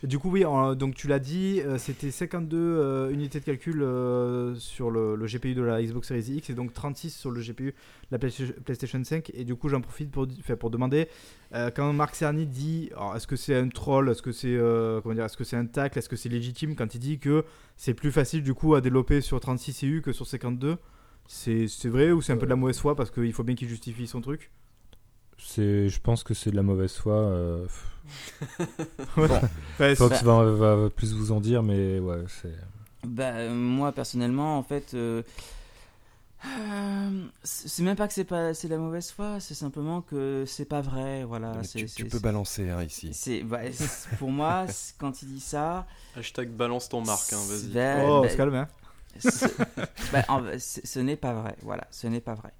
[0.04, 3.46] Et Du coup, oui, en- donc tu l'as dit, euh, c'était 52 euh, unités de
[3.46, 7.30] calcul euh, sur le, le GPU de la Xbox Series X et donc 36 sur
[7.32, 7.74] le GPU de
[8.12, 8.32] la Play-
[8.64, 9.32] PlayStation 5.
[9.34, 10.26] Et du coup, j'en profite pour,
[10.60, 11.08] pour demander
[11.54, 15.16] euh, quand Marc Cerny dit est-ce que c'est un troll, est-ce que c'est euh, comment
[15.16, 17.44] dire, est-ce que c'est un tacle, est-ce que c'est légitime quand il dit que
[17.76, 20.78] c'est plus facile du coup à développer sur 36 CU que sur 52
[21.28, 23.56] c'est c'est vrai ou c'est un peu de la mauvaise foi parce qu'il faut bien
[23.56, 24.50] qu'il justifie son truc?
[25.58, 27.14] Je pense que c'est de la mauvaise foi.
[27.14, 27.66] euh,
[29.18, 29.42] Enfin,
[29.96, 32.56] Fox va, va plus vous en dire, mais ouais, c'est.
[33.06, 35.24] Bah, euh, moi personnellement, en fait, euh,
[36.46, 40.66] euh, c'est même pas que c'est pas c'est la mauvaise foi, c'est simplement que c'est
[40.66, 41.62] pas vrai, voilà.
[41.64, 43.12] Tu, peux balancer hein, ici.
[43.14, 44.66] C'est bah, c'est- pour moi
[44.98, 45.86] quand il dit ça.
[46.16, 47.74] Hashtag balance ton marque, hein, vas-y.
[47.74, 48.68] bah, oh, on bah, se calme, hein.
[50.12, 52.52] bah, en- ce n'est pas vrai, voilà, ce n'est pas vrai.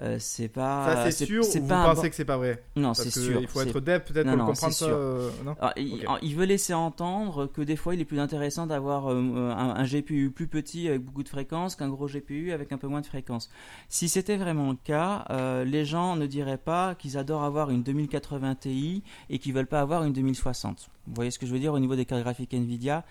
[0.00, 0.94] Euh, c'est pas.
[0.94, 2.62] Ça, c'est sûr c'est ou vous pas pensez que c'est pas vrai?
[2.76, 3.40] Non, c'est sûr.
[3.40, 4.86] Il faut être dev peut-être pour comprendre ça.
[4.86, 5.56] euh, non?
[5.60, 9.16] Alors, il, veut laisser entendre que des fois il est plus intéressant d'avoir euh,
[9.50, 12.86] un, un GPU plus petit avec beaucoup de fréquences qu'un gros GPU avec un peu
[12.88, 13.50] moins de fréquences.
[13.88, 15.24] Si c'était vraiment le cas,
[15.64, 19.80] les gens ne diraient pas qu'ils adorent avoir une 2080 Ti et qu'ils veulent pas
[19.80, 20.90] avoir une 2060.
[21.06, 23.04] Vous voyez ce que je veux dire au niveau des cartes graphiques Nvidia?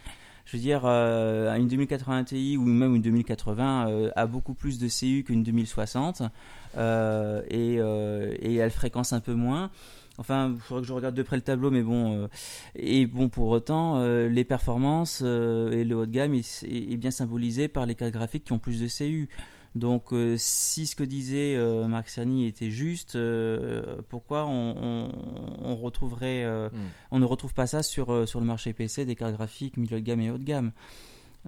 [0.46, 4.78] Je veux dire, euh, une 2080 Ti ou même une 2080 euh, a beaucoup plus
[4.80, 6.22] de CU qu'une 2060
[6.78, 9.72] euh, et, euh, et elle fréquence un peu moins.
[10.18, 12.14] Enfin, il faudrait que je regarde de près le tableau, mais bon.
[12.16, 12.28] euh,
[12.76, 17.12] et bon, pour autant, euh, les performances et le haut de gamme est- est bien
[17.12, 19.28] symbolisé par les cartes graphiques qui ont plus de CU.
[19.76, 25.12] Donc, euh, si ce que disait euh, Marc Cerny était juste, euh, pourquoi on, on-
[25.64, 26.78] on retrouverait, euh, Mm.
[27.12, 30.06] on ne retrouve pas ça sur, sur le marché PC des cartes graphiques milieu de
[30.06, 30.72] gamme et haut de gamme?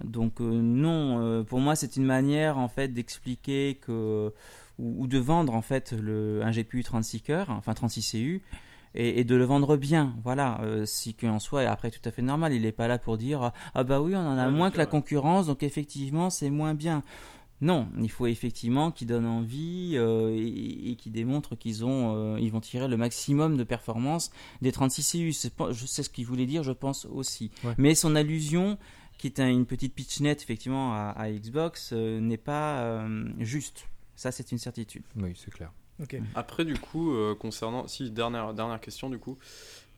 [0.03, 4.31] Donc, non, pour moi, c'est une manière en fait d'expliquer que
[4.77, 8.41] ou, ou de vendre en fait le, un GPU 36 cœurs, enfin 36 CU,
[8.93, 10.13] et, et de le vendre bien.
[10.23, 12.53] Voilà, euh, si qu'en soi est après tout à fait normal.
[12.53, 14.77] Il n'est pas là pour dire ah bah oui, on en a Ouais, moins que
[14.77, 17.01] la concurrence, donc effectivement c'est moins bien.
[17.59, 22.39] Non, il faut effectivement qu'ils donnent envie euh, et, et qu'ils démontrent qu'ils ont, euh,
[22.39, 24.29] ils vont tirer le maximum de performance
[24.61, 25.33] des 36 CU.
[25.33, 27.49] C'est pas- Je sais ce qu'il voulait dire, je pense aussi.
[27.63, 27.73] Ouais.
[27.79, 28.77] Mais son allusion,
[29.17, 33.87] qui est un- une petite pitchnette effectivement à, à Xbox, euh, n'est pas euh, juste.
[34.15, 35.03] Ça, c'est une certitude.
[35.15, 35.71] Oui, c'est clair.
[36.35, 37.87] Après, du coup, euh, concernant.
[37.87, 39.39] Si, dernière, dernière question, du coup.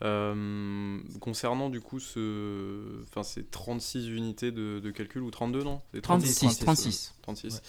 [0.02, 3.02] Euh, concernant, du coup, ce.
[3.04, 5.80] Enfin, ces 36 unités de, de calcul, ou 32, non?
[5.92, 6.58] C'est 36, 36.
[6.60, 7.12] 36.
[7.18, 7.62] euh, 36.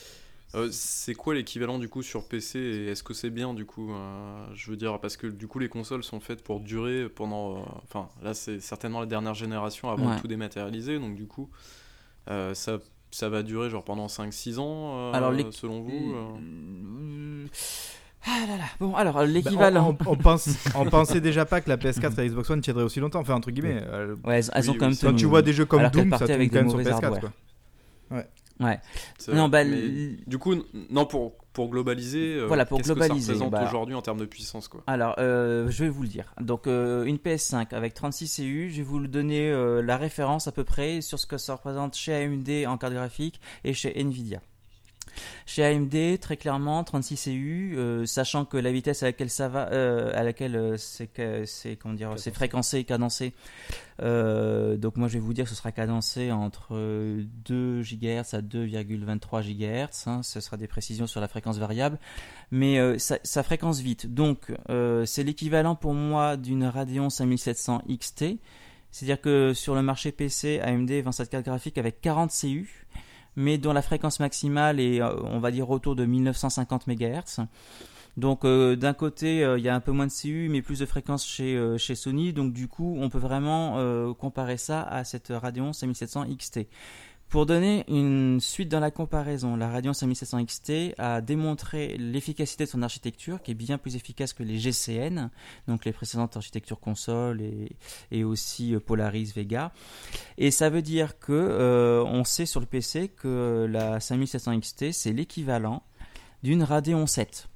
[0.53, 3.93] Euh, c'est quoi l'équivalent du coup sur PC et est-ce que c'est bien du coup
[3.93, 7.55] euh, Je veux dire parce que du coup les consoles sont faites pour durer pendant.
[7.59, 10.15] euh, Enfin là c'est certainement la dernière génération avant Ouais.
[10.17, 11.49] de tout dématérialiser donc du coup
[12.29, 12.79] euh, ça
[13.11, 17.45] ça va durer genre pendant 5-6 ans Alors, les- selon vous Euh,
[18.25, 18.63] Ah là là.
[18.79, 19.97] Bon, alors Bah, l'équivalent.
[20.05, 22.61] on, on- on pense, on pensait déjà pas que la PS4 et la Xbox One
[22.61, 23.19] tiendraient aussi longtemps.
[23.21, 23.81] Enfin, entre guillemets.
[23.87, 25.91] euh, Ouais, elles, Oui, ont quand oui, même quand tu vois des jeux comme Alors
[25.91, 26.93] Doom, ça avec quand même sur mauvais PS4.
[27.03, 27.19] hardware.
[27.21, 27.31] Quoi.
[28.11, 28.79] Ouais.
[29.17, 30.53] C'est Non, bah, Mais du coup
[30.91, 34.19] non pour pour globaliser euh, Voilà, pour globaliser, que ça représente bah- aujourd'hui en termes
[34.19, 36.33] de puissance quoi Alors, euh, je vais vous le dire.
[36.39, 40.47] Donc, euh, une PS5 avec 36 CU, je vais vous le donner euh, la référence
[40.47, 43.99] à peu près sur ce que ça représente chez AMD en carte graphique et chez
[43.99, 44.39] Nvidia.
[45.45, 49.71] Chez AMD, très clairement, 36 CU, euh, sachant que la vitesse à laquelle ça va,
[49.71, 53.33] euh, à laquelle euh, c'est comment dire, c'est fréquencé et cadencé.
[54.01, 58.33] euh, donc moi, je vais vous dire que ce sera cadencé entre euh, 2 GHz
[58.33, 60.07] à 2,23 GHz.
[60.07, 61.99] hein, ce sera des précisions sur la fréquence variable
[62.51, 64.13] mais ça, ça fréquence vite.
[64.13, 64.51] Donc,
[65.05, 68.25] c'est l'équivalent pour moi d'une Radeon 5700 XT.
[68.91, 72.85] C'est-à-dire que sur le marché PC, AMD vend cette carte graphique avec 40 CU,
[73.35, 77.45] mais dont la fréquence maximale est, euh, on va dire, autour de 1950 MHz.
[78.17, 80.79] Donc, euh, d'un côté, euh, il y a un peu moins de CU, mais plus
[80.79, 82.33] de fréquence chez, chez Sony.
[82.33, 86.67] Donc, du coup, on peut vraiment comparer ça à cette Radeon 5700 XT.
[87.31, 92.69] Pour donner une suite dans la comparaison, la Radeon 5700 XT a démontré l'efficacité de
[92.69, 95.29] son architecture, qui est bien plus efficace que les GCN,
[95.65, 97.41] donc les précédentes architectures console
[98.11, 99.71] et, aussi euh, Polaris Vega.
[100.37, 104.91] Et ça veut dire que euh, on sait sur le PC que la 5700 XT
[104.91, 105.83] c'est l'équivalent
[106.43, 107.47] d'une Radeon 7.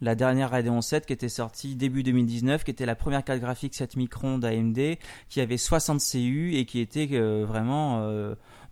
[0.00, 3.74] La dernière Radeon 7 qui était sortie début 2019, qui était la première carte graphique
[3.74, 4.96] 7 microns d'AMD,
[5.28, 8.06] qui avait 60 CU et qui était euh, vraiment,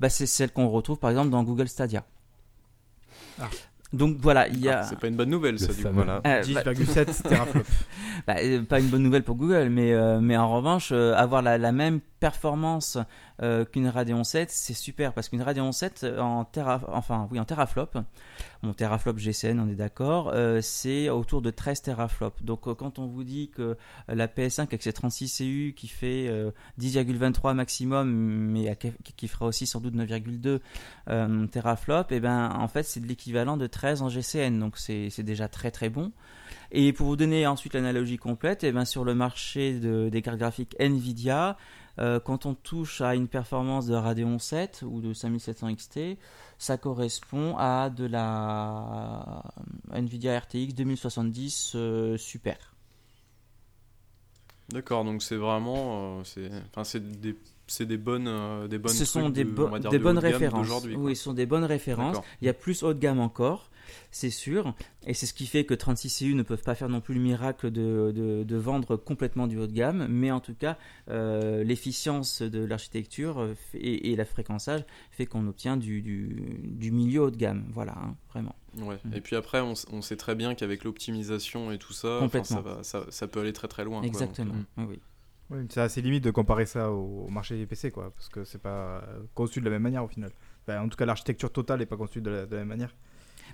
[0.03, 2.05] bah, c'est celle qu'on retrouve par exemple dans Google Stadia.
[3.41, 3.49] Ah.
[3.93, 4.81] Donc voilà, il y a.
[4.81, 5.91] Ah, c'est pas une bonne nouvelle ça du coup.
[5.93, 6.17] Voilà.
[6.27, 7.71] Euh, bah, 10,7 teraflops.
[8.27, 11.41] bah, euh, pas une bonne nouvelle pour Google, mais, euh, mais en revanche, euh, avoir
[11.41, 12.99] la, la même performance
[13.43, 17.41] euh, qu'une Radeon 7, c'est super parce qu'une Radeon 7 euh, en, tera, enfin, oui,
[17.41, 17.89] en teraflop,
[18.63, 22.45] mon teraflop GCN, on est d'accord, euh, c'est autour de 13 teraflops.
[22.45, 26.53] Donc quand on vous dit que la PS5 avec ses 36 CU qui fait euh,
[26.81, 28.79] 10,23 maximum, mais
[29.17, 30.61] qui, fera aussi sans doute 9,2
[31.09, 35.11] euh, teraflops, et ben en fait c'est de l'équivalent de 13 en GCN, donc c'est
[35.25, 36.13] déjà très très bon.
[36.71, 40.39] Et pour vous donner ensuite l'analogie complète, et ben sur le marché de- des cartes
[40.39, 41.57] graphiques Nvidia,
[41.99, 46.01] euh, quand on touche à une performance de Radeon 7 ou de 5700 XT,
[46.59, 49.43] ça correspond à de la
[49.93, 52.57] Nvidia RTX 2070 euh, Super.
[54.71, 57.37] D'accord, donc c'est vraiment, euh, c'est, enfin c'est des,
[57.67, 58.93] c'est des bonnes, euh, des bonnes.
[58.93, 60.67] ce sont bo- de bonnes références.
[60.97, 62.15] Oui, ce sont des bonnes références.
[62.15, 62.25] D'accord.
[62.41, 63.71] Il y a plus haut de gamme encore,
[64.11, 64.75] c'est sûr.
[65.07, 67.21] Et c'est ce qui fait que 36 CU ne peuvent pas faire non plus le
[67.21, 70.07] miracle de, de- de vendre complètement du haut de gamme.
[70.09, 70.77] Mais en tout cas,
[71.09, 76.91] euh, l'efficience de l'architecture euh, et, et la fréquençage fait qu'on obtient du, du, du
[76.93, 77.65] milieu haut de gamme.
[77.73, 78.55] Voilà, hein, vraiment.
[78.79, 78.97] Ouais.
[79.05, 79.15] Mhm.
[79.15, 83.05] Et puis après, on, sait très bien qu'avec l'optimisation et tout ça, ça, va, ça,
[83.11, 83.99] ça peut aller très très loin.
[84.01, 84.07] quoi.
[84.07, 84.55] Exactement.
[84.55, 85.01] Donc, Oui, oui.
[85.51, 88.63] Oui, c'est assez limite de comparer ça au, au marché PC, quoi, parce que c'est
[88.63, 90.31] pas euh, conçu de la même manière au final.
[90.63, 92.95] Enfin, en tout cas, l'architecture totale n'est pas conçue de la, de la même manière.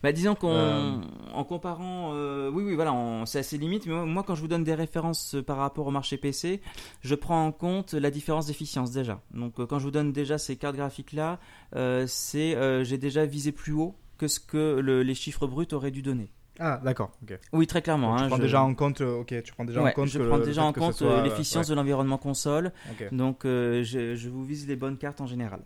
[0.03, 0.93] Bah, disons qu'en Euh.
[1.35, 2.95] en comparant, euh, oui, oui, voilà,
[3.27, 3.87] c'est assez limite.
[3.87, 6.61] Mais moi, moi, quand je vous donne des références euh, par rapport au marché PC,
[7.03, 9.21] je prends en compte la différence d'efficience déjà.
[9.33, 11.39] Donc, euh, quand je vous donne déjà ces cartes graphiques-là,
[11.77, 15.91] euh, c'est, j'ai déjà visé plus haut que ce que le- les chiffres bruts auraient
[15.91, 16.31] dû donner.
[16.61, 17.13] Ah, d'accord.
[17.53, 18.17] Oui, très clairement.
[18.17, 19.01] tu hein, prends je- déjà en compte.
[19.01, 20.09] Ok, tu prends déjà Ouais, en compte.
[20.09, 21.71] je prends déjà en compte l'efficience ouais.
[21.71, 22.73] de l'environnement console.
[23.13, 25.61] Donc, je, je vous vise les bonnes cartes en général.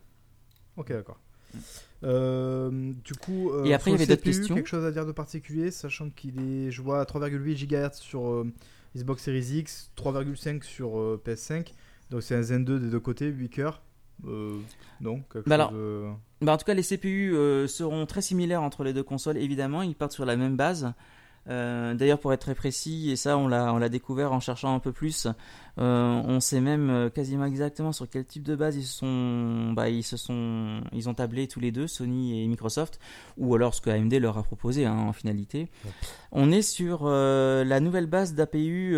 [0.77, 1.19] Ok, d'accord.
[1.55, 1.59] Euh,
[2.03, 5.13] du coup, euh, Et après, il y avait d'autres questions quelque chose à dire de
[5.13, 8.53] particulier, sachant qu'il est, je vois 3,8 GHz sur euh,
[8.97, 11.73] Xbox Series X, 3,5 sur euh, PS5,
[12.11, 13.83] donc c'est un Zen 2 des deux côtés, 8 cœurs.
[14.27, 14.59] Euh,
[15.01, 16.09] non, quelque Bah chose alors, de-
[16.43, 19.83] Bah, en tout cas, les CPU euh, seront très similaires entre les deux consoles, évidemment.
[19.83, 20.93] Ils partent sur la même base.
[21.49, 24.93] Euh, D'ailleurs, pour être très précis, et ça, on l'a découvert en cherchant un peu
[24.93, 25.27] plus,
[25.79, 29.73] euh, on sait même euh, quasiment exactement sur quel type de base ils se sont,
[29.73, 33.01] bah, ils se sont, ils ont tablé tous les deux, Sony et Microsoft,
[33.39, 35.69] ou alors ce que AMD leur a proposé hein, en finalité.
[36.31, 38.97] On est sur euh, la nouvelle base d'APU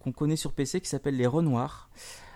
[0.00, 1.90] qu'on connaît sur PC qui s'appelle les Renoir.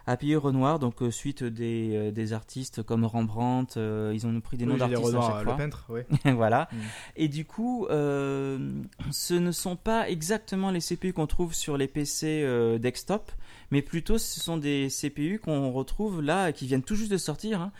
[0.06, 4.56] APU Renoir, donc euh, suite des, euh, des artistes comme Rembrandt, euh, ils ont pris
[4.56, 5.56] des Oui, noms d'artistes à Renoir, chaque le fois.
[5.56, 6.00] peintre, oui.
[6.32, 6.68] voilà.
[6.72, 6.76] Mm.
[7.16, 12.46] Et du coup, ce ne sont pas exactement les CPU qu'on trouve sur les PC
[12.80, 13.30] desktop,
[13.70, 17.60] mais plutôt ce sont des CPU qu'on retrouve là, qui viennent tout juste de sortir,
[17.60, 17.72] hein,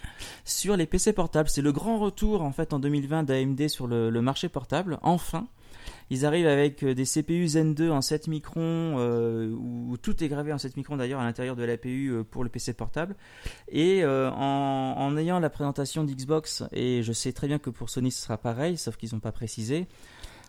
[0.45, 1.49] sur les PC portables.
[1.49, 4.99] C'est le grand retour en fait en 2020 d'AMD sur le, le marché portable.
[5.03, 5.47] Enfin,
[6.11, 10.29] ils arrivent avec euh, des CPU Zen 2 en 7 microns, euh, où tout est
[10.29, 13.15] gravé en 7 microns d'ailleurs à l'intérieur de l'APU euh, pour le PC portable.
[13.69, 17.91] Et euh, en, en ayant la présentation d'Xbox, et je sais très bien que pour
[17.91, 19.87] Sony ce sera pareil, sauf qu'ils n'ont pas précisé,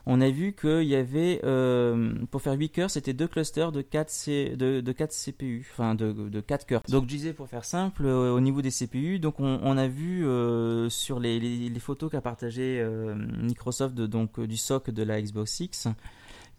[0.06, 3.82] on a vu qu'il y avait, euh, pour faire 8 cœurs, c'était deux clusters de
[3.82, 6.82] 4, C- de, de 4 CPU, enfin de, de 4 cœurs.
[6.90, 10.26] Donc je disais, pour faire simple, euh, au niveau des CPU, donc on, a vu
[10.26, 12.86] euh, sur les, photos qu'a partagé
[13.42, 15.88] Microsoft du SOC de la Xbox X,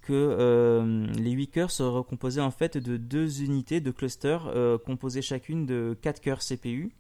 [0.03, 4.53] que les 8 cœurs se recomposaient en fait de deux unités de clusters
[4.85, 6.93] composées chacune de 4 cœurs CPU.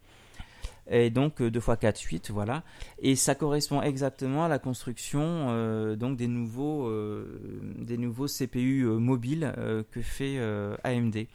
[0.90, 2.64] Et donc 2 x 4, 8, voilà.
[2.98, 7.40] Et ça correspond exactement à la construction euh, donc des nouveaux, euh,
[7.78, 9.52] des nouveaux CPU euh, mobiles
[9.90, 10.38] que fait
[10.82, 11.26] AMD.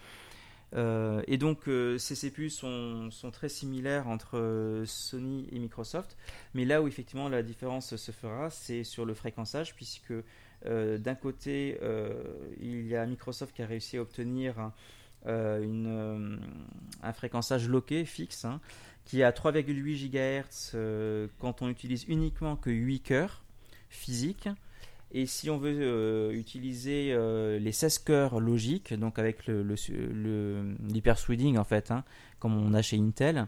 [0.76, 6.18] Et donc ces CPU sont, sont très similaires entre Sony et Microsoft,
[6.54, 10.14] mais là où effectivement la différence se fera, c'est sur le fréquençage, puisque
[10.66, 11.80] d'un côté
[12.60, 14.72] il y a Microsoft qui a réussi à obtenir
[15.26, 16.40] euh, une,
[17.04, 18.62] un fréquençage loqué fixe, hein,
[19.08, 23.46] qui est à 3,8 GHz euh, quand on utilise uniquement que 8 cœurs
[23.90, 24.50] physiques.
[25.14, 31.58] Et si on veut euh, utiliser euh, les 16 cœurs logiques, donc avec le, le,
[31.58, 32.04] en fait, hein,
[32.40, 33.48] comme on a chez Intel,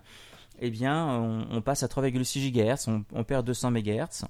[0.62, 1.20] eh bien
[1.51, 4.26] on, passe à 3,6 GHz, on, on perd 200 MHz.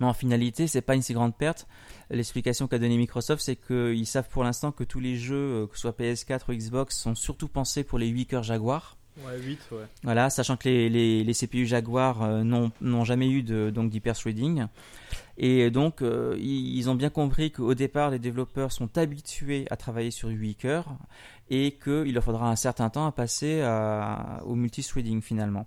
[0.00, 1.66] Mais en finalité, c'est pas une si grande perte.
[2.08, 5.82] L'explication qu'a donné Microsoft, c'est qu'ils savent pour l'instant que tous les jeux, que ce
[5.82, 8.96] soit PS4 ou Xbox, sont surtout pensés pour les 8 cœurs Jaguar.
[9.18, 9.84] Ouais, 8, ouais.
[10.04, 12.42] Voilà, sachant que les, les, les CPU Jaguar euh,
[12.80, 14.66] n'ont jamais eu de, donc d'hyperthreading.
[15.38, 19.76] Et donc, euh, ils, ils ont bien compris qu'au départ, les développeurs sont habitués à
[19.76, 20.86] travailler sur 8 cœurs
[21.50, 25.66] et qu'il leur faudra un certain temps à passer à- au multithreading finalement.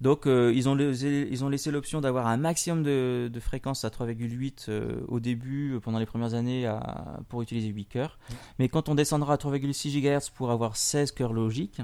[0.00, 3.84] Donc, euh, ils, ont laissé, ils ont laissé l'option d'avoir un maximum de, de fréquence
[3.84, 8.18] à 3,8 euh, au début, euh, pendant les premières années, à- pour utiliser 8 cœurs.
[8.58, 11.80] Mais quand on descendra à 3,6 GHz pour avoir 16 cœurs logiques,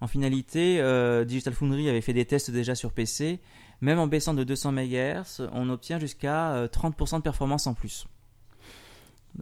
[0.00, 3.40] en finalité, euh, Digital Foundry avait fait des tests déjà sur PC.
[3.80, 8.06] Même en baissant de 200 MHz, on obtient jusqu'à euh, 30% de performance en plus.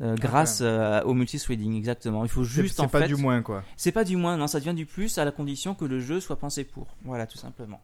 [0.02, 2.22] Euh, grâce euh, au multithreading, exactement.
[2.24, 3.08] Il faut C'est juste c'est en pas fait.
[3.08, 3.62] du moins, quoi.
[3.76, 6.20] C'est pas du moins, non, ça devient du plus à la condition que le jeu
[6.20, 6.88] soit pensé pour.
[7.04, 7.80] Voilà, tout simplement.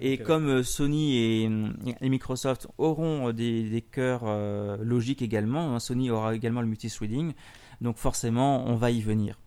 [0.00, 1.50] Et comme euh, Sony et,
[2.00, 6.66] et Microsoft auront euh, des, des cœurs euh, logiques également, hein, Sony aura également le
[6.66, 7.32] multithreading,
[7.80, 9.38] donc forcément on va y venir.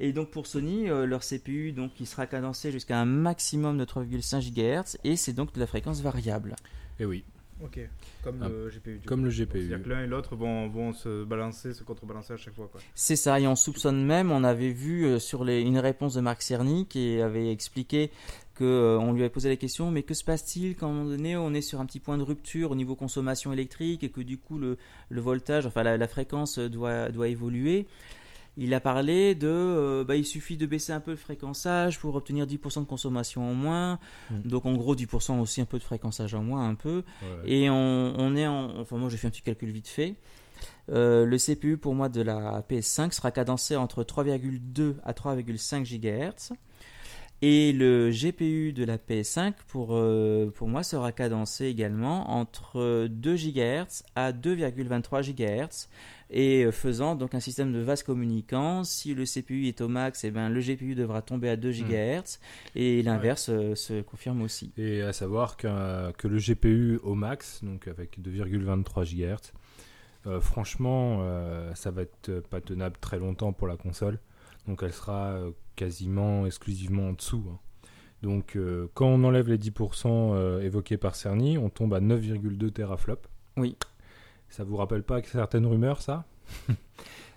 [0.00, 3.84] Et donc pour Sony, euh, leur CPU donc il sera cadencé jusqu'à un maximum de
[3.84, 6.54] 3,5 GHz et c'est donc de la fréquence variable.
[7.00, 7.24] Et oui,
[7.64, 7.80] Ok,
[8.22, 8.98] comme Ah, le GPU.
[8.98, 9.24] du comme coup.
[9.24, 9.82] le C'est-à-dire GPU.
[9.84, 12.82] que l'un et l'autre vont, vont se balancer, se contrebalancer à chaque fois, quoi.
[12.94, 16.20] C'est ça, et on soupçonne même, on avait vu euh, sur les, une réponse de
[16.20, 18.10] Marc Cerny qui avait expliqué
[18.56, 20.92] que euh, on lui avait posé la question, mais que se passe-t-il quand à un
[20.92, 24.10] moment donné on est sur un petit point de rupture au niveau consommation électrique et
[24.10, 24.76] que du coup le,
[25.08, 27.86] le voltage, enfin la, la fréquence euh, doit, doit évoluer?
[28.56, 32.14] Il a parlé de, euh, bah, il suffit de baisser un peu le fréquençage pour
[32.14, 33.98] obtenir 10% de consommation en moins.
[34.30, 34.40] Mm.
[34.48, 37.02] Donc en gros 10% aussi un peu de fréquençage en moins, un peu.
[37.22, 37.50] Ouais.
[37.50, 38.78] Et on, on est en.
[38.80, 40.14] Enfin, moi j'ai fait un petit calcul vite fait.
[40.90, 46.52] Euh, le CPU pour moi de la PS5 sera cadencé entre 3,2 à 3,5 GHz.
[47.42, 53.36] Et le GPU de la PS5, pour, euh, pour moi, sera cadencé également entre 2
[53.36, 55.88] GHz à 2,23 GHz
[56.30, 58.82] et euh, faisant donc un système de vase communicant.
[58.84, 62.38] Si le CPU est au max, et ben, le GPU devra tomber à 2 GHz
[62.74, 64.72] et l'inverse euh, se confirme aussi.
[64.76, 69.52] Et à savoir qu'un- que le GPU au max, donc avec 2,23 GHz,
[70.26, 74.18] euh, franchement, euh, ça va être pas tenable très longtemps pour la console.
[74.66, 77.44] Donc elle sera euh, quasiment exclusivement en dessous.
[77.48, 77.58] hein.
[78.22, 82.70] Donc euh, quand on enlève les 10% euh, évoqués par Cerny, on tombe à 9,2
[82.72, 83.28] teraflops.
[83.56, 83.76] Oui.
[84.48, 86.24] Ça vous rappelle pas certaines rumeurs, ça?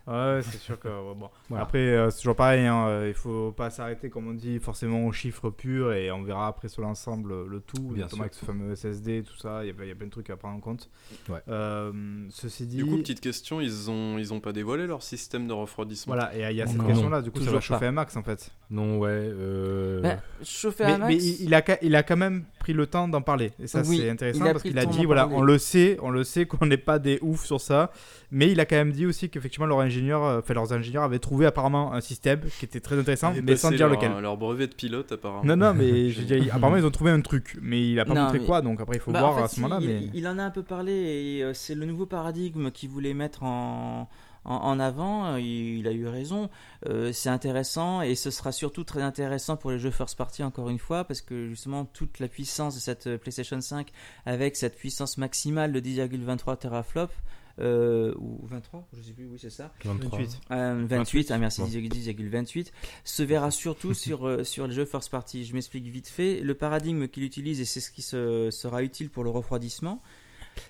[0.10, 1.30] Ouais, c'est sûr que ouais, bon.
[1.50, 1.64] Voilà.
[1.64, 2.66] Après, euh, c'est toujours pareil.
[2.66, 6.24] Hein, euh, il faut pas s'arrêter, comme on dit, forcément aux chiffres purs et on
[6.24, 8.22] verra après sur l'ensemble euh, le tout, Bien notamment sûr.
[8.22, 9.64] avec ce fameux SSD, tout ça.
[9.64, 10.90] Il y, a- il y a plein de trucs à prendre en compte.
[11.30, 11.40] Ouais.
[11.48, 11.92] Euh,
[12.30, 15.54] ceci dit, Du coup, petite question, ils ont, ils ont pas dévoilé leur système de
[15.54, 16.14] refroidissement?
[16.16, 17.22] Voilà, et il y a cette question-là.
[17.22, 17.88] Du coup, ça va chauffer pas.
[17.88, 18.52] un max en fait.
[18.72, 19.10] Non, ouais.
[19.12, 22.74] euh, Ben, chauffer Mais, à max, mais il, il a, il a quand même pris
[22.74, 23.52] le temps d'en parler.
[23.60, 25.36] Et ça, Oui, c'est intéressant parce qu'il a dit voilà, parler.
[25.38, 27.92] on le sait, on le sait qu'on n'est pas des oufs sur ça.
[28.32, 31.20] Mais il a quand même dit aussi qu'effectivement, leurs ingénieurs, euh, enfin, leurs ingénieurs avaient
[31.20, 34.12] trouvé apparemment un système qui était très intéressant, Ils mais sans dire leur, lequel.
[34.22, 35.44] Leur brevet de pilote, apparemment.
[35.44, 37.58] Non, non, mais je veux dire, apparemment, ils ont trouvé un truc.
[37.62, 39.38] Mais il a pas Non, montré mais- quoi, donc après, il faut Bah, voir en
[39.38, 39.80] fait, à ce moment-là.
[39.82, 40.10] il, Mais...
[40.14, 43.44] il en a un peu parlé et euh, c'est le nouveau paradigme qu'il voulait mettre
[43.44, 44.10] en,
[44.46, 45.34] en, avant.
[45.34, 46.50] euh, Il, a eu raison.
[46.88, 50.70] Euh, c'est intéressant et ce sera surtout très intéressant pour les jeux first party encore
[50.70, 53.92] une fois parce que justement toute la puissance de cette PlayStation 5
[54.26, 57.14] avec cette puissance maximale de 10,23 teraflops.
[57.60, 59.74] Euh, ou 23, je sais plus, oui c'est ça.
[59.86, 60.20] 23.
[60.20, 60.40] 28.
[60.52, 61.68] Euh, 28, ah merci, Bon.
[61.68, 62.72] 10,28,
[63.04, 65.46] se verra surtout sur, euh, sur les jeux first party.
[65.46, 66.42] Je m'explique vite fait.
[66.42, 70.02] Le paradigme qu'il utilise, et c'est ce qui se- sera utile pour le refroidissement,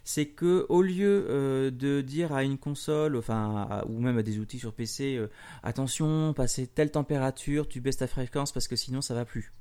[0.03, 4.23] c'est que au lieu euh, de dire à une console, enfin, à- ou même à
[4.23, 5.27] des outils sur PC, euh,
[5.63, 9.51] attention, passer telle température, tu baisses ta fréquence parce que sinon ça va plus.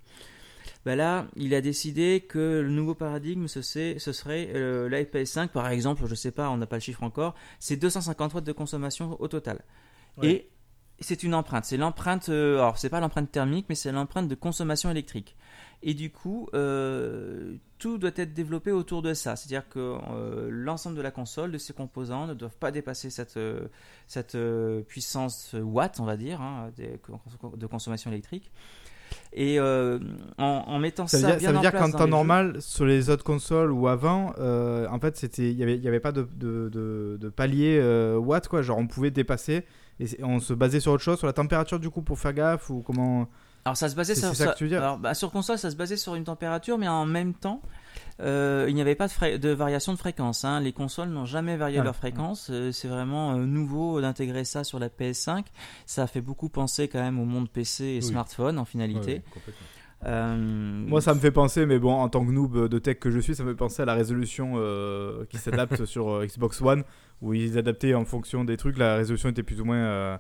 [0.89, 5.03] Bah là, il a décidé que le nouveau paradigme, ce, c'est- ce serait euh, la
[5.05, 8.45] PS5, par exemple, je sais pas, on n'a pas le chiffre encore, c'est 250 watts
[8.45, 9.61] de consommation au total.
[10.16, 10.28] Ouais.
[10.30, 10.51] Et
[10.99, 11.66] c'est une empreinte.
[11.66, 15.36] C'est l'empreinte, euh, alors c'est pas l'empreinte thermique, mais c'est l'empreinte de consommation électrique.
[15.82, 19.36] Et du coup, euh, tout doit être développé autour de ça.
[19.36, 19.78] C'est-à-dire que
[20.11, 23.68] euh, l'ensemble de la console, de ses composants, ne doivent pas dépasser cette, euh,
[24.07, 24.39] cette
[24.89, 28.51] puissance watt, on va dire, hein, de consommation électrique.
[29.33, 29.99] Et euh,
[30.39, 32.05] en, en mettant Ça ça, veut dire, bien ça veut en dire place qu'en temps
[32.05, 35.79] jeux- normal, sur les autres consoles ou avant, euh, en fait, c'était, il y avait,
[35.79, 38.63] y avait pas de, de, de, de palier euh, watt quoi.
[38.63, 39.65] Genre, on pouvait dépasser
[40.01, 42.71] et on se basait sur autre chose, sur la température du coup pour faire gaffe
[42.71, 43.29] ou comment.
[43.65, 45.97] Alors ça se basait sur, c'est ça ça- alors, bah, sur console, ça se basait
[45.99, 47.61] sur une température, mais en même temps,
[48.21, 50.45] euh, il n'y avait pas de, variation de fréquence.
[50.45, 50.61] hein.
[50.61, 52.49] Les consoles n'ont jamais varié leur fréquence.
[52.51, 55.45] Euh, c'est vraiment euh, nouveau d'intégrer ça sur la PS5.
[55.87, 58.03] Ça fait beaucoup penser quand même au monde PC et Oui.
[58.03, 59.23] smartphone en finalité.
[60.05, 63.11] Ouais, Moi, ça me fait penser, mais bon, en tant que noob de tech que
[63.11, 64.55] je suis, ça me fait penser à la résolution
[65.29, 66.85] qui s'adapte sur Xbox One,
[67.23, 68.79] où ils adaptaient en fonction des trucs.
[68.79, 70.19] La résolution était plus ou moins.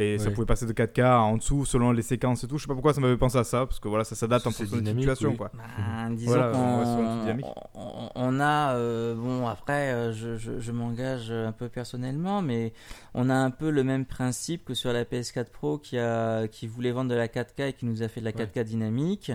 [0.00, 2.56] Fait- Ça pouvait passer de 4K en dessous selon les séquences et tout.
[2.58, 4.50] Je sais pas pourquoi ça m'avait pensé à ça, parce que voilà, ça s'adapte en
[4.50, 5.30] fonction de la situation.
[5.30, 5.36] oui.
[5.36, 5.50] Quoi.
[5.54, 5.62] bah,
[6.10, 11.68] disons Voilà, qu'on on a, euh, bon après, euh, je, je- je m'engage un peu
[11.68, 12.72] personnellement, mais
[13.14, 16.66] on a un peu le même principe que sur la PS4 Pro qui, a, qui
[16.66, 19.32] voulait vendre de la 4K et qui nous a fait de la 4K dynamique.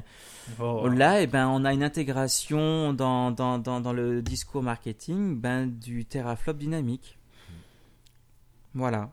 [0.59, 0.87] Oh.
[0.87, 5.67] Là, eh ben, on a une intégration dans, dans, dans, dans le discours marketing ben,
[5.67, 7.17] du teraflop dynamique.
[8.73, 9.09] Voilà.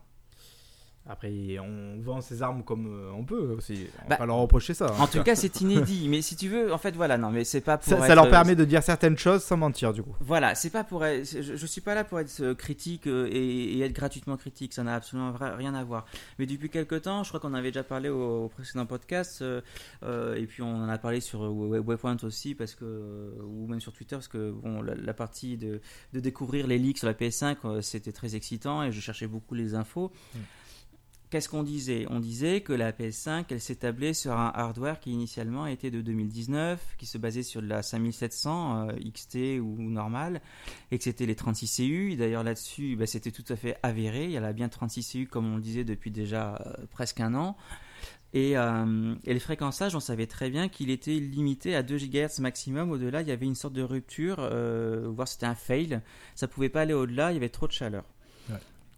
[1.05, 3.87] Après, on vend ses armes comme euh, on peut aussi.
[3.97, 4.85] On va Bah, pas leur reprocher ça.
[4.85, 4.95] hein.
[5.01, 6.07] En tout cas, c'est inédit.
[6.07, 7.97] Mais si tu veux, en fait, voilà, non, mais c'est pas pour.
[8.05, 10.15] ça, leur permet de dire certaines choses sans mentir, du coup.
[10.21, 13.27] Voilà, c'est pas pour être, je, je suis pas là pour être euh, critique euh,
[13.29, 13.37] et,
[13.77, 16.05] et être gratuitement critique, ça n'a absolument rien à voir.
[16.39, 19.59] Mais depuis quelque temps, je crois qu'on avait déjà parlé au, au précédent podcast euh,
[20.03, 23.67] euh, et puis on en a parlé sur euh, Webpoint aussi parce que euh, ou
[23.67, 25.81] même sur Twitter parce que bon la, la partie de,
[26.13, 29.53] de découvrir les leaks sur la PS5 euh, c'était très excitant et je cherchais beaucoup
[29.55, 30.11] les infos.
[31.33, 32.05] Qu'est-ce qu'on disait?
[32.11, 36.93] On disait que la PS5, elle s'établait sur un hardware qui initialement était de 2019,
[36.99, 40.41] qui se basait sur de la 5700 euh, XT ou normal,
[40.91, 42.15] et que c'était les 36 CU.
[42.17, 44.25] D'ailleurs là-dessus, bah, c'était tout à fait avéré.
[44.25, 47.33] Il y a bien 36 CU comme on le disait depuis déjà euh, presque un
[47.33, 47.57] an.
[48.33, 52.41] Et, euh, et le fréquençage, on savait très bien qu'il était limité à 2 GHz
[52.41, 52.91] maximum.
[52.91, 55.99] Au-delà, il y avait une sorte de rupture, euh, voire c'était un fail.
[56.35, 58.03] Ça pouvait pas aller au-delà, il y avait trop de chaleur.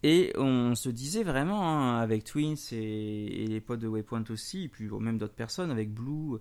[0.08, 4.68] Et on se disait vraiment, hein, avec Twins et, les potes de Waypoint aussi, et
[4.68, 6.38] puis même d'autres personnes, avec Blue,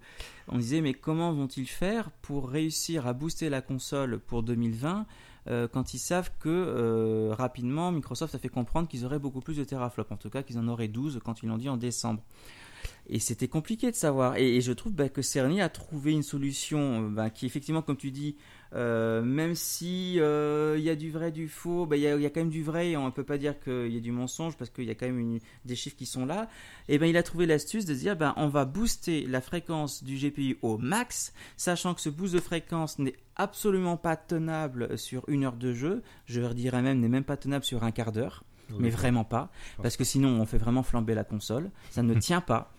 [0.48, 5.06] on disait mais comment vont-ils faire pour réussir à booster la console pour 2020
[5.46, 9.56] euh, quand ils savent que euh, rapidement Microsoft a fait comprendre qu'ils auraient beaucoup plus
[9.56, 12.22] de teraflops, en tout cas qu'ils en auraient 12 quand ils l'ont dit en décembre.
[13.06, 14.36] Et c'était compliqué de savoir.
[14.36, 17.82] Et, et je trouve bah, que Cerny a trouvé une solution euh, bah, qui, effectivement,
[17.82, 18.36] comme tu dis,
[18.74, 22.16] euh, même si euh, il y a du vrai, du faux, bah, il y, a,
[22.16, 23.96] il y a quand même du vrai et on ne peut pas dire qu'il y
[23.96, 26.48] a du mensonge parce qu'il y a quand même une- des chiffres qui sont là.
[26.88, 30.16] Et ben il a trouvé l'astuce de dire ben on va booster la fréquence du
[30.16, 35.44] GPU au max, sachant que ce boost de fréquence n'est absolument pas tenable sur une
[35.44, 36.02] heure de jeu.
[36.26, 38.44] Je dirais même n'est même pas tenable sur un quart d'heure,
[38.78, 39.50] mais vraiment pas,
[39.82, 41.70] parce que sinon on fait vraiment flamber la console.
[41.90, 42.72] Ça ne tient pas.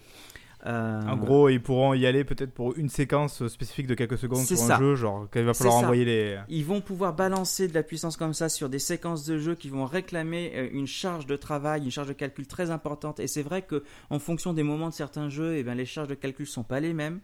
[0.65, 4.45] Euh, En gros, ils pourront y aller peut-être pour une séquence spécifique de quelques secondes
[4.45, 4.75] sur ça.
[4.75, 6.39] un jeu, genre quand il va falloir envoyer les.
[6.49, 9.69] Ils vont pouvoir balancer de la puissance comme ça sur des séquences de jeu qui
[9.69, 13.19] vont réclamer euh, une charge de travail, une charge de calcul très importante.
[13.19, 16.07] Et c'est vrai que en fonction des moments de certains jeux, eh ben, les charges
[16.07, 17.19] de calcul sont pas les mêmes.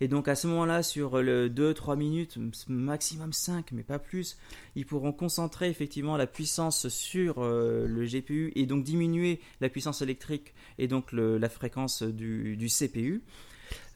[0.00, 2.36] Et donc à ce moment-là, sur le 2-3 minutes,
[2.68, 4.36] maximum 5, mais pas plus,
[4.74, 10.02] ils pourront concentrer effectivement la puissance sur euh, le GPU et donc diminuer la puissance
[10.02, 13.22] électrique et donc le- la fréquence du, du CPU.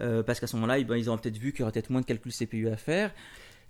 [0.01, 1.91] Euh, parce qu'à ce moment-là, eh ben, ils auront peut-être vu qu'il y aura peut-être
[1.91, 3.12] moins de calculs CPU à faire.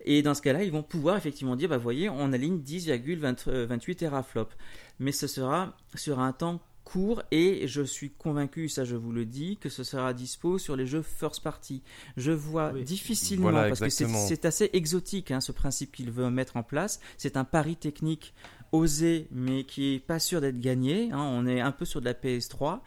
[0.04, 4.54] Et dans ce cas-là, ils vont pouvoir effectivement dire, bah voyez, on aligne 10,28 teraflops.
[5.00, 9.24] Mais ce sera sur un temps court et je suis convaincu, ça je vous le
[9.24, 11.82] dis, que ce sera dispo sur les jeux first party.
[12.16, 12.84] Je vois Oui.
[12.84, 17.00] difficilement, Voilà, parce que c'est assez exotique hein, ce principe qu'il veut mettre en place.
[17.18, 18.34] C'est un pari technique
[18.72, 21.10] osé, mais qui est pas sûr d'être gagné.
[21.12, 21.18] hein.
[21.20, 22.80] On est un peu sur de la PS3.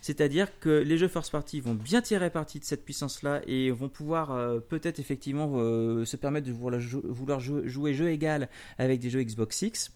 [0.00, 3.88] C'est-à-dire que les jeux first party vont bien tirer parti de cette puissance-là et vont
[3.88, 8.48] pouvoir euh, peut-être effectivement euh, se permettre de vouloir, jou- vouloir jou- jouer jeu égal
[8.78, 9.92] avec des jeux Xbox X.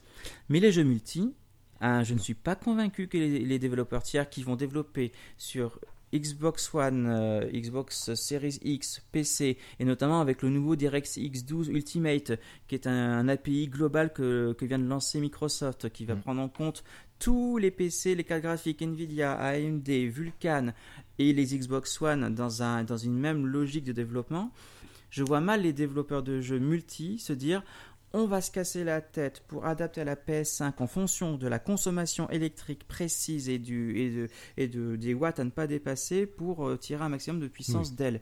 [0.49, 1.35] Mais les jeux multi,
[1.81, 5.81] hein, je ne suis pas convaincu que les développeurs tiers qui vont développer sur
[6.15, 12.33] Xbox One, euh, Xbox Series X, PC, et notamment avec le nouveau DirectX 12 Ultimate,
[12.69, 16.21] qui est un, un API global que, que vient de lancer Microsoft, qui va Mm.
[16.21, 16.85] prendre en compte
[17.19, 20.73] tous les PC, les cartes graphiques Nvidia, AMD, Vulkan
[21.19, 24.51] et les Xbox One dans, un, dans une même logique de développement.
[25.11, 27.63] Je vois mal les développeurs de jeux multi se dire
[28.15, 31.59] on va se casser la tête pour adapter à la PS5 en fonction de la
[31.59, 36.27] consommation électrique précise et, du, et, de, et de, des watts à ne pas dépasser
[36.27, 38.21] pour euh, tirer un maximum de puissance d'aile.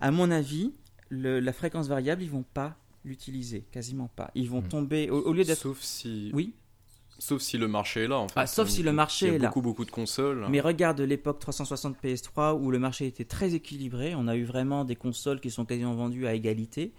[0.00, 0.72] À mon avis,
[1.08, 4.30] le- la fréquence variable, ils vont pas l'utiliser, quasiment pas.
[4.34, 4.68] Ils vont Mm.
[4.68, 5.58] tomber, au, au lieu d'être...
[5.58, 6.54] Sauf si, Oui,
[7.18, 8.34] sauf si le marché est là, en fait.
[8.40, 9.48] Ah, sauf si le marché Il y a est là.
[9.48, 10.46] beaucoup, beaucoup de consoles.
[10.50, 14.14] Mais regarde l'époque 360 PS3 où le marché était très équilibré.
[14.14, 16.92] On a eu vraiment des consoles qui sont quasiment vendues à égalité.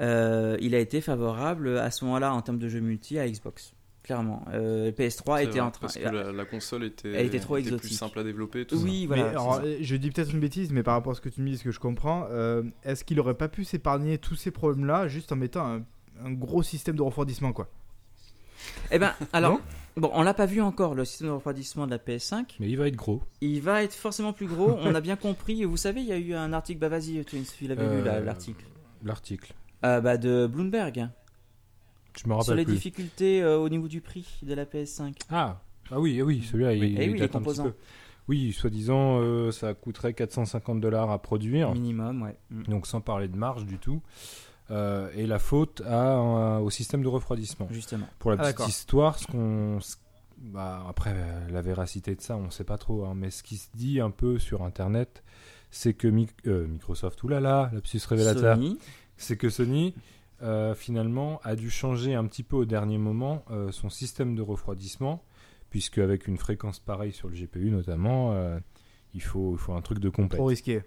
[0.00, 3.72] Euh, il a été favorable à ce moment-là en termes de jeux multi à Xbox.
[4.02, 4.44] Clairement.
[4.52, 5.80] Euh, PS3 C'est était vrai, en train.
[5.80, 7.94] Parce que la, la console était, Elle était trop plus exotique.
[7.94, 8.66] simple à développer.
[8.66, 9.30] Tout Oui, voilà.
[9.30, 11.56] alors, je dis peut-être une bêtise, mais par rapport à ce que tu me dis,
[11.56, 15.32] ce que je comprends, euh, est-ce qu'il aurait pas pu s'épargner tous ces problèmes-là juste
[15.32, 15.82] en mettant un,
[16.22, 17.70] un gros système de refroidissement, quoi?
[18.90, 19.58] Eh ben, alors,
[19.96, 22.56] bon, on l'a pas vu encore le système de refroidissement de la PS5.
[22.60, 23.22] Mais il va être gros.
[23.40, 24.76] Il va être forcément plus gros.
[24.82, 25.64] on a bien compris.
[25.64, 26.78] Vous savez, il y a eu un article.
[26.78, 28.66] Bah vas-y, tu l'avais lu Euh, l'article.
[29.02, 29.54] L'article.
[29.84, 31.08] Euh, bah, de Bloomberg
[32.16, 32.74] Je me sur rappelle les plus.
[32.74, 35.14] difficultés euh, au niveau du prix de la PS5.
[35.30, 35.60] Ah,
[35.90, 37.72] ah oui, ah oui, celui-là, il, Eh oui, les date un petit peu.
[38.26, 42.36] Oui, soi-disant, euh, ça coûterait 450 dollars à produire, Minimum, ouais.
[42.50, 42.62] Mm.
[42.64, 44.00] donc sans parler de marge du tout.
[44.70, 47.68] Euh, et la faute à, un- au système de refroidissement.
[47.70, 48.06] Justement.
[48.18, 48.68] Pour la Ah, petite d'accord.
[48.70, 49.96] histoire, ce qu'on, ce-
[50.38, 53.42] bah, après euh, la véracité de ça, on ne sait pas trop, hein, mais ce
[53.42, 55.22] qui se dit un peu sur Internet,
[55.70, 58.78] c'est que Mi- euh, Microsoft, oulala, lapsus révélateur, Sony,
[59.16, 59.94] c'est que Sony
[60.42, 64.42] euh, finalement a dû changer un petit peu au dernier moment euh, son système de
[64.42, 65.22] refroidissement,
[65.70, 68.58] puisque avec une fréquence pareille sur le GPU notamment, euh,
[69.14, 70.38] il, faut, il faut un truc de complet.
[70.38, 70.82] Trop risqué.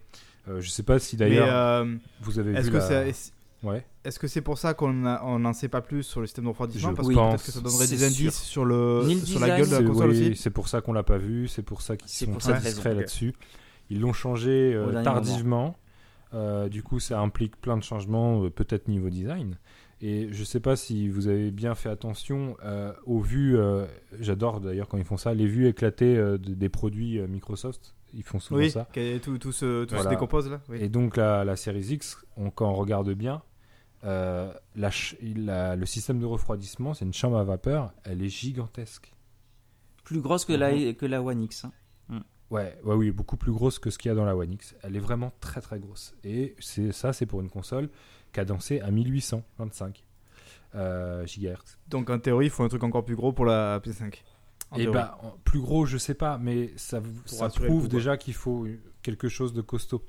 [0.47, 1.85] Euh, je sais pas si d'ailleurs euh,
[2.21, 3.11] vous avez est-ce vu que la...
[3.13, 3.83] c'est Ouais.
[4.05, 6.91] est-ce que c'est pour ça qu'on n'en sait pas plus sur le système de refroidissement?
[6.91, 7.15] Je Parce Oui.
[7.15, 7.31] que pense.
[7.41, 10.11] peut-être que ça donnerait C'est des indices sur, le, sur la gueule de la console
[10.11, 10.35] oui, aussi.
[10.35, 12.93] c'est pour ça qu'on l'a pas vu, c'est pour ça qu'ils C'est sont très discrets
[12.93, 13.33] là-dessus.
[13.89, 15.75] Ils l'ont changé euh, tardivement.
[16.33, 19.57] Euh, du coup, ça implique plein de changements, euh, peut-être niveau design.
[20.01, 23.57] Et je sais pas si vous avez bien fait attention euh, aux vues.
[23.57, 23.85] euh,
[24.19, 27.95] J'adore d'ailleurs quand ils font ça, les vues éclatées euh, de- des produits euh, Microsoft.
[28.13, 28.87] Ils font souvent Oui, ça.
[28.93, 30.09] que tout, tout se, tout se Voilà.
[30.11, 30.61] décompose là.
[30.69, 30.77] Oui.
[30.81, 33.41] Et donc la, la Series X, on- quand on regarde bien,
[34.03, 38.29] euh, la ch- la- le système de refroidissement, c'est une chambre à vapeur, elle est
[38.29, 39.13] gigantesque.
[40.03, 41.65] plus grosse que, la, que la One X.
[41.65, 41.71] hein.
[42.49, 44.75] Ouais, ouais, oui, beaucoup plus grosse que ce qu'il y a dans la One X.
[44.83, 46.15] Elle est vraiment très très grosse.
[46.23, 47.89] Et c'est ça, c'est pour une console
[48.31, 50.03] cadencée à 1825
[50.75, 51.77] euh, GHz.
[51.89, 54.21] Donc en théorie, il faut un truc encore plus gros pour la PS5.
[54.71, 54.93] En Et théorie.
[54.93, 58.65] bah, en- plus gros, je sais pas, mais ça, ça prouve coup, déjà qu'il faut
[59.01, 60.03] quelque chose de costaud.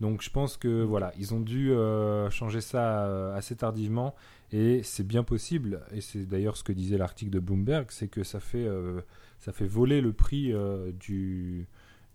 [0.00, 4.14] Donc je pense que voilà, ils ont dû euh, changer ça euh, assez tardivement
[4.50, 5.82] et c'est bien possible.
[5.92, 9.02] Et c'est d'ailleurs ce que disait l'article de Bloomberg, c'est que ça fait euh,
[9.40, 11.66] ça fait voler le prix euh, du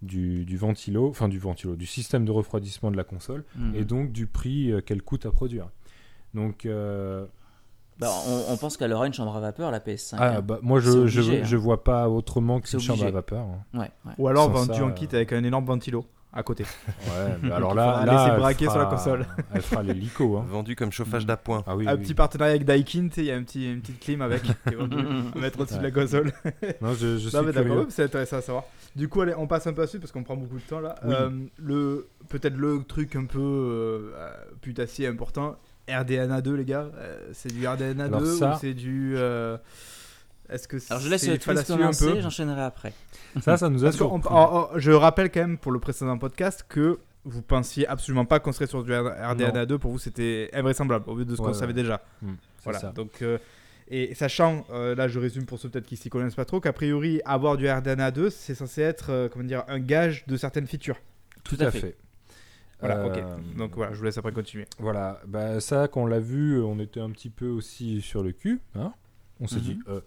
[0.01, 3.76] du, du ventilo, enfin du ventilo, du système de refroidissement de la console Mhm.
[3.76, 5.69] et donc du prix euh, qu'elle coûte à produire.
[6.36, 7.26] Donc, euh,
[7.97, 10.15] Bah, on, on pense qu'elle aura une chambre à vapeur, la PS5.
[10.19, 10.41] ah, hein.
[10.41, 11.43] bah, moi je, je, hein.
[11.43, 13.45] je vois pas autrement qu'une chambre à vapeur.
[13.45, 13.63] hein.
[13.73, 14.11] Ouais, ouais.
[14.17, 16.05] Ou alors Sans vendu ça, en kit avec un énorme ventilo
[16.36, 16.63] à côté.
[16.63, 19.25] Ouais, mais alors là, faudra là laisser elle braquer sur la console.
[19.53, 20.38] Elle fera l'hélico.
[20.38, 20.45] Hein.
[20.49, 21.63] Vendu comme chauffage d'appoint.
[21.65, 22.01] Ah oui, un oui.
[22.01, 24.43] petit partenariat avec Daikin, tu sais, il y a un petit, une petite clim avec.
[24.65, 26.31] à mettre au-dessus de la console.
[26.81, 28.63] Non, je, je suis Non, mais d'accord, c'est intéressant à savoir.
[28.95, 30.95] Du coup, allez, on passe un peu dessus parce qu'on prend beaucoup de temps là.
[31.03, 31.13] Oui.
[31.17, 34.31] Euh, le peut-être le truc un peu euh, euh,
[34.61, 35.55] putassier important,
[35.89, 39.57] RDNA 2 les gars, Euh, c'est du RDNA Alors 2 ça- ou c'est du euh,
[40.49, 42.93] est-ce que Alors je laisse le twist commencer, peu j'enchaînerai après.
[43.41, 46.65] Ça, ça nous a qu'on- oh, oh, je rappelle quand même pour le précédent podcast
[46.67, 51.09] que vous pensiez absolument pas qu'on serait sur du RDNA 2 pour vous c'était invraisemblable
[51.09, 51.59] au vu de ce Ouais, qu'on ouais.
[51.59, 52.01] savait déjà.
[52.21, 52.27] C'est
[52.63, 52.91] Voilà, ça.
[52.91, 53.37] donc euh,
[53.87, 56.73] et sachant, euh, là je résume pour ceux peut-être qui s'y connaissent pas trop, qu'a
[56.73, 60.67] priori avoir du RDNA 2 c'est censé être euh, comment dire un gage de certaines
[60.67, 60.97] features.
[61.43, 61.95] Tout à fait.
[62.79, 63.57] Voilà, Euh, ok.
[63.57, 64.65] Donc voilà, je vous laisse après continuer.
[64.79, 68.31] Voilà, bah, ça, quand on l'a vu, on était un petit peu aussi sur le
[68.33, 68.59] cul.
[68.75, 68.91] Hein
[69.39, 69.61] on s'est Mhm.
[69.61, 70.01] dit, euh,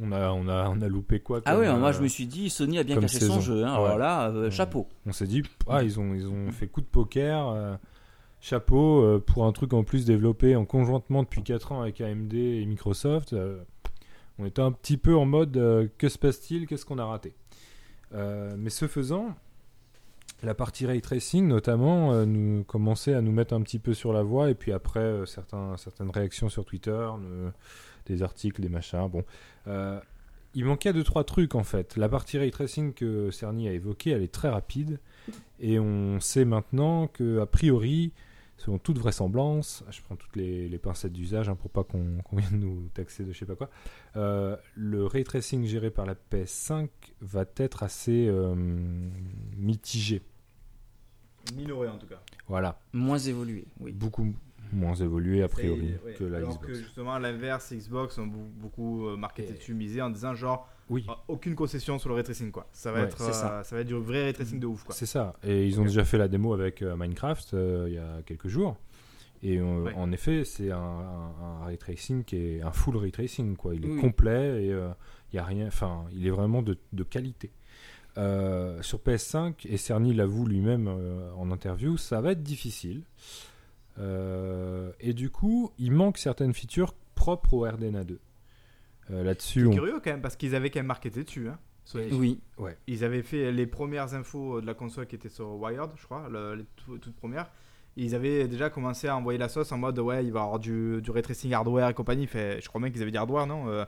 [0.00, 2.26] on, a, on, a, on a loupé quoi Ah oui, moi euh, je me suis
[2.26, 3.34] dit, Sony a bien caché saison.
[3.34, 3.64] son jeu.
[3.64, 3.76] hein.
[3.78, 3.84] Ouais.
[3.86, 4.88] Alors là, euh, chapeau.
[5.06, 7.48] On s'est dit, ah, ils ont, ils ont fait coup de poker.
[7.48, 7.76] euh,
[8.40, 12.34] chapeau euh, pour un truc en plus développé en conjointement depuis 4 ans avec AMD
[12.34, 13.32] et Microsoft.
[13.34, 13.62] euh,
[14.38, 17.34] on était un petit peu en mode euh, que se passe-t-il Qu'est-ce qu'on a raté
[18.14, 19.28] Euh, Mais ce faisant,
[20.42, 24.12] la partie ray tracing notamment euh, nous commençait à nous mettre un petit peu sur
[24.12, 27.50] la voie et puis après euh, certains, certaines réactions sur Twitter, euh,
[28.06, 29.08] des articles, des machins.
[29.08, 29.24] Bon,
[29.66, 30.00] Euh,
[30.54, 31.96] il manquait deux trois trucs en fait.
[31.96, 35.00] La partie ray tracing que Cerny a évoquée, elle est très rapide
[35.60, 38.12] et on sait maintenant que a priori,
[38.58, 42.36] selon toute vraisemblance, je prends toutes les, les pincettes d'usage hein, pour pas qu'on qu'on
[42.36, 43.70] vienne nous taxer de je sais pas quoi,
[44.16, 46.88] euh, le ray tracing géré par la PS5
[47.22, 48.54] va être assez euh,
[49.56, 50.20] mitigé.
[51.56, 52.20] Minoré en tout cas.
[52.46, 53.92] Voilà, Moins évolué, oui.
[53.92, 54.34] beaucoup
[54.72, 56.66] moins évolué a priori ouais, que la alors Xbox.
[56.66, 60.68] que justement à l'inverse, Xbox ont beaucoup euh, marketé Et- dessus, misé en disant genre
[60.90, 62.66] Oui, euh, aucune concession sur le ray tracing quoi.
[62.72, 63.60] Ça va Ouais, être c'est ça.
[63.60, 64.94] euh, ça va être du vrai ray tracing de ouf quoi.
[64.94, 65.34] c'est ça.
[65.44, 68.76] Et ils ont déjà fait la démo avec Minecraft euh, il y a quelques jours.
[69.44, 69.92] Et Ouais.
[69.96, 73.74] en effet, c'est un, un- un ray tracing qui est un full ray tracing quoi.
[73.74, 74.00] Il est Oui.
[74.00, 74.88] complet et euh,
[75.32, 75.66] il y a rien.
[75.66, 77.50] Enfin, il est vraiment de, de qualité.
[78.18, 83.02] Euh, sur PS5 et Cerny l'avoue lui-même euh, en interview, ça va être difficile.
[83.98, 88.18] Euh, et du coup, il manque certaines features propres au RDNA 2.
[89.10, 91.48] Euh, Là-dessus, C'est on- curieux quand même parce qu'ils avaient quand même marketé dessus.
[91.48, 91.58] Hein.
[91.94, 92.40] Oui,
[92.86, 96.28] Ils avaient fait les premières infos de la console qui étaient sur Wired, je crois,
[96.30, 97.50] le- les tout- toutes premières.
[97.96, 100.58] Ils avaient déjà commencé à envoyer la sauce en mode ouais, il va y avoir
[100.58, 102.26] du, du ray tracing hardware et compagnie.
[102.26, 103.84] Fait, je crois même qu'ils avaient dit hardware, non Euh,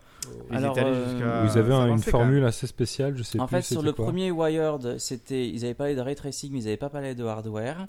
[0.50, 1.44] Ils Alors, étaient allés euh, jusqu'à.
[1.44, 3.56] vous avez ça un- une formule assez spéciale, je sais en plus.
[3.56, 4.04] fait, sur le quoi.
[4.06, 7.24] premier Wired, c'était, ils avaient parlé de ray tracing, mais ils n'avaient pas parlé de
[7.24, 7.86] hardware.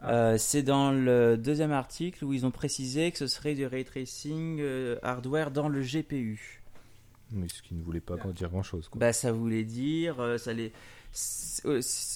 [0.00, 0.12] Ah.
[0.12, 3.84] Euh, c'est dans le deuxième article où ils ont précisé que ce serait du ray
[3.84, 6.62] tracing euh, hardware dans le GPU.
[7.34, 8.88] Oui, ce qui ne voulait pas dire grand-chose.
[8.94, 10.72] Bah, ça voulait dire, euh, ça les,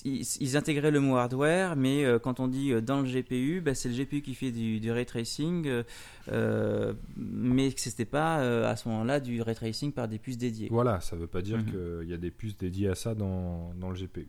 [0.05, 3.61] ils, ils intégraient le mot hardware, mais euh, quand on dit euh, dans le GPU,
[3.61, 5.69] bah, c'est le GPU qui fait du, du ray tracing,
[7.17, 10.69] mais que c'était pas euh, à ce moment-là du ray tracing par des puces dédiées.
[10.71, 11.65] Voilà, ça ne veut pas dire Mhm.
[12.01, 14.29] qu'il y a des puces dédiées à ça dans, dans le GPU.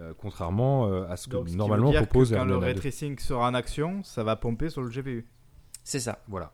[0.00, 2.56] Euh, contrairement euh, à ce que Donc, ce qui veut normalement que propose quand le
[2.56, 2.80] ray 2.
[2.80, 5.26] tracing sera en action, ça va pomper sur le GPU.
[5.82, 6.22] C'est ça.
[6.28, 6.52] Voilà.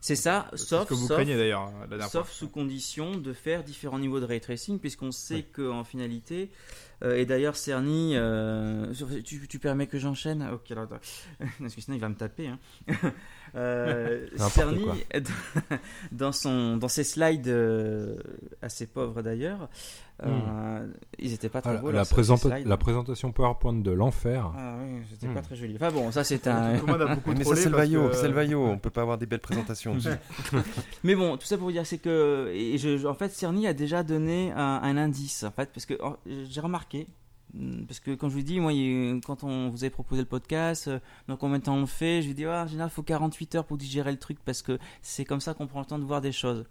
[0.00, 2.34] C'est ça, C'est ce sauf, que vous sauf- craignez d'ailleurs la dernière Sauf fois.
[2.34, 5.46] sous condition de faire différents niveaux de ray tracing, puisqu'on sait Oui.
[5.52, 6.50] qu'en finalité,
[7.04, 8.92] euh, et d'ailleurs Cerny, euh,
[9.24, 10.42] tu, tu permets que j'enchaîne?
[10.52, 10.98] Ok, alors attends.
[11.60, 12.48] parce que sinon il va me taper.
[12.48, 12.58] hein.
[13.54, 14.86] Euh, Cerny,
[16.10, 18.16] dans, son, dans ses slides euh,
[18.62, 19.68] assez pauvres d'ailleurs,
[20.24, 20.86] euh,
[21.18, 21.90] ils étaient pas très Ah, beaux.
[21.90, 24.52] la, présenta- présentation PowerPoint de l'enfer.
[24.56, 25.34] Ah oui, c'était Hmm.
[25.34, 25.74] pas très joli.
[25.74, 26.78] Enfin bon, ça c'est un.
[26.78, 28.64] Tout le monde a beaucoup Mais ça, c'est le vaillot, que- c'est le vaillot.
[28.64, 29.94] On peut pas avoir des belles présentations.
[29.96, 30.08] dessus.
[31.04, 33.66] Mais bon, tout ça pour vous dire, c'est que, et je, je- en fait, Cerny
[33.66, 37.06] a déjà donné un, un indice, en fait, parce que en- j'ai remarqué,
[37.86, 38.72] parce que quand je vous dis, moi,
[39.24, 40.98] quand on vous avait proposé le podcast, euh,
[41.28, 43.02] dans combien de temps on le fait, je lui dis, ah, en général, il faut
[43.02, 45.98] 48 heures pour digérer le truc, parce que c'est comme ça qu'on prend le temps
[45.98, 46.64] de voir des choses.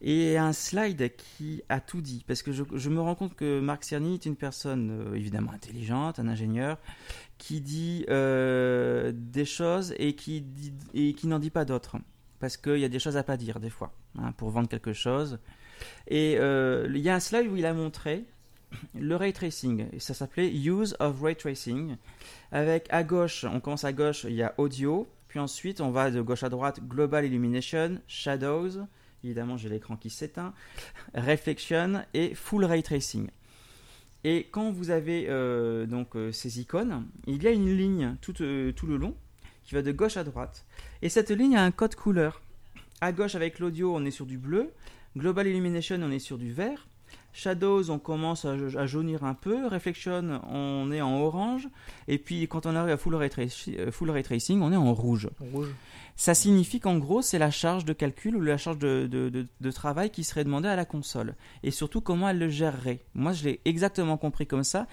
[0.00, 3.84] Et un slide qui a tout dit, parce que je, me rends compte que Marc
[3.84, 6.78] Cerny est une personne euh, évidemment intelligente, un ingénieur,
[7.36, 11.98] qui dit euh, des choses et qui, dit, et qui n'en dit pas d'autres
[12.38, 14.92] parce qu'il y a des choses à pas dire des fois hein, pour vendre quelque
[14.92, 15.38] chose.
[16.08, 18.24] Et euh, il y a un slide où il a montré
[18.94, 21.96] le ray tracing ça s'appelait Use of Ray Tracing.
[22.52, 26.10] Avec à gauche, on commence à gauche, il y a audio, puis ensuite on va
[26.10, 28.86] de gauche à droite Global Illumination, Shadows,
[29.24, 30.54] évidemment j'ai l'écran qui s'éteint,
[31.14, 33.28] Reflection et Full Ray Tracing.
[34.24, 38.34] Et quand vous avez euh, donc euh, ces icônes, il y a une ligne tout,
[38.42, 39.14] euh, tout le long
[39.62, 40.64] qui va de gauche à droite.
[41.02, 42.42] Et cette ligne a un code couleur.
[43.00, 44.72] À gauche avec l'audio, on est sur du bleu.
[45.16, 46.88] Global Illumination, on est sur du vert.
[47.36, 49.66] Shadows, on commence à, à jaunir un peu.
[49.66, 51.68] Reflection, on est en orange.
[52.08, 54.76] Et puis quand on arrive à Full Ray, Traci- euh, Full Ray Tracing, on est
[54.76, 55.28] en rouge.
[55.52, 55.68] Rouge.
[56.18, 59.46] Ça signifie qu'en gros, c'est la charge de calcul ou la charge de, de- de-
[59.60, 61.34] de travail qui serait demandée à la console.
[61.62, 63.00] Et surtout, comment elle le gérerait.
[63.14, 64.86] Moi, je l'ai exactement compris comme ça.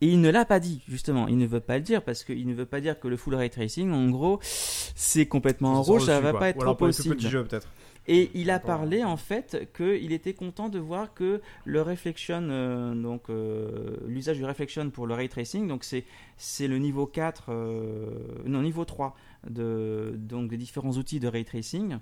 [0.00, 1.28] Et il ne l'a pas dit, justement.
[1.28, 3.34] Il ne veut pas le dire parce qu'il ne veut pas dire que le full
[3.34, 7.16] ray tracing, en gros, c'est complètement en rouge, ça dessus, va pas être trop possible.
[7.16, 7.68] petits jeux, peut-être.
[8.12, 12.92] Et il a parlé en fait qu'il était content de voir que le reflection, euh,
[12.92, 16.04] donc euh, l'usage du reflection pour le ray tracing, donc c'est
[16.36, 18.10] c'est le niveau 4, euh,
[18.46, 19.14] non niveau 3
[19.48, 21.98] de donc des différents outils de ray tracing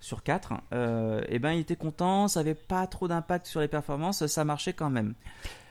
[0.00, 0.52] sur 4.
[1.30, 4.74] et ben il était content, ça avait pas trop d'impact sur les performances, ça marchait
[4.74, 5.14] quand même.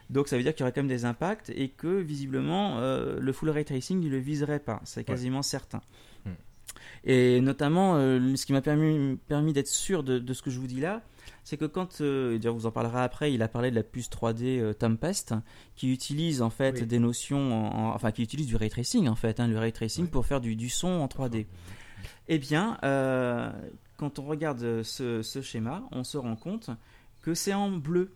[0.09, 3.19] Donc ça veut dire qu'il y aurait quand même des impacts et que visiblement euh,
[3.19, 5.81] le full ray tracing il le viserait pas, c'est quasiment certain.
[7.09, 10.59] Et notamment, euh, ce qui m'a permis, permis d'être sûr de, de ce que je
[10.59, 11.01] vous dis là,
[11.45, 14.09] c'est que quand, euh, d'ailleurs vous en parlerez après, il a parlé de la puce
[14.09, 15.33] 3D euh, Tempest,
[15.77, 16.85] qui utilise en fait Oui.
[16.85, 19.71] des notions, en- en- enfin qui utilise du ray tracing en fait, hein, le ray
[19.71, 21.45] tracing pour faire du, du son en 3D.
[22.27, 23.49] Eh bien, euh,
[23.95, 26.69] quand on regarde ce, ce schéma, on se rend compte
[27.21, 28.11] que c'est en bleu.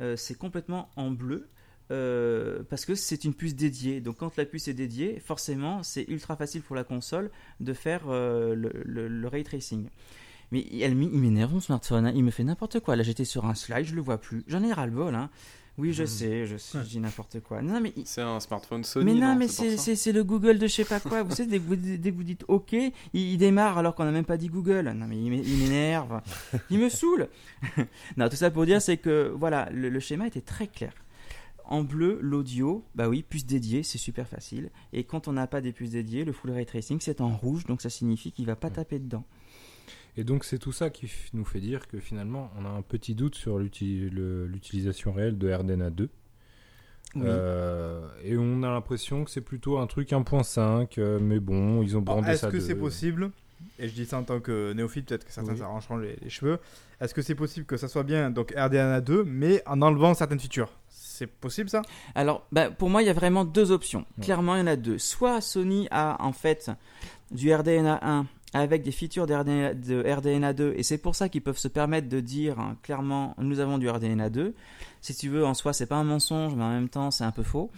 [0.00, 1.46] Euh, c'est complètement en bleu.
[1.90, 4.00] Euh, parce que c'est une puce dédiée.
[4.00, 7.30] Donc quand la puce est dédiée, forcément, c'est ultra facile pour la console
[7.60, 9.88] de faire euh, le, le- le ray tracing.
[10.52, 12.12] Mais elle, il m'énerve mon smartphone, hein.
[12.14, 12.96] il me fait n'importe quoi.
[12.96, 14.44] Là j'étais sur un slide, je le vois plus.
[14.46, 15.14] J'en ai ras le bol.
[15.14, 15.30] Hein.
[15.76, 17.60] Oui, je sais, je sais, je dis n'importe quoi.
[17.60, 19.06] Non, mais il- C'est un smartphone Sony.
[19.12, 21.00] mais non, mais c'est pour c'est- ça c'est c'est le Google de je sais pas
[21.00, 21.24] quoi.
[21.24, 24.04] Vous savez, dès que vous, dès que vous dites OK, il, il démarre alors qu'on
[24.04, 24.92] n'a même pas dit Google.
[24.96, 26.20] Non, mais il m'é- il m'énerve.
[26.70, 27.28] il me saoule.
[28.16, 30.92] non, tout ça pour dire, c'est que voilà, le, le schéma était très clair.
[31.66, 34.70] En bleu, l'audio, bah oui, puce dédiée, c'est super facile.
[34.92, 37.64] Et quand on n'a pas des puces dédiées, le full ray tracing, c'est en rouge,
[37.64, 39.24] donc ça signifie qu'il va pas taper dedans.
[40.16, 43.14] Et donc c'est tout ça qui nous fait dire que finalement on a un petit
[43.16, 46.08] doute sur l'utilisation réelle de RDNA 2.
[47.16, 47.22] Oui.
[47.24, 51.96] Euh, et on a l'impression que c'est plutôt un truc 1.5, euh, mais bon, ils
[51.96, 53.30] ont Alors, brandé Est-ce ça que de- c'est possible
[53.78, 55.58] Et je dis ça en tant que néophyte, peut-être que certains Oui.
[55.58, 56.58] s'arrangeront les, les cheveux.
[57.00, 60.40] Est-ce que c'est possible que ça soit bien donc RDNA 2, mais en enlevant certaines
[60.40, 60.72] features?
[61.14, 61.82] C'est possible ça?
[62.16, 64.04] Alors, bah, pour moi, il y a vraiment deux options.
[64.18, 64.24] Ouais.
[64.24, 64.98] Clairement, il y en a deux.
[64.98, 66.72] Soit Sony a en fait
[67.30, 71.28] du RDNA 1 avec des features de RDNA, de RDNA 2, et c'est pour ça
[71.28, 74.54] qu'ils peuvent se permettre de dire hein, clairement nous avons du RDNA 2.
[75.00, 77.30] Si tu veux, en soi, c'est pas un mensonge, mais en même temps, c'est un
[77.30, 77.70] peu faux.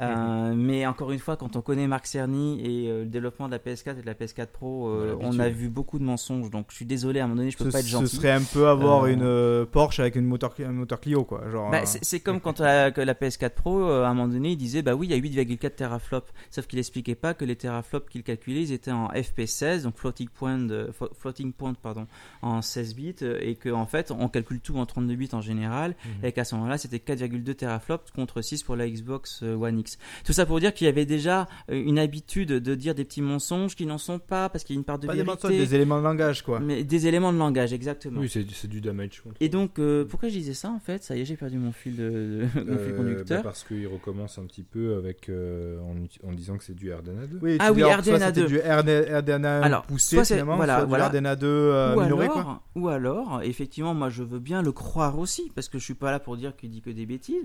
[0.00, 3.52] Euh, Mais encore une fois, quand on connaît Marc Cerny et euh, le développement de
[3.52, 6.50] la PS4 et de la PS4 Pro, euh, On a vu beaucoup de mensonges.
[6.50, 8.16] Donc, je suis désolé, à un moment donné, je peux ce, pas être ce gentil.
[8.16, 11.42] serait un peu avoir une Porsche avec une moteur, un moteur Clio, quoi.
[11.50, 14.56] Genre, Bah, c'est comme quand la, que la PS4 Pro, à un moment donné, il
[14.56, 16.30] disait bah oui, il y a 8,4 teraflops.
[16.50, 20.28] Sauf qu'il expliquait pas que les teraflops qu'il calculait, ils étaient en FP16, donc floating
[20.28, 22.06] point, de- floating point pardon,
[22.42, 25.94] en 16 bits, et qu'en en fait, on calcule tout en 32 bits en général,
[26.04, 26.24] Mhm.
[26.24, 29.85] et qu'à ce moment-là, c'était 4,2 teraflops contre 6 pour la Xbox One X.
[30.24, 33.22] Tout ça pour dire qu'il y avait déjà euh, une habitude de dire des petits
[33.22, 35.42] mensonges qui n'en sont pas, parce qu'il y a une part de pas des, vérité.
[35.46, 36.60] mensonges, des éléments de langage, quoi.
[36.60, 38.20] mais des éléments de langage, exactement.
[38.20, 39.22] Oui, c'est c'est du damage.
[39.40, 41.02] Et donc, euh, pourquoi je disais ça en fait?
[41.04, 43.38] Ça y est, j'ai perdu mon fil, de, de- mon fil Euh, conducteur.
[43.38, 45.78] bah, parce qu'il recommence un petit peu avec euh,
[46.24, 47.38] en, disant que c'est du RDNA 2.
[47.42, 48.46] Oui, Ah oui, RDNA c'était 2.
[48.46, 51.08] du RDNA, Alors, poussé, soit voilà, soit voilà.
[51.08, 52.62] du RDNA 2 euh, ou, minoré, alors, quoi.
[52.74, 56.10] ou alors, effectivement, moi je veux bien le croire aussi, parce que je suis pas
[56.10, 57.44] là pour dire qu'il dit que des bêtises.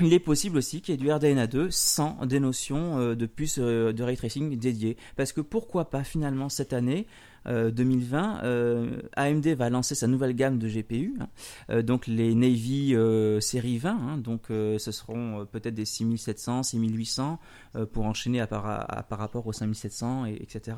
[0.00, 3.26] Il est possible aussi qu'il y ait du RDNA 2 sans des notions euh, de
[3.26, 4.96] puces euh, de ray tracing dédiées.
[5.16, 7.06] Parce que pourquoi pas finalement cette année,
[7.46, 11.28] 2020, euh, AMD va lancer sa nouvelle gamme de GPU, hein,
[11.70, 15.84] euh, donc les Navy euh, série 20, hein, donc euh, ce seront euh, peut-être des
[15.84, 17.38] 6700, 6800
[17.76, 20.76] euh, pour enchaîner à par, à- par rapport aux 5700, et, etc.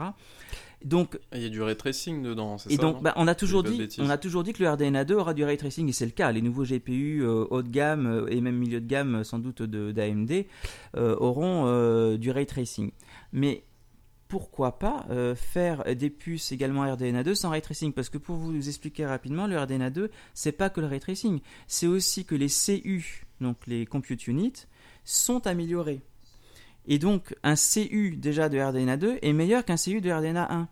[0.85, 3.01] Donc Il y a du ray tracing dedans, c'est et ça donc, non?
[3.03, 5.43] bah, on a toujours dit, on a toujours dit que le RDNA 2 aura du
[5.43, 6.31] ray tracing et c'est le cas.
[6.31, 9.39] Les nouveaux GPU euh, haut de gamme euh, et même milieu de gamme, euh, sans
[9.39, 10.45] doute de d'AMD,
[10.97, 12.91] euh, auront euh, du ray tracing.
[13.33, 13.65] Mais
[14.35, 17.93] pourquoi pas euh, faire des puces également RDNA 2 sans ray tracing?
[17.93, 21.39] Parce que pour vous expliquer rapidement, le RDNA 2, c'est pas que le ray tracing,
[21.69, 24.67] c'est aussi que les CU, donc les compute units,
[25.05, 26.01] sont améliorés.
[26.89, 30.69] Et donc, un CU déjà de RDNA 2 est meilleur qu'un CU de RDNA 1.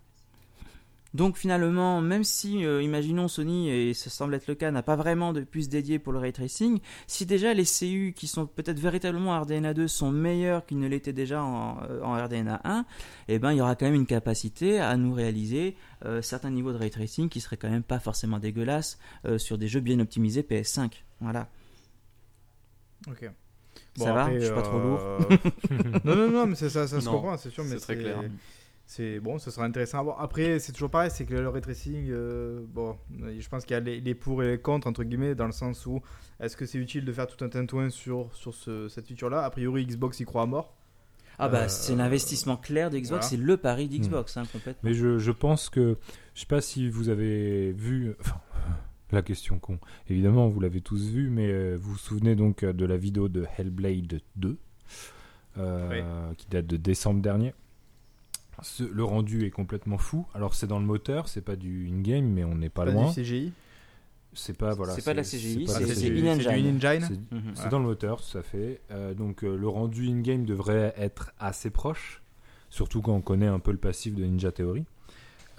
[1.14, 4.97] Donc finalement, même si, euh, imaginons Sony, et ça semble être le cas, n'a pas
[4.97, 8.78] vraiment de puce dédiée pour le ray tracing, si déjà les CU qui sont peut-être
[8.80, 12.86] véritablement en RDNA 2 sont meilleurs qu'ils ne l'étaient déjà en, euh, en RDNA 1,
[13.28, 15.76] eh ben il y aura quand même une capacité à nous réaliser
[16.06, 19.59] euh, certains niveaux de ray tracing qui seraient quand même pas forcément dégueulasses euh, sur
[19.59, 20.93] des jeux bien optimisés PS5.
[21.20, 21.48] Voilà.
[23.06, 23.30] Ok.
[23.98, 24.32] Ça va?
[24.32, 25.01] Je suis pas trop lourd
[26.05, 27.64] Non, non, non, mais c'est ça, ça se Non, comprend, c'est sûr.
[27.64, 28.22] mais c'est très clair.
[28.94, 30.20] C'est bon, ça sera intéressant à voir.
[30.20, 32.98] Après, c'est toujours pareil, c'est que le ray tracing, euh, bon,
[33.39, 35.52] je pense qu'il y a les, les pour et les contre, entre guillemets, dans le
[35.52, 36.02] sens où
[36.40, 39.44] est-ce que c'est utile de faire tout un tintouin sur, sur ce- cette feature-là?
[39.44, 40.77] A priori, Xbox y croit à mort.
[41.39, 43.23] Ah bah Euh, c'est l'investissement clair de Xbox, voilà.
[43.23, 44.82] c'est le pari d'Xbox hein, complètement.
[44.82, 45.97] Mais je, je pense que,
[46.35, 48.43] je sais pas si vous avez vu, enfin,
[49.10, 49.78] la question con,
[50.10, 53.47] évidemment vous l'avez tous vu, mais euh, vous vous souvenez donc de la vidéo de
[53.56, 54.59] Hellblade 2,
[55.59, 57.55] euh, qui date de décembre dernier.
[58.62, 60.26] Ce- le rendu est complètement fou.
[60.34, 63.08] Alors c'est dans le moteur, c'est pas du in-game, mais on n'est pas, Pas loin.
[63.08, 63.52] du CGI.
[64.34, 64.94] C'est pas voilà.
[64.94, 66.20] C'est pas de la CGI, pas de c'est- la c'est CGI.
[66.28, 66.42] in-engine.
[66.42, 67.06] C'est du in-engine.
[67.30, 67.52] C'est- Mhm.
[67.54, 68.80] c'est dans le moteur, tout à fait.
[68.90, 72.22] Euh, donc euh, le rendu in-game devrait être assez proche,
[72.70, 74.84] surtout quand on connaît un peu le passif de Ninja Theory.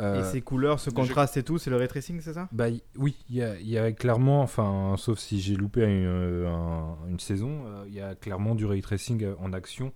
[0.02, 2.50] Euh, Et ces couleurs, ce contraste et tout, c'est le ray tracing, c'est ça?
[2.52, 5.84] Bah y- oui, il y a, il y a clairement, enfin, sauf si j'ai loupé
[5.84, 6.08] une,
[6.48, 9.94] un- une saison, euh, il y a clairement du ray tracing en action,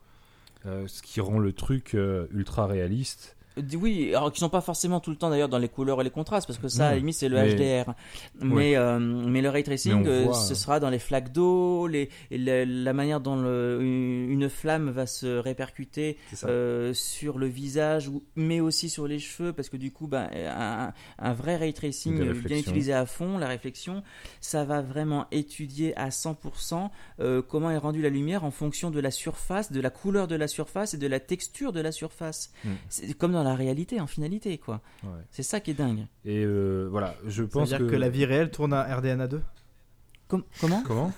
[0.66, 3.37] ce qui rend le truc euh, ultra réaliste.
[3.80, 6.10] Oui, alors qui sont pas forcément tout le temps d'ailleurs dans les couleurs et les
[6.10, 7.56] contrastes, parce que ça, à la limite, c'est le mais-
[7.86, 7.94] HDR.
[8.42, 11.88] Mais, euh, mais le ray tracing, euh, voit, ce euh, sera dans les flaques d'eau,
[11.88, 18.60] les, la, manière dont le- une flamme va se répercuter euh, sur le visage, mais
[18.60, 22.58] aussi sur les cheveux, parce que du coup, ben, un, un vrai ray tracing bien
[22.58, 24.04] utilisé à fond, la réflexion,
[24.42, 26.90] ça va vraiment étudier à 100%
[27.20, 30.36] euh, comment est rendue la lumière en fonction de la surface, de la couleur de
[30.36, 32.52] la surface et de la texture de la surface.
[32.64, 32.70] Mm.
[32.90, 34.82] C'est comme dans la réalité, en finalité, quoi.
[35.03, 35.10] Ouais.
[35.30, 36.06] C'est ça qui est dingue.
[36.26, 37.86] Et euh, voilà, je pense dire que...
[37.86, 37.95] que...
[37.95, 39.41] la vie réelle tourne à RDNA 2
[40.28, 40.84] Com- comment?
[40.86, 41.14] Comment?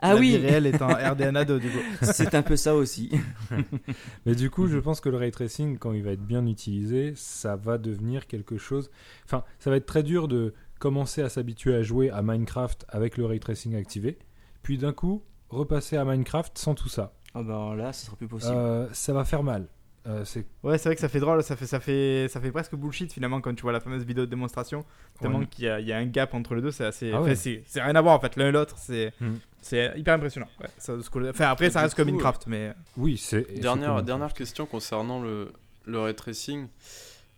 [0.00, 1.78] Ah la oui, vie réelle est en RDNA 2 du coup.
[2.02, 3.10] c'est un peu ça aussi.
[4.26, 7.14] Mais du coup, je pense que le ray tracing, quand il va être bien utilisé,
[7.16, 8.90] ça va devenir quelque chose.
[9.24, 13.16] Enfin, ça va être très dur de commencer à s'habituer à jouer à Minecraft avec
[13.16, 14.18] le ray tracing activé,
[14.62, 17.14] puis d'un coup repasser à Minecraft sans tout ça.
[17.34, 18.54] Ah ben là, ce sera plus possible.
[18.54, 19.68] Euh, ça va faire mal.
[20.06, 20.24] Euh,
[20.62, 23.12] Ouais, c'est vrai que ça fait drôle, ça fait, ça, fait, ça fait presque bullshit
[23.12, 24.84] finalement quand tu vois la fameuse vidéo de démonstration.
[25.20, 25.46] Tellement Ouais.
[25.46, 27.10] qu'il y a, il y a un gap entre les deux, c'est assez.
[27.12, 27.34] Ah ouais.
[27.34, 29.12] c'est c'est rien à voir en fait, l'un et l'autre, c'est
[29.60, 30.48] c'est hyper impressionnant.
[30.60, 32.72] Ouais, ça, enfin, après, ça reste comme coup, Minecraft, mais.
[32.96, 35.50] oui, c'est et Dernière, dernière question concernant le,
[35.86, 36.68] le ray tracing.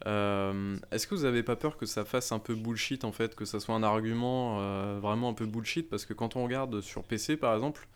[0.06, 3.34] Euh, Est-ce que vous avez pas peur que ça fasse un peu bullshit en fait,
[3.34, 5.88] que ça soit un argument euh, vraiment un peu bullshit?
[5.90, 7.88] Parce que quand on regarde sur PC par exemple,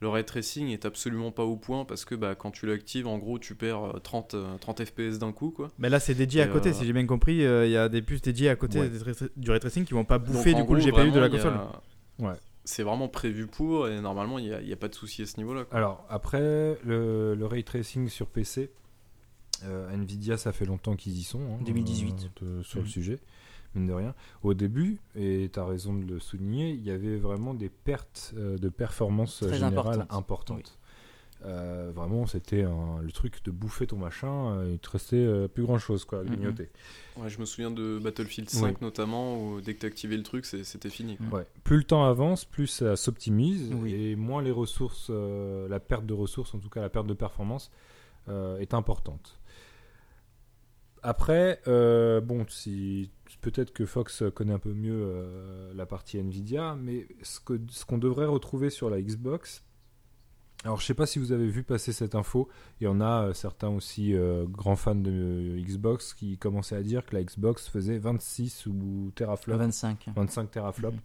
[0.00, 3.18] le ray tracing est absolument pas au point parce que bah, quand tu l'actives, en
[3.18, 5.68] gros, tu perds euh, 30, euh, 30 FPS d'un coup quoi.
[5.78, 7.44] Mais là, c'est dédié à côté, euh, si j'ai bien compris.
[7.44, 8.88] euh, Il y a des puces dédiées à côté Ouais.
[8.88, 11.18] des tra- du ray tracing qui vont pas bouffer Donc, du coup le GPU de
[11.20, 11.54] la a- console.
[12.18, 12.34] Ouais.
[12.64, 15.22] C'est vraiment prévu pour et normalement il n'y a, il y a pas de souci
[15.22, 15.64] à ce niveau-là.
[15.72, 18.70] Alors, après, le, le ray tracing sur PC,
[19.64, 21.40] euh, Nvidia, ça fait longtemps qu'ils y sont.
[21.40, 22.30] hein, 2018.
[22.42, 23.18] euh, de- sur le sujet,
[23.74, 24.14] mine de rien.
[24.42, 28.34] Au début, et tu as raison de le souligner, il y avait vraiment des pertes
[28.36, 30.12] euh, de performance Très générale importantes.
[30.18, 30.78] importantes.
[31.46, 35.62] Euh, vraiment, c'était le truc de bouffer ton machin, euh, il te restait euh, plus
[35.62, 36.28] grand chose quoi, à Mhm.
[36.28, 36.68] grignoter.
[37.16, 40.44] Ouais, je me souviens de Battlefield 5 notamment où dès que tu activais le truc,
[40.44, 41.16] c'était fini.
[41.16, 41.38] quoi.
[41.38, 41.46] Ouais.
[41.64, 43.94] Plus le temps avance, plus ça s'optimise Oui.
[43.94, 47.14] et moins les ressources, euh, la perte de ressources, en tout cas la perte de
[47.14, 47.70] performance,
[48.28, 49.38] euh, est importante.
[51.02, 53.10] Après, euh, bon, si
[53.40, 57.84] peut-être que Fox connaît un peu mieux euh, la partie Nvidia, mais ce que ce
[57.84, 59.62] qu'on devrait retrouver sur la Xbox.
[60.64, 62.48] Alors, je sais pas si vous avez vu passer cette info.
[62.80, 66.76] Il y en a euh, certains aussi euh, grands fans de euh, Xbox qui commençaient
[66.76, 70.08] à dire que la Xbox faisait 26 ou teraflops, 25.
[70.14, 70.92] 25 teraflops.
[70.96, 71.00] Oui,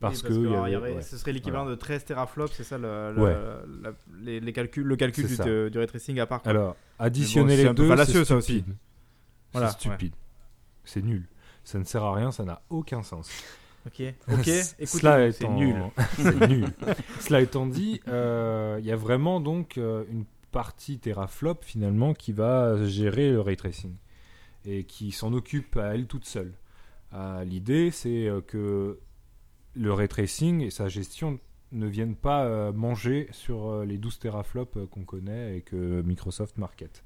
[0.00, 1.02] Parce, que, que, il y alors, il y avait- aurait- ouais.
[1.02, 3.36] ce serait l'équivalent de 13 teraflops, c'est ça le, le- Ouais.
[3.82, 5.36] la- les, les calculs, le calcul du,
[5.70, 6.42] du ray tracing à part.
[6.42, 6.50] quoi.
[6.50, 8.64] Alors, additionner les deux, fallacieux, c'est ça aussi.
[9.52, 10.14] Voilà, c'est stupide.
[10.84, 11.26] C'est nul.
[11.64, 13.30] Ça ne sert à rien, ça n'a aucun sens.
[13.86, 14.48] Ok, ok,
[14.78, 15.00] écoute,
[15.32, 15.56] c'est étant-
[16.48, 16.66] nul.
[17.20, 22.32] Cela étant dit, euh, il y a vraiment donc euh, une partie teraflop finalement qui
[22.32, 23.94] va gérer le ray tracing
[24.64, 26.52] et qui s'en occupe à elle toute seule.
[27.14, 28.98] Euh, L'idée, c'est que
[29.74, 31.38] le ray tracing et sa gestion
[31.72, 37.04] ne viennent pas manger sur les 12 teraflops qu'on connaît et que Microsoft market.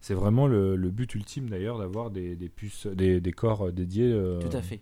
[0.00, 3.72] C'est vraiment le, le but ultime d'ailleurs d'avoir des, des puces, des, des corps euh,
[3.72, 4.80] dédiés euh, Tout à fait.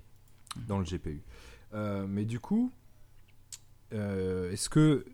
[0.68, 1.22] dans le GPU.
[1.74, 2.70] Euh, mais du coup,
[3.92, 5.04] euh, est-ce que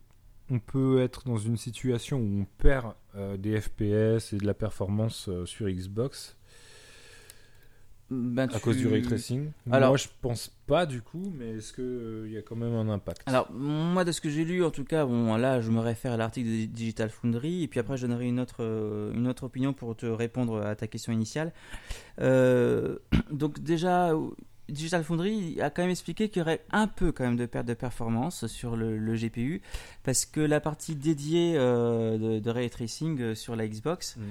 [0.50, 2.94] on peut être dans une situation où on perd
[3.38, 6.36] des FPS et de la performance sur Xbox?
[8.14, 11.52] Ben, à tu- cause du ray tracing Alors- Moi, je pense pas du coup, mais
[11.56, 13.22] est-ce qu'il y a quand même un impact?
[13.26, 16.12] Alors, moi, de ce que j'ai lu, en tout cas, bon, là, je me réfère
[16.12, 19.44] à l'article de Digital Foundry, et puis après, je donnerai une autre, euh, une autre
[19.44, 21.52] opinion pour te répondre à ta question initiale.
[22.20, 22.98] Euh,
[23.32, 24.12] donc, déjà,
[24.68, 27.66] Digital Foundry a quand même expliqué qu'il y aurait un peu quand même de perte
[27.66, 29.60] de performance sur le, le GPU
[30.02, 34.24] parce que la partie dédiée euh, de, de ray tracing euh, sur la Xbox, Mhm.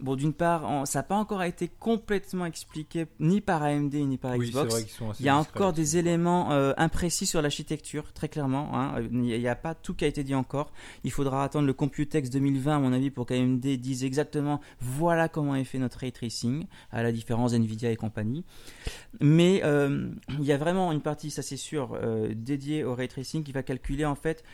[0.00, 4.18] Bon d'une part, en- ça n'a pas encore été complètement expliqué ni par AMD ni
[4.18, 4.72] par Oui, Xbox.
[4.72, 8.28] vrai qu'ils sont assez Il y a encore des éléments euh, imprécis sur l'architecture, très
[8.28, 8.70] clairement.
[8.78, 9.00] hein.
[9.10, 10.72] Il n'y a pas tout qui a été dit encore.
[11.04, 15.56] Il faudra attendre le Computex 2020, à mon avis, pour qu'AMD dise exactement voilà comment
[15.56, 18.44] est fait notre ray tracing, à la différence d'NVIDIA et compagnie.
[19.20, 23.08] Mais euh, il y a vraiment une partie, ça c'est sûr, euh, dédiée au ray
[23.08, 24.44] tracing qui va calculer en fait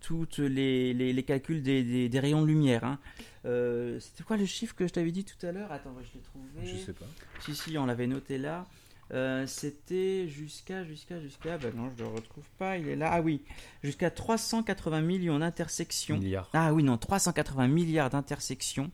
[0.00, 2.84] toutes les, les- les calculs des, des- des rayons de lumière.
[2.84, 2.98] hein.
[3.44, 5.70] Euh, C'était quoi le chiffre que je t'avais dit tout à l'heure?
[5.72, 6.46] Attends, je l'ai trouvé.
[6.64, 7.06] Je sais pas.
[7.40, 8.66] Si, si, on l'avait noté là.
[9.12, 11.58] Euh, C'était jusqu'à, jusqu'à, jusqu'à.
[11.58, 12.78] Ben non, je ne le retrouve pas.
[12.78, 13.10] Il est là.
[13.12, 13.42] Ah oui,
[13.82, 16.18] jusqu'à 380 millions d'intersections.
[16.18, 16.48] Milliards.
[16.52, 18.90] Ah oui, non, 380 milliards d'intersections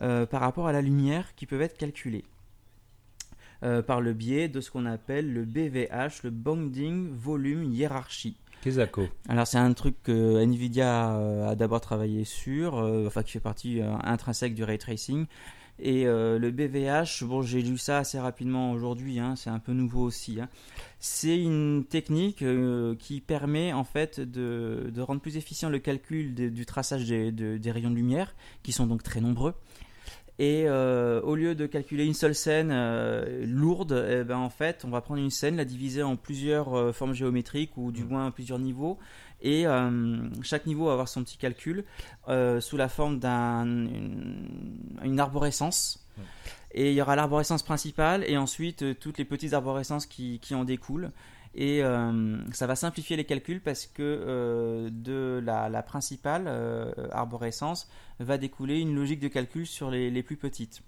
[0.00, 2.24] euh, par rapport à la lumière qui peuvent être calculées.
[3.64, 8.36] Euh, par le biais de ce qu'on appelle le BVH, le Bonding Volume Hiérarchie.
[9.28, 13.40] Alors c'est un truc que Nvidia euh, a d'abord travaillé sur, euh, enfin qui fait
[13.40, 15.26] partie euh, intrinsèque du ray tracing.
[15.78, 20.02] Et le BVH, bon j'ai lu ça assez rapidement aujourd'hui, hein, c'est un peu nouveau
[20.04, 20.38] aussi.
[20.40, 20.48] hein.
[21.00, 22.44] C'est une technique
[23.00, 27.70] qui permet en fait de, rendre plus efficient le calcul du traçage des, de- des
[27.72, 29.54] rayons de lumière, qui sont donc très nombreux.
[30.42, 34.84] Et euh, au lieu de calculer une seule scène euh, lourde, eh ben, en fait,
[34.84, 38.28] on va prendre une scène, la diviser en plusieurs euh, formes géométriques ou du moins
[38.32, 38.98] plusieurs niveaux.
[39.40, 39.66] Et
[40.42, 41.84] chaque niveau va avoir son petit calcul
[42.28, 44.48] sous la forme d'une
[45.02, 46.06] une arborescence.
[46.72, 50.62] Et il y aura l'arborescence principale et ensuite toutes les petites arborescences qui, qui en
[50.62, 51.10] découlent.
[51.54, 57.88] Et euh, ça va simplifier les calculs parce que euh, de la, principale euh, arborescence
[58.20, 60.82] va découler une logique de calcul sur les, les plus petites.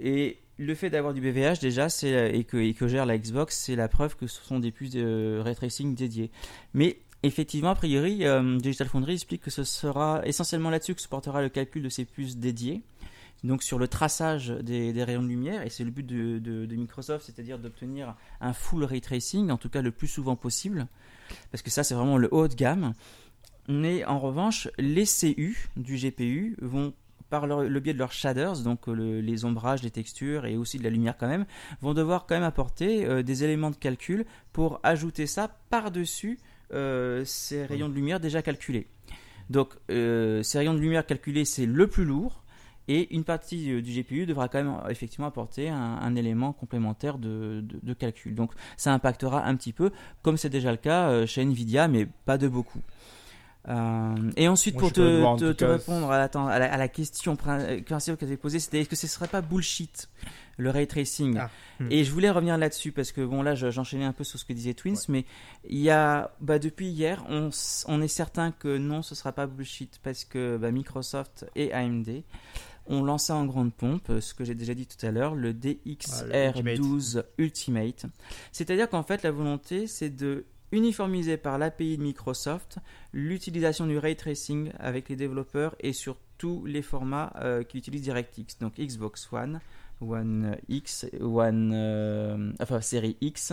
[0.00, 4.16] Et le fait d'avoir du BVH déjà, et que, gère la Xbox, c'est la preuve
[4.16, 6.30] que ce sont des puces de ray tracing dédiées.
[6.72, 8.24] Mais effectivement, a priori,
[8.58, 12.04] Digital Foundry explique que ce sera essentiellement là-dessus que se portera le calcul de ces
[12.04, 12.82] puces dédiées.
[13.44, 16.66] Donc sur le traçage des, des rayons de lumière, et c'est le but de, de-
[16.66, 20.86] de Microsoft, c'est-à-dire d'obtenir un full ray tracing, en tout cas le plus souvent possible,
[21.52, 22.94] parce que ça c'est vraiment le haut de gamme.
[23.68, 26.92] Mais en revanche, les CU du GPU vont
[27.30, 30.56] par leur- le biais de leurs shaders, donc euh, le- les ombrages, les textures et
[30.56, 31.46] aussi de la lumière quand même,
[31.80, 36.38] vont devoir quand même apporter euh, des éléments de calcul pour ajouter ça par-dessus
[36.72, 38.86] euh, ces rayons de lumière déjà calculés.
[39.50, 42.43] Donc euh, ces rayons de lumière calculés, c'est le plus lourd.
[42.86, 46.52] Et une partie euh, du GPU devra quand même euh, effectivement apporter un, un élément
[46.52, 48.34] complémentaire de, de- de calcul.
[48.34, 49.90] Donc ça impactera un petit peu,
[50.22, 52.80] comme c'est déjà le cas euh, chez Nvidia, mais pas de beaucoup.
[53.66, 56.88] Euh, et ensuite, Moi, pour voir, en te, répondre à la, à la- à la
[56.88, 60.10] question prin- principale que tu posée, c'était est-ce que ce serait pas bullshit
[60.58, 61.38] le ray tracing?
[61.40, 61.48] Ah,
[61.80, 61.86] hmm.
[61.90, 64.44] Et je voulais revenir là-dessus parce que bon là je- j'enchaînais un peu sur ce
[64.44, 65.24] que disait Twins, mais
[65.66, 67.48] il y a bah, depuis hier on,
[68.02, 72.22] est certain que non ce sera pas bullshit parce que bah, Microsoft et AMD
[72.86, 75.52] ont lancé en grande pompe euh, ce que j'ai déjà dit tout à l'heure le
[75.52, 78.06] DXR12 Ultimate.
[78.52, 82.78] C'est-à-dire qu'en fait la volonté c'est de uniformiser par l'API de Microsoft
[83.12, 88.02] l'utilisation du ray tracing avec les développeurs et sur tous les formats euh, qui utilisent
[88.02, 89.60] DirectX, donc Xbox One,
[90.00, 93.52] One X, One, euh, enfin série X,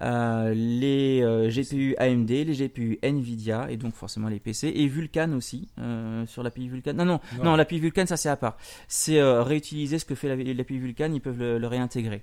[0.00, 5.32] euh, les euh, GPU AMD, les GPU Nvidia et donc forcément les PC et Vulkan
[5.32, 6.92] aussi euh, sur l'API Vulkan.
[6.94, 8.56] Non non non, l'API Vulkan ça c'est à part.
[8.88, 12.22] C'est réutiliser ce que fait la- l'API Vulkan, ils peuvent le, le réintégrer.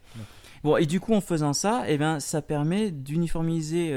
[0.64, 3.94] Bon et du coup en faisant ça, eh ben ça permet d'uniformiser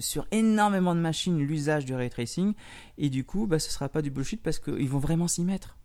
[0.00, 2.52] sur énormément de machines l'usage du ray tracing
[2.98, 5.76] et du coup bah ce sera pas du bullshit parce qu'ils vont vraiment s'y mettre.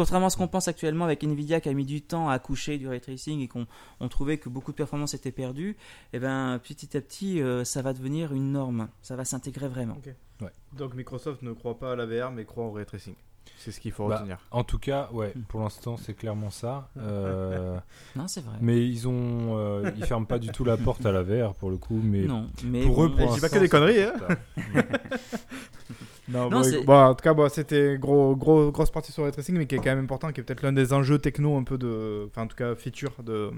[0.00, 2.78] Contrairement à ce qu'on pense actuellement avec Nvidia qui a mis du temps à coucher
[2.78, 3.66] du ray tracing et qu'on
[4.00, 5.76] on trouvait que beaucoup de performances étaient perdues,
[6.14, 8.88] eh ben, petit à petit, euh, ça va devenir une norme.
[9.02, 9.98] Ça va s'intégrer vraiment.
[10.72, 13.12] Donc Microsoft ne croit pas à la VR mais croit au ray tracing.
[13.58, 14.38] C'est ce qu'il faut Bah, retenir.
[14.52, 15.42] En tout cas, ouais, Hmm.
[15.42, 16.88] pour l'instant, c'est clairement ça.
[16.96, 17.78] Euh,
[18.16, 18.56] Non, c'est vrai.
[18.62, 21.68] mais ils ont, euh, ils ferment pas du tout la porte à la VR pour
[21.70, 22.00] le coup.
[22.02, 24.14] Mais non, mais pour eux, bon, pour Eh, je dis pas que des conneries, hein.
[26.32, 29.24] Non, Non, bon, c'est- bon, en tout cas, bon, c'était gros, gros, grosse partie sur
[29.24, 31.56] le tracing, mais qui est quand même important, qui est peut-être l'un des enjeux techno
[31.56, 33.50] un peu de, enfin en tout cas feature de,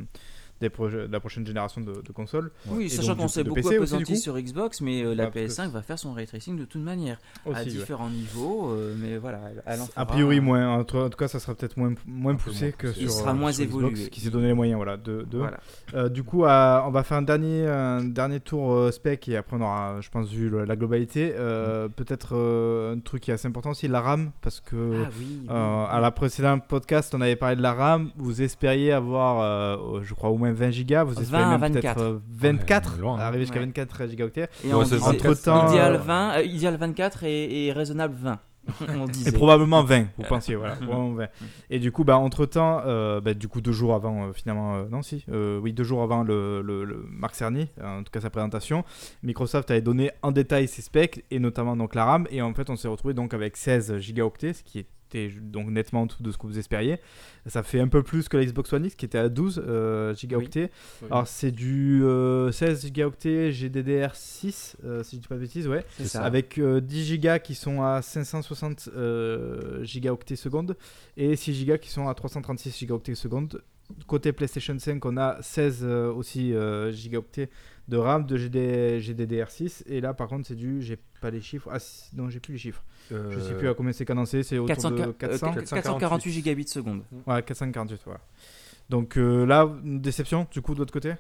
[0.62, 2.51] des projets, de la prochaine génération de, de consoles.
[2.68, 5.68] Oui, Et sachant qu'on s'est beaucoup appesanti sur Xbox, mais euh, la Ah, que PS5
[5.70, 7.64] va faire son ray tracing de toute manière, à ouais.
[7.66, 10.40] différents niveaux, euh, mais voilà, elle- elle en A priori un.
[10.40, 12.74] moins, en tout cas ça sera peut-être moins, poussé moins que poussé.
[12.78, 14.09] sur Il sera euh, moins sur Xbox, évolué.
[14.09, 15.60] qui s'est donné les moyens voilà, de, de- Voilà.
[15.94, 19.36] Euh, du coup, euh, on va faire un dernier, un dernier tour euh, spec et
[19.36, 21.34] après on aura, je pense, vu le- la globalité.
[21.36, 25.09] Euh, Peut-être euh, un truc qui est assez important aussi, la RAM, parce que Ah
[25.18, 25.26] oui.
[25.43, 25.86] oui, euh, oui.
[25.90, 28.10] à la précédente podcast, on avait parlé de la RAM.
[28.16, 31.60] Vous espériez avoir, euh, je crois, au moins moins 20 gigas, vous 20 espérez même
[31.60, 31.94] 24.
[31.94, 33.20] peut-être euh, 24, Ouais, loin, hein.
[33.20, 33.66] arriver jusqu'à Ouais.
[33.66, 34.48] 24 gigaoctets.
[34.64, 38.38] Et Ouais, on disait entre-temps, idéal euh, 20, euh, idéal 24 et, et raisonnable 20.
[38.96, 39.06] on.
[39.26, 40.76] Et probablement 20, vous pensiez, voilà.
[40.76, 41.26] probablement 20.
[41.70, 44.84] Et du coup, bah, entre-temps, euh, bah, du coup, deux jours avant, euh, finalement, euh,
[44.88, 48.12] non, si, euh, oui, deux jours avant le, le- le Marc Cerny, euh, en tout
[48.12, 48.84] cas sa présentation,
[49.24, 52.70] Microsoft avait donné en détail ses specs, et notamment donc la RAM, et en fait,
[52.70, 54.78] on s'est retrouvé donc avec 16 gigaoctets, ce qui
[55.12, 56.98] était donc nettement en dessous de ce que vous espériez.
[57.47, 60.14] Ça fait un peu plus que la Xbox One X, qui était à 12 euh,
[60.14, 60.70] gigaoctets.
[61.02, 61.09] Oui.
[61.10, 65.84] Alors, c'est du euh, 16 gigaoctets GDDR6, euh, si je dis pas de bêtises, ouais.
[66.05, 66.22] Ça.
[66.24, 70.76] Avec euh, 10 gigas qui sont à 560 euh, gigaoctets seconde
[71.16, 73.62] et 6 gigas qui sont à 336 gigaoctets seconde.
[74.06, 77.51] Côté PlayStation 5, on a 16 euh, aussi euh, gigaoctets
[77.89, 79.82] de RAM, de GD, GDDR6.
[79.86, 80.80] Et là, par contre, c'est du.
[80.80, 81.68] J'ai pas les chiffres.
[81.70, 81.78] Ah,
[82.14, 82.82] non, j'ai plus les chiffres.
[83.30, 84.43] Je sais plus à combien c'est cadencé.
[84.43, 85.52] C'est autour 400, de euh, 400.
[85.52, 87.02] 448 gigabits seconde.
[87.26, 88.20] Ouais, 448, voilà.
[88.89, 91.14] Donc euh, là, une déception, du coup, de l'autre côté?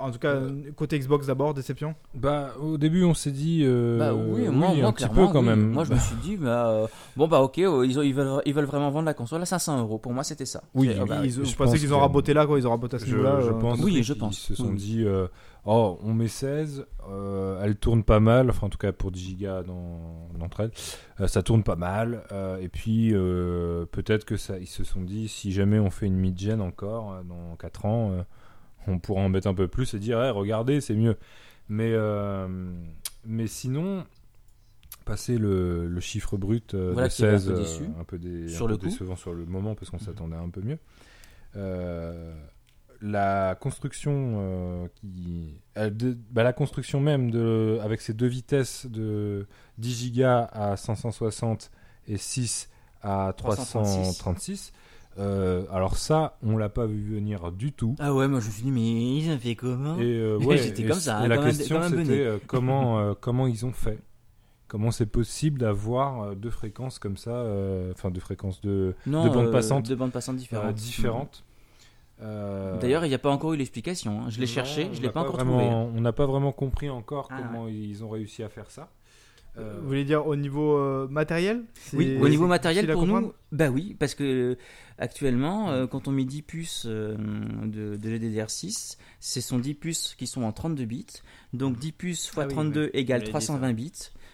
[0.00, 0.36] En tout cas,
[0.76, 3.62] côté Xbox d'abord, déception Bah, au début, on s'est dit.
[3.64, 5.46] euh, Bah oui, moi, moi un petit clairement, peu quand oui.
[5.46, 5.70] même.
[5.70, 6.86] Moi, je me suis dit, bah, euh,
[7.16, 9.46] bon, bah, ok, euh, ils, ont- ils, veulent, ils veulent vraiment vendre la console à
[9.46, 9.98] 500 euros.
[9.98, 10.62] Pour moi, c'était ça.
[10.74, 12.58] Oui, ah Ils- bah, ils- je Je pense pensais qu'ils ont raboté là, quoi.
[12.58, 13.40] Ils ont raboté à ce niveau-là.
[13.40, 14.38] je euh, pense Oui, je pense.
[14.38, 14.76] se sont Oui.
[14.76, 15.26] dit euh,
[15.64, 19.20] oh on met 16 euh, elle tourne pas mal enfin en tout cas pour 10
[19.30, 20.70] gigas dans d'entre elles
[21.20, 25.00] euh, ça tourne pas mal euh, et puis euh, peut-être que ça ils se sont
[25.00, 28.22] dit si jamais on fait une mid-gen encore dans 4 ans euh,
[28.86, 31.16] on pourra en mettre un peu plus et dire Eh, regardez c'est mieux.
[31.68, 32.46] Mais euh,
[33.24, 34.04] mais sinon
[35.04, 37.82] passer le, le chiffre brut euh, Voilà de qui est un peu 16 euh, déçu.
[38.00, 40.60] un peu, dé- Sur un le décevant sur le moment parce qu'on s'attendait un peu
[40.62, 40.78] mieux.
[41.56, 42.34] Euh,
[43.02, 48.86] la construction euh, qui euh, de- bah, la construction même de avec ces deux vitesses
[48.86, 49.46] de
[49.78, 51.70] 10 gigas à 560
[52.08, 52.68] et 6
[53.02, 54.72] à 336
[55.18, 58.50] euh, alors ça on l'a pas vu venir du tout Ah ouais, moi, je me
[58.50, 61.04] suis dit, mais ils ont fait comment et euh, Mais ouais, j'étais et comme c-
[61.06, 63.98] ça, et hein, la question c'était euh, comment comment ils ont fait?
[64.68, 67.44] Comment c'est possible d'avoir deux fréquences comme ça
[67.92, 70.74] enfin deux fréquences de Non, de bandes passantes, de bandes passantes différentes.
[70.74, 71.44] différentes
[72.20, 74.22] D'ailleurs, il n'y a pas encore eu l'explication.
[74.22, 74.30] hein.
[74.30, 75.66] Je l'ai cherché, je l'ai pas encore vraiment- trouvé.
[75.68, 75.88] hein.
[75.96, 78.88] On n'a pas vraiment compris encore Ah, comment ils ont réussi à faire ça.
[79.58, 81.64] Euh, Vous voulez dire au niveau euh, matériel?
[81.92, 84.58] Oui, au niveau matériel pour nous, bah oui, parce que euh,
[84.98, 87.16] actuellement, euh, quand on met 10 puces euh,
[87.64, 91.06] de, de GDDR6, ce sont 10 puces qui sont en 32 bits.
[91.52, 92.90] Donc 10 puces x Ah oui, 32 oui.
[92.92, 93.92] égale Vous m'avez dit 320 bits.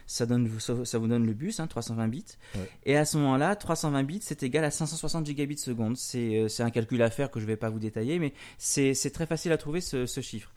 [0.09, 2.24] Ça, donne, ça, ça vous donne le bus, hein, 320 bits.
[2.57, 2.69] Ouais.
[2.85, 5.97] Et à ce moment-là, 320 bits, c'est égal à 560 gigabits seconde.
[5.97, 9.11] C'est un calcul à faire que je ne vais pas vous détailler, mais c'est c'est
[9.11, 10.53] très facile à trouver ce, ce chiffre.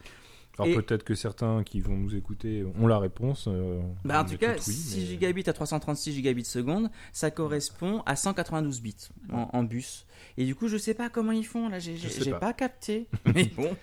[0.57, 3.47] Alors et- peut-être que certains qui vont nous écouter ont la réponse.
[3.47, 8.01] euh, Bah, en tout cas, oui, 6 mais- gigabits à 336 gigabits seconde, ça correspond
[8.05, 8.95] à 192 bits
[9.31, 10.05] en, en bus.
[10.37, 11.95] Et du coup, je sais pas comment ils font là, j'ai
[12.31, 12.39] pas.
[12.39, 12.53] pas.
[12.53, 13.07] capté.
[13.33, 13.75] Mais bon,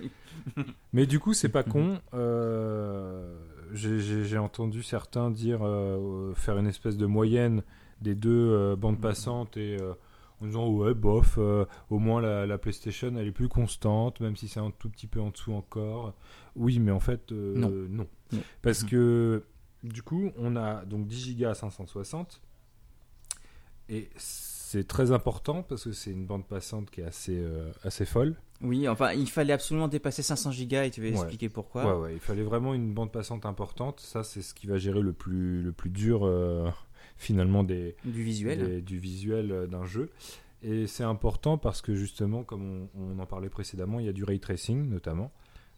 [0.93, 1.99] Mais du coup, c'est pas con.
[2.15, 3.35] Euh,
[3.75, 7.63] J'ai entendu certains dire euh, faire une espèce de moyenne
[8.01, 9.77] des deux bandes passantes et
[10.41, 14.37] en disant ouais bof, euh, au moins la, la PlayStation elle est plus constante, même
[14.37, 16.15] si c'est un tout petit peu en dessous encore.
[16.57, 17.71] Oui, mais en fait euh, Non.
[17.71, 18.07] non.
[18.33, 18.41] Non.
[18.63, 19.43] parce que
[19.85, 22.41] du coup on a donc 10 Go à 560
[23.89, 28.07] et c'est très important parce que c'est une bande passante qui est assez euh, assez
[28.07, 28.37] folle.
[28.63, 31.15] oui, enfin, il fallait absolument dépasser 500 gigas et tu vas Ouais.
[31.15, 31.85] expliquer pourquoi.
[31.99, 34.01] Ouais, ouais, il fallait vraiment une bande passante importante.
[34.01, 36.71] Ça, c'est ce qui va gérer le plus, le plus dur, euh,
[37.19, 38.67] finalement, des, Du visuel.
[38.67, 40.09] des- du visuel d'un jeu.
[40.63, 44.13] Et c'est important parce que, justement, comme on, on en parlait précédemment, il y a
[44.13, 45.33] du ray tracing, notamment.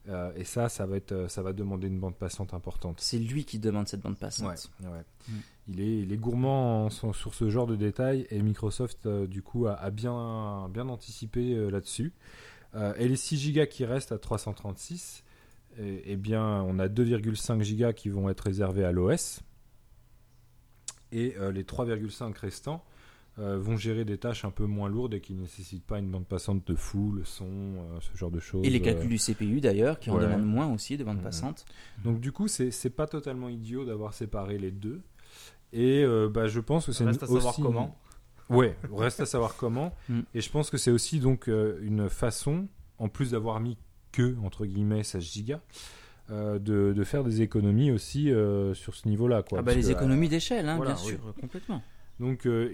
[0.09, 3.01] Euh, et ça, ça va, être, euh, ça va demander une bande passante importante.
[3.01, 4.71] C'est lui qui demande cette bande passante.
[4.83, 5.05] Ouais, ouais.
[5.29, 5.33] Mm.
[5.69, 9.27] Il, est, il est gourmand en- sur, sur ce genre de détails et Microsoft, euh,
[9.27, 12.13] du coup, a, a bien, bien anticipé euh, là-dessus.
[12.75, 15.25] Euh, et les 6 Go qui restent à 336,
[15.79, 19.41] eh, eh bien, on a 2,5 Go qui vont être réservés à l'OS.
[21.13, 22.85] Et euh, les 3,5 restants
[23.39, 26.09] euh, vont gérer des tâches un peu moins lourdes et qui ne nécessitent pas une
[26.11, 28.65] bande passante de fou, le son, euh, ce genre de choses.
[28.65, 28.85] Et les euh.
[28.85, 31.23] calculs du CPU d'ailleurs, qui en demandent moins aussi de bande Mhm.
[31.24, 31.65] passante.
[32.05, 35.01] Donc du coup, c'est c'est pas totalement idiot d'avoir séparé les deux.
[35.73, 37.98] Et euh, bah, je pense que c'est Reste à savoir aussi comment.
[38.51, 39.93] Ouais, reste à savoir comment.
[40.09, 40.20] Mm.
[40.35, 43.77] Et je pense que c'est aussi donc euh, une façon, en plus d'avoir mis
[44.12, 45.61] que entre guillemets 16 gigas,
[46.31, 49.43] euh, de, de faire des économies aussi euh, sur ce niveau-là.
[49.43, 51.11] Quoi, Ah bah, les que, économies d'échelle, hein, voilà, bien oui.
[51.12, 51.82] sûr, complètement.
[52.20, 52.73] donc euh,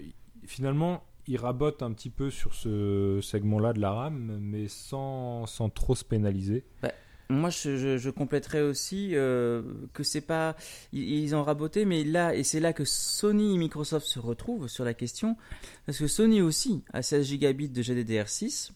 [0.51, 5.69] finalement, il rabote un petit peu sur ce segment-là de la RAM, mais sans, sans
[5.69, 6.65] trop se pénaliser.
[7.29, 9.61] Moi, je, je, je compléterais aussi euh,
[9.93, 10.57] que c'est pas.
[10.91, 14.67] Ils, ils ont raboté, mais là, et c'est là que Sony et Microsoft se retrouvent
[14.67, 15.37] sur la question,
[15.85, 18.71] parce que Sony aussi a 16 gigabits de GDDR6.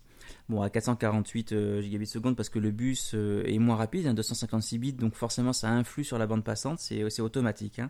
[0.48, 4.14] Bon, à 448 euh, gigabits seconde parce que le bus euh, est moins rapide, hein,
[4.14, 7.80] 256 bits, donc forcément ça influe sur la bande passante, c'est automatique.
[7.80, 7.90] hein.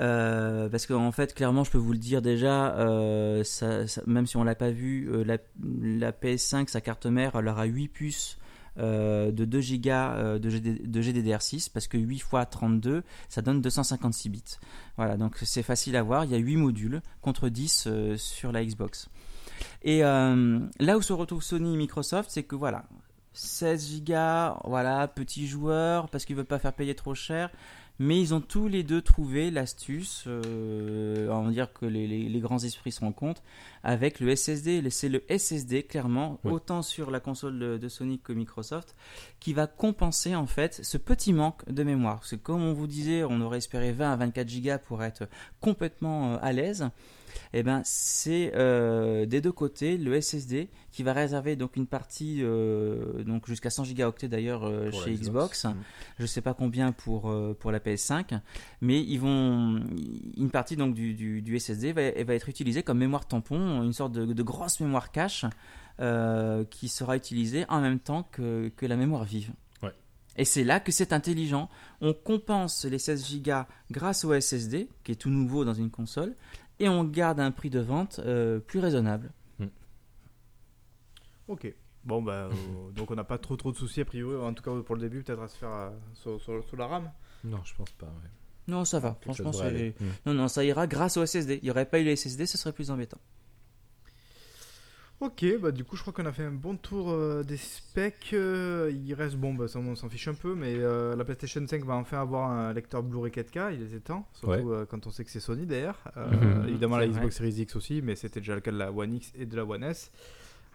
[0.00, 2.74] Euh, parce qu'en fait, clairement, je peux vous le dire déjà,
[3.44, 5.38] ça- ça- même si on l'a pas vu, la,
[5.82, 8.36] la PS5, sa carte mère, elle aura 8 puces.
[8.78, 14.28] de 2 Go de, GD de GDDR6 parce que 8 x 32 ça donne 256
[14.30, 14.42] bits
[14.96, 18.52] voilà donc c'est facile à voir il y a 8 modules contre 10 euh, sur
[18.52, 19.08] la Xbox
[19.82, 22.84] et euh, là où se retrouve Sony et Microsoft, c'est que voilà,
[23.32, 27.50] 16 gigas, voilà, petits joueurs, parce qu'ils veulent pas faire payer trop cher.
[28.02, 32.30] Mais ils ont tous les deux trouvé l'astuce, euh, on va dire que les, les-
[32.30, 33.42] les grands esprits se rencontrent,
[33.84, 34.82] avec le SSD.
[34.88, 38.96] C'est le SSD, clairement, autant sur la console de, de Sony que Microsoft,
[39.38, 42.20] qui va compenser en fait ce petit manque de mémoire.
[42.20, 45.28] Parce que comme on vous disait, on aurait espéré 20 à 24 gigas pour être
[45.60, 46.88] complètement euh, à l'aise.
[47.52, 52.38] Eh ben, c'est euh, des deux côtés le SSD qui va réserver donc une partie
[52.42, 55.64] euh, donc jusqu'à 100 gigaoctets d'ailleurs euh, chez Xbox.
[55.64, 55.74] Mm.
[56.18, 58.40] Je sais pas combien pour pour la PS5,
[58.80, 59.80] mais ils vont
[60.36, 63.92] une partie donc du, du, du SSD va, va être utilisée comme mémoire tampon, une
[63.92, 65.44] sorte de, de grosse mémoire cache
[66.70, 69.52] qui sera utilisée en même temps que, que la mémoire vive.
[69.82, 69.92] Ouais.
[70.36, 71.68] Et c'est là que c'est intelligent.
[72.00, 73.52] On compense les 16 Go
[73.90, 76.34] grâce au SSD, qui est tout nouveau dans une console,
[76.80, 79.30] et on garde un prix de vente euh, plus raisonnable.
[81.48, 81.72] Ok.
[82.04, 82.50] Bon, bah, euh,
[82.94, 85.00] donc on n'a pas trop trop de soucis a priori, en tout cas pour le
[85.00, 87.10] début, peut-être à se faire euh, sur, sur- sur la RAM.
[87.44, 88.06] Non, je pense pas.
[88.06, 88.30] ouais.
[88.68, 89.16] Non, ça va.
[89.22, 89.50] Franchement.
[90.00, 90.04] Mm.
[90.26, 91.58] Non, non, ça ira grâce au SSD.
[91.62, 93.18] Il n'y aurait pas eu le SSD, ce serait plus embêtant.
[95.20, 98.30] Ok, bah du coup je crois qu'on a fait un bon tour euh, des specs.
[98.32, 101.62] euh, il reste, bon, bah ça on s'en fiche un peu, mais euh, la PlayStation
[101.66, 105.10] 5 va enfin avoir un lecteur Blu-ray 4K, il était temps, surtout euh, quand on
[105.10, 105.98] sait que c'est Sony d'ailleurs.
[106.16, 106.30] Euh,
[106.62, 106.68] Mhm.
[106.70, 109.30] Évidemment la Xbox Series X aussi, mais c'était déjà le cas de la One X
[109.38, 110.10] et de la One S.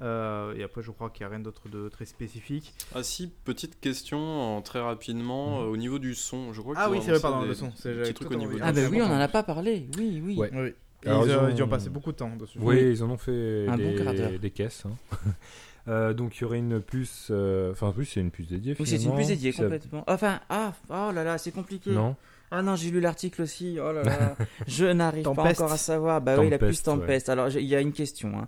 [0.02, 2.74] Euh, et après je crois qu'il n'y a rien d'autre de très spécifique.
[2.94, 6.54] Ah si, petite question euh, très rapidement euh, au niveau du son.
[6.54, 7.68] Je crois Ah oui, c'est vrai, pardon, des- le son.
[7.68, 9.22] au niveau Ah, bah oui, on en important.
[9.22, 9.88] a pas parlé.
[9.98, 10.36] Oui, oui.
[10.38, 10.52] Ouais.
[10.54, 10.74] Oui.
[11.06, 12.58] Alors, ils, ils euh, ont- ils y ont passé beaucoup de temps dessus.
[12.62, 14.84] Oui, ils en ont fait Un des, caisses.
[14.86, 14.96] hein.
[15.88, 17.28] Euh, donc il y aurait une puce.
[17.30, 18.76] euh, Enfin, en plus, c'est une puce dédiée.
[18.80, 20.04] Oui, c'est une puce dédiée complètement.
[20.08, 21.92] Enfin, ah, oh là là, c'est compliqué.
[21.92, 22.16] Non.
[22.50, 23.78] Ah non, j'ai lu l'article aussi.
[23.80, 24.36] Oh là là,
[24.68, 26.22] je n'arrive pas encore à savoir.
[26.22, 27.32] Bah oui, la puce Tempest, ouais.
[27.32, 28.32] Alors, il y a une question.
[28.36, 28.48] hein.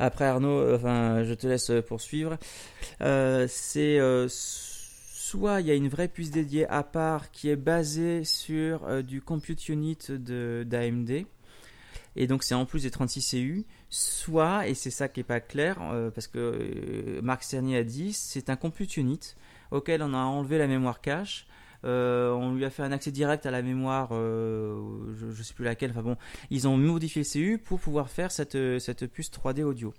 [0.00, 2.36] Après Arnaud, enfin, je te laisse poursuivre.
[3.00, 7.54] Euh, c'est euh, soit il y a une vraie puce dédiée à part qui est
[7.56, 11.26] basée sur euh, du compute unit de d'AMD.
[12.16, 15.40] Et donc c'est en plus des 36 CU, soit, et c'est ça qui est pas
[15.40, 19.34] clair, euh, parce que euh, Marc Cerny a dit, c'est un compute unit
[19.70, 21.46] auquel on a enlevé la mémoire cache,
[21.84, 25.64] euh, on lui a fait un accès direct à la mémoire, je, je sais plus
[25.64, 26.16] laquelle, enfin bon,
[26.50, 29.94] ils ont modifié le CU pour pouvoir faire cette, cette puce 3D audio.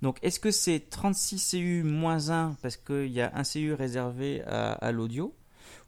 [0.00, 4.42] Donc est-ce que c'est 36 CU moins 1 parce qu'il y a un CU réservé
[4.46, 5.34] à, à l'audio,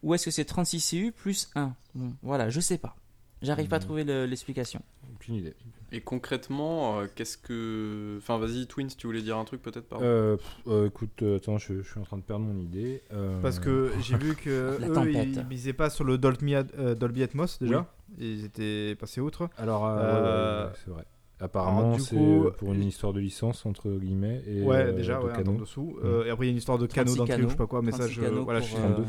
[0.02, 2.94] ou est-ce que c'est 36 CU plus 1 Bon, Voilà, je sais pas.
[3.44, 3.84] J'arrive pas à Mhm.
[3.84, 4.80] trouver le- l'explication.
[5.14, 5.54] Aucune idée.
[5.92, 8.16] Et concrètement, euh, qu'est-ce que.
[8.18, 11.58] Enfin, vas-y, Twins, tu voulais dire un truc peut-être pardon Euh, euh, écoute, euh, attends,
[11.58, 13.02] je, je suis en train de perdre mon idée.
[13.12, 16.94] Euh, Parce que j'ai vu que La eux, ils misaient pas sur le Dolby, euh,
[16.96, 17.88] Dolby Atmos déjà.
[18.18, 19.48] Ils étaient passés outre.
[19.56, 21.04] Alors, euh, Euh, ouais, ouais, c'est vrai.
[21.40, 22.16] Apparemment, c'est
[22.58, 25.98] pour une histoire de licence entre guillemets et ouais, euh, déjà, de ouais, dessous.
[26.02, 27.56] Euh, et après, il y a une histoire de canaux 36 d'entrée ou je sais
[27.56, 28.20] pas quoi, mais ça, 36 je.
[28.26, 29.02] Voilà, je- euh,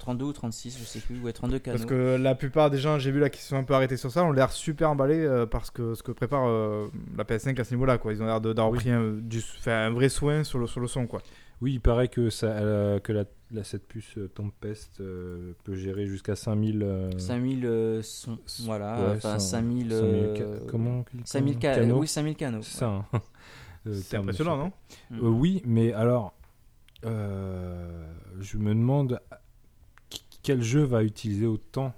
[0.00, 0.10] 32.
[0.20, 1.20] 32 ou 36, je sais plus.
[1.20, 1.76] Ouais, 32 canaux.
[1.78, 3.96] Parce que la plupart des gens, j'ai vu là, qui se sont un peu arrêtés
[3.96, 7.60] sur ça, ont l'air super emballés euh, parce que ce que prépare euh, la PS5
[7.60, 8.12] à ce niveau-là, quoi.
[8.12, 8.78] Ils ont l'air de- d'avoir Oui.
[8.78, 11.22] pris un, du, un vrai soin sur le, sur le son, quoi.
[11.60, 16.06] Oui, il paraît que, ça, euh, que la, la- cette puce Tempest euh, peut gérer
[16.06, 16.82] jusqu'à 5000.
[16.82, 18.38] euh, 5000 euh, sons.
[18.64, 18.98] Voilà.
[18.98, 19.90] ouais, enfin, cent- 5000.
[19.90, 22.62] 5000 euh, ca- comment 5000 ca- canaux Oui, 5000 canaux.
[22.62, 22.86] C'est ça.
[23.12, 23.20] hein.
[23.92, 24.72] C'est impressionnant, non?
[25.10, 25.16] Mm.
[25.24, 26.32] Euh, oui, mais alors,
[27.06, 28.04] euh,
[28.40, 29.20] je me demande
[30.42, 31.92] quel jeu va utiliser autant?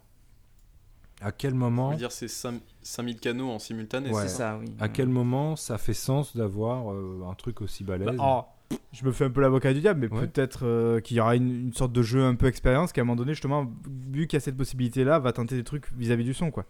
[1.21, 4.23] À quel Je moment veux dire, c'est 5 5000 canaux en simultané, Ouais.
[4.23, 4.67] c'est ça ça, oui.
[4.81, 8.09] À quel moment ça fait sens d'avoir euh, un truc aussi balèze?
[8.17, 10.27] Bah, oh, je me fais un peu l'avocat du diable, mais Ouais.
[10.27, 13.03] peut-être euh, qu'il y aura une, une sorte de jeu un peu expérience qui, à
[13.03, 13.71] un moment donné, justement,
[14.11, 16.65] vu qu'il y a cette possibilité-là, va tenter des trucs vis-à-vis du son, quoi.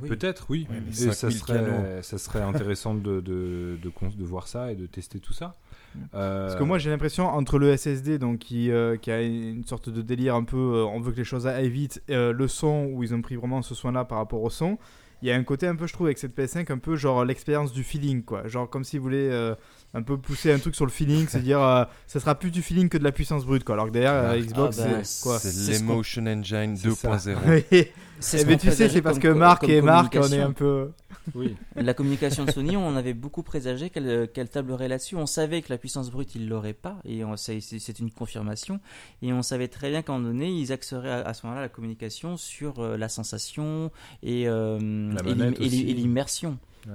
[0.00, 0.08] Oui.
[0.08, 0.66] Peut-être, oui.
[0.70, 2.02] Mais Et ça 5000 serait, canaux.
[2.02, 5.56] ça serait intéressant de, de, de, cons- de voir ça et de tester tout ça.
[6.14, 9.64] Euh, Parce que moi, j'ai l'impression, entre le SSD, donc qui, euh, qui a une
[9.64, 12.90] sorte de délire un peu, euh, on veut que les choses aillent vite, le son,
[12.92, 14.78] où ils ont pris vraiment ce soin-là par rapport au son,
[15.22, 17.24] il y a un côté un peu, je trouve, avec cette PS5, un peu genre
[17.24, 18.46] l'expérience du feeling, quoi.
[18.46, 19.54] Genre comme s'ils voulaient euh,
[19.94, 22.62] un peu pousser un truc sur le feeling, c'est dire, euh, ça sera plus du
[22.62, 23.74] feeling que de la puissance brute, quoi.
[23.74, 26.26] Alors que derrière, euh, Ah, Xbox, ah bah, c'est quoi C'est C'est ce qu'on- l'Emotion
[26.26, 27.08] Engine C'est ça.
[27.16, 27.64] 2.0.
[28.22, 30.46] C'est Eh ce ben, tu sais, c'est parce que Marc et Marc, on est communication.
[30.46, 30.90] un peu.
[31.34, 31.56] Oui.
[31.74, 35.16] La communication de Sony, on avait beaucoup présagé qu'elle qu'elle tablerait là-dessus.
[35.16, 38.78] On savait que la puissance brute, ils l'aurait pas, et on- c'est une confirmation.
[39.22, 41.62] Et on savait très bien qu'à un moment donné, ils axeraient à, à ce moment-là
[41.62, 43.90] la communication sur euh, la sensation
[44.22, 46.58] et, euh, l'immersion.
[46.86, 46.92] Ouais.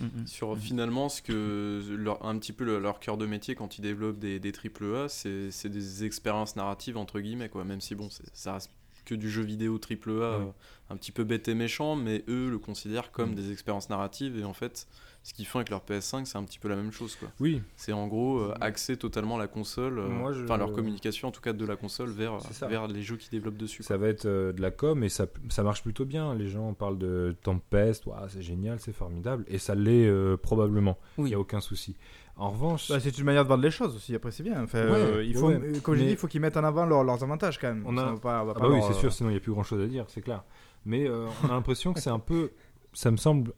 [0.00, 0.26] Mhm.
[0.26, 3.82] Sur finalement ce que leur, un petit peu le- leur cœur de métier quand ils
[3.82, 7.64] développent des, des AAA, c'est c'est des expériences narratives entre guillemets quoi.
[7.64, 8.70] Même si bon, c'est- ça reste
[9.04, 10.44] que du jeu vidéo AAA, euh,
[10.90, 13.34] un petit peu bête et méchant, mais eux le considèrent comme Mm.
[13.36, 14.86] des expériences narratives et en fait,
[15.26, 17.28] ce qu'ils font avec leur PS5, c'est un petit peu la même chose quoi.
[17.40, 21.30] Oui, C'est en gros euh, axer totalement la console, euh, je- enfin leur communication en
[21.32, 22.38] tout cas de la console vers,
[22.68, 23.82] vers les jeux qu'ils développent dessus.
[23.82, 26.32] ça va être euh, de la com et ça, ça marche plutôt bien.
[26.36, 29.44] Les gens parlent de Tempest, c'est génial, c'est formidable.
[29.48, 30.96] Et ça l'est euh, probablement.
[31.18, 31.28] Il Oui.
[31.30, 31.96] n'y a aucun souci.
[32.36, 34.62] En revanche, Bah, c'est une manière de vendre les choses aussi, après c'est bien.
[34.62, 36.64] Enfin, Ouais, euh, il faut, ouais, comme j'ai mais- dit, il faut qu'ils mettent en
[36.64, 37.82] avant leurs- leurs avantages quand même.
[37.86, 39.38] On a- va pas- on Ah bah oui, leur, c'est euh, sûr, sinon il n'y
[39.38, 40.44] a plus grand chose à dire, c'est clair.
[40.84, 42.52] Mais euh, on a l'impression que c'est un peu.
[42.92, 43.52] Ça me semble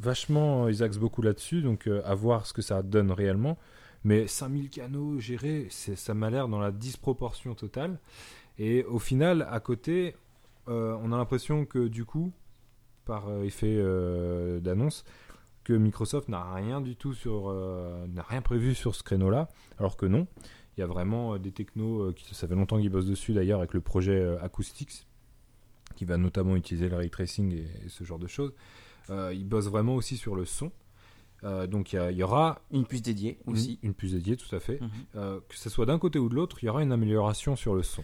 [0.00, 0.68] vachement.
[0.68, 3.58] Ils axent beaucoup là-dessus, donc euh, à voir ce que ça donne réellement.
[4.04, 7.98] Mais 5000 canaux gérés, ça m'a l'air dans la disproportion totale.
[8.58, 10.14] Et au final, à côté,
[10.68, 12.32] euh, on a l'impression que du coup,
[13.04, 15.04] par euh, effet euh, d'annonce,
[15.64, 17.50] que Microsoft n'a rien du tout sur.
[17.50, 19.48] euh, n'a rien prévu sur ce créneau-là,
[19.78, 20.28] alors que non.
[20.76, 23.32] Il y a vraiment euh, des technos, euh, qui, ça fait longtemps qu'ils bossent dessus
[23.32, 25.06] d'ailleurs, avec le projet euh, Acoustics,
[25.96, 28.52] qui va notamment utiliser le ray tracing et ce genre de choses.
[29.10, 30.70] Euh, ils bossent vraiment aussi sur le son.
[31.44, 33.78] Euh, donc il y, il aura Une puce dédiée aussi.
[33.82, 34.80] une puce dédiée, tout à fait.
[34.80, 34.88] Mhm.
[35.16, 37.74] Euh, que ce soit d'un côté ou de l'autre, il y aura une amélioration sur
[37.74, 38.02] le son.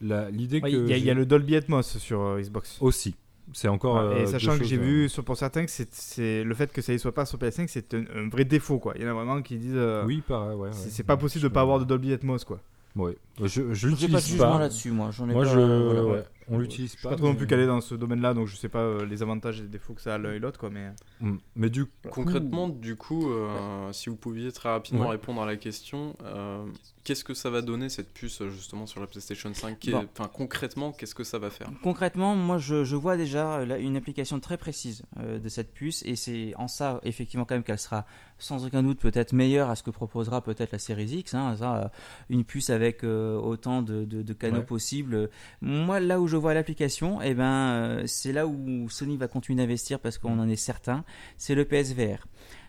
[0.00, 2.40] L'idée Ouais, que Il y, a- il y j'ai- a le Dolby Atmos sur euh,
[2.40, 2.78] Xbox.
[2.80, 3.14] aussi,
[3.52, 3.96] c'est encore.
[4.10, 6.92] Ouais, et sachant que j'ai vu sur, pour certains que c'est- le fait que ça
[6.92, 8.92] y soit pas sur PS5, c'est un, un vrai défaut quoi.
[8.96, 10.70] Il y en a vraiment qui disent euh, Oui, pareil, ouais.
[10.72, 12.60] c'est pas possible de pas avoir de Dolby Atmos quoi.
[12.94, 13.16] Ouais.
[13.42, 14.58] Je, je J'ai pas de l'utilise jugement pas.
[14.60, 15.10] là-dessus, moi.
[15.12, 15.58] J'en ai Moi, pas, je,
[16.00, 16.24] voilà.
[16.48, 17.10] On Je l'utilise suis pas.
[17.10, 19.22] pas trop non mais- plus calé dans ce domaine-là, donc je sais pas euh, les
[19.22, 20.70] avantages et les défauts que ça a l'un et l'autre quoi.
[20.70, 20.90] Mais
[21.20, 21.36] Mm.
[21.56, 25.12] Mais du Concrètement, du coup, euh, si vous pouviez très rapidement Ouais.
[25.12, 26.64] répondre à la question, euh,
[27.06, 30.06] qu'est-ce que ça va donner cette puce euh, justement sur la PlayStation 5 Qu'est- Bon.
[30.18, 31.70] Enfin, concrètement, qu'est-ce que ça va faire?
[31.82, 35.72] Concrètement, moi je, je vois déjà euh, là, une application très précise euh, de cette
[35.72, 38.04] puce et c'est en ça effectivement quand même qu'elle sera
[38.38, 41.32] sans aucun doute peut-être meilleure à ce que proposera peut-être la série X.
[41.34, 41.90] hein, ça,
[42.28, 44.64] une puce avec euh, autant de, de- de canaux Ouais.
[44.64, 45.30] possibles.
[45.62, 49.56] Moi là où je vois l'application, eh ben, euh, c'est là où Sony va continuer
[49.62, 51.04] d'investir parce qu'on en est certain,
[51.38, 52.26] c'est le PSVR.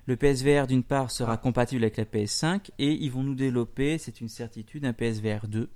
[0.08, 4.22] Le PSVR d'une part sera compatible avec la PS5 et ils vont nous développer, c'est
[4.22, 5.70] une certitude, un PSVR 2.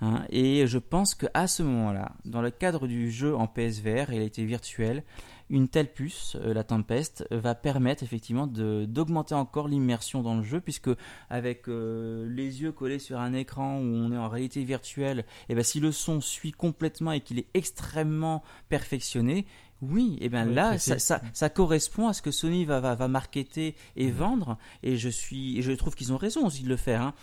[0.00, 4.44] Hein, et je pense qu'à ce moment-là, dans le cadre du jeu en PSVR, réalité
[4.44, 5.04] virtuelle,
[5.50, 10.60] une telle puce, euh, la Tempest, va permettre effectivement d'augmenter encore l'immersion dans le jeu,
[10.60, 10.90] puisque
[11.30, 15.54] avec euh, les yeux collés sur un écran où on est en réalité virtuelle, et
[15.54, 19.46] ben si le son suit complètement et qu'il est extrêmement perfectionné,
[19.80, 20.90] oui, et Oui, là, précis.
[20.90, 24.96] ça, ça, ça correspond à ce que Sony va, va, va marketer et vendre, et
[24.96, 27.02] je suis, et je trouve qu'ils ont raison aussi de le faire.
[27.02, 27.14] hein.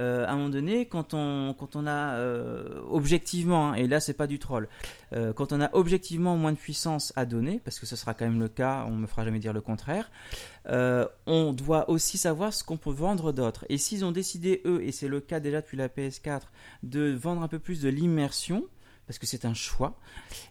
[0.00, 4.00] Euh, à un moment donné, quand on, quand on a euh, objectivement, hein, et là
[4.00, 4.68] c'est pas du troll,
[5.12, 8.24] euh, quand on a objectivement moins de puissance à donner, parce que ce sera quand
[8.24, 10.10] même le cas, on me fera jamais dire le contraire,
[10.68, 13.64] on doit aussi savoir ce qu'on peut vendre d'autre.
[13.68, 16.42] Et s'ils ont décidé, eux, et c'est le cas déjà depuis la PS4,
[16.82, 18.64] de vendre un peu plus de l'immersion,
[19.06, 19.98] parce que c'est un choix,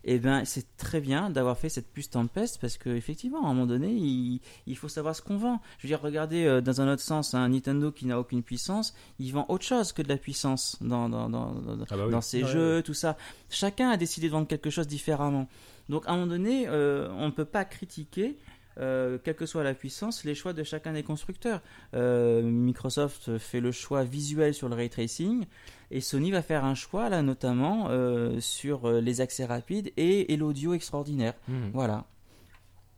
[0.03, 3.65] et ben c'est très bien d'avoir fait cette puce Tempest, parce qu'effectivement, à un moment
[3.65, 5.59] donné, il, il faut savoir ce qu'on vend.
[5.79, 8.93] Je veux dire, regardez euh, dans un autre sens, un Nintendo qui n'a aucune puissance,
[9.19, 12.11] il vend autre chose que de la puissance dans, dans, dans, dans- Ah bah oui.
[12.11, 13.17] dans ses Ouais, jeux, tout ça.
[13.49, 15.47] Chacun a décidé de vendre quelque chose différemment.
[15.89, 18.37] Donc à un moment donné, euh, on ne peut pas critiquer,
[18.79, 21.61] euh, quelle que soit la puissance, les choix de chacun des constructeurs.
[21.93, 25.45] Euh, Microsoft fait le choix visuel sur le ray tracing
[25.91, 30.37] et Sony va faire un choix là notamment euh, sur les accès rapides et, et
[30.37, 31.33] l'audio extraordinaire.
[31.47, 31.71] Mhm.
[31.73, 32.05] Voilà.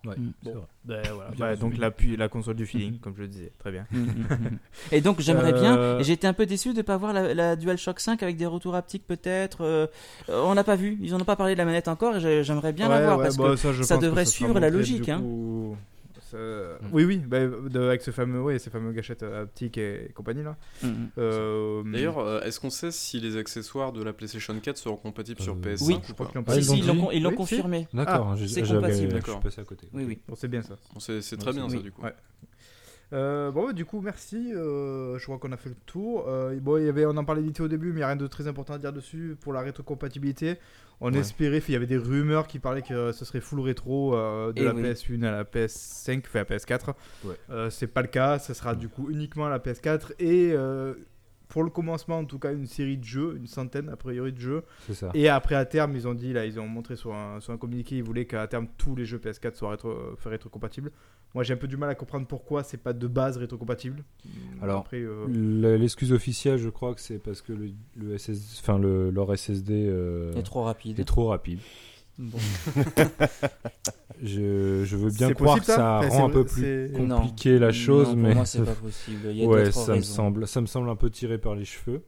[0.07, 0.32] Ouais, Mm.
[0.44, 0.53] vrai.
[0.86, 1.32] Ben, voilà.
[1.32, 3.86] Bien Bah, donc la, la console du feeling, comme je le disais, très bien.
[3.91, 4.57] Mm, mm, mm.
[4.91, 7.34] et donc j'aimerais bien, Euh, et j'étais un peu déçu de ne pas voir la,
[7.34, 9.61] la DualShock 5 avec des retours haptiques peut-être.
[9.64, 9.88] euh,
[10.30, 12.73] on n'a pas vu, ils n'en ont pas parlé de la manette encore et j'aimerais
[12.73, 15.19] bien la Ouais, voir ouais, parce bah, que ça, que devrait suivre la logique, hein.
[15.19, 15.76] coup,
[16.26, 16.89] ça- Mm.
[16.91, 20.57] Oui, oui, bah, de- avec ce fameux, ouais, ces fameux gâchettes optiques et compagnie là.
[20.84, 21.10] Mm, mm.
[21.18, 25.41] Euh, D'ailleurs, euh, est-ce qu'on sait si les accessoires de la PlayStation 4 seront compatibles
[25.41, 25.93] sur Euh, PS5 oui.
[25.95, 27.88] ou je crois pas qu'ils l'ont Ah, pas ils si, l'ont si, ils Oui, confirmé.
[27.93, 29.35] D'accord, Ah, j'ai- c'est compatible, je d'accord.
[29.35, 29.88] suis passé à côté.
[29.93, 30.19] Oui, oui.
[30.27, 30.76] Bon, c'est bien ça.
[30.93, 32.02] Bon, C'est très bien ça du coup.
[33.11, 33.18] Ouais.
[33.18, 34.52] Euh, bon, bah, du coup, merci.
[34.53, 36.26] euh, je crois qu'on a fait le tour.
[36.27, 38.07] Euh, bon, il y avait, on en parlait vite au début, mais il n'y a
[38.07, 39.36] rien de très important à dire dessus.
[39.41, 40.57] Pour la rétrocompatibilité,
[41.02, 41.19] on Ouais.
[41.19, 44.61] espérait, il y avait des rumeurs qui parlaient que ce serait full rétro euh, de
[44.61, 44.82] Et la oui.
[44.82, 46.94] PS1 à la PS5, enfin à la PS4.
[47.26, 47.36] Ouais.
[47.49, 50.94] Euh, c'est pas le cas, ce sera du coup uniquement à la PS4 et euh,
[51.48, 54.40] pour le commencement en tout cas une série de jeux, une centaine a priori de
[54.40, 54.64] jeux.
[54.88, 55.12] C'est ça.
[55.14, 57.58] Et après à terme ils ont dit là ils ont montré sur un, sur un
[57.58, 60.92] communiqué ils voulaient qu'à terme tous les jeux PS4 soient rétro, faire rétrocompatibles.
[61.34, 64.04] Moi j'ai un peu du mal à comprendre pourquoi c'est pas de base rétrocompatible.
[64.62, 68.60] Alors, après euh, Le- L'excuse officielle, je crois que c'est parce que le, le SS,
[68.62, 71.00] enfin le, leur SSD euh, C'est trop rapide.
[71.00, 71.60] est trop rapide.
[72.18, 72.38] Bon.
[74.22, 77.18] Je, je veux bien croire possible, que ça Enfin, rend un peu plus Non.
[77.22, 79.28] compliqué la chose, Non, pour mais moi c'est pas possible.
[79.32, 81.66] Il y a ouais, ça me semble, ça me semble un peu tiré par les
[81.66, 82.02] cheveux.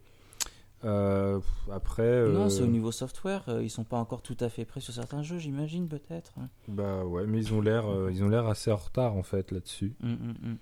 [0.85, 1.39] Euh,
[1.71, 3.43] après, euh, Non, c'est au niveau software.
[3.49, 6.33] euh, ils sont pas encore tout à fait prêts sur certains jeux, j'imagine peut-être.
[6.69, 9.51] bah ouais, mais ils ont l'air, euh, ils ont l'air assez en retard en fait
[9.51, 9.93] là-dessus.
[10.01, 10.57] Hum, hum, hum.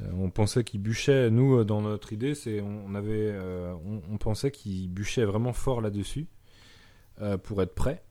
[0.00, 1.30] Euh, on pensait qu'ils bûchaient.
[1.30, 5.80] Nous, dans notre idée, c'est on avait, euh, on, on pensait qu'ils bûchaient vraiment fort
[5.80, 6.26] là-dessus
[7.20, 8.02] euh, pour être prêts.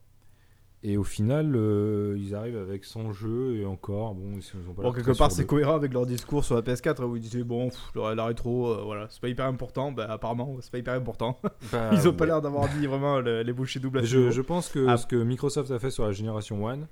[0.82, 4.82] Et au final, euh, ils arrivent avec 100 jeux et encore, bon, ils ont pas
[4.82, 7.42] Bon, l'air quelque part, c'est cohérent avec leur discours sur la PS4 où ils disaient
[7.44, 9.92] bon, pff, la, la rétro, euh, voilà, c'est pas hyper important.
[9.92, 11.38] Bah, apparemment, c'est pas hyper important.
[11.70, 14.70] Bah, ils ont pas l'air d'avoir dit vraiment le- les bouchées doubles à Je, pense
[14.70, 14.96] que Ah.
[14.96, 16.86] ce que Microsoft a fait sur la génération One,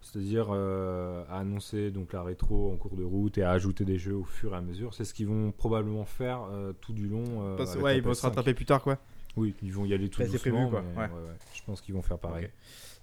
[0.00, 3.98] c'est-à-dire euh, à annoncer donc la rétro en cours de route et à ajouter des
[3.98, 7.08] jeux au fur et à mesure, c'est ce qu'ils vont probablement faire euh, tout du
[7.08, 7.24] long.
[7.42, 8.24] euh, Parce- ouais, ils vont se PS5.
[8.28, 8.96] rattraper plus tard, quoi.
[9.36, 10.52] Oui, ils vont y aller tout Bah, c'est doucement.
[10.68, 11.08] prévu, quoi, mais ouais.
[11.08, 12.48] ouais, ouais, Je pense qu'ils vont faire pareil.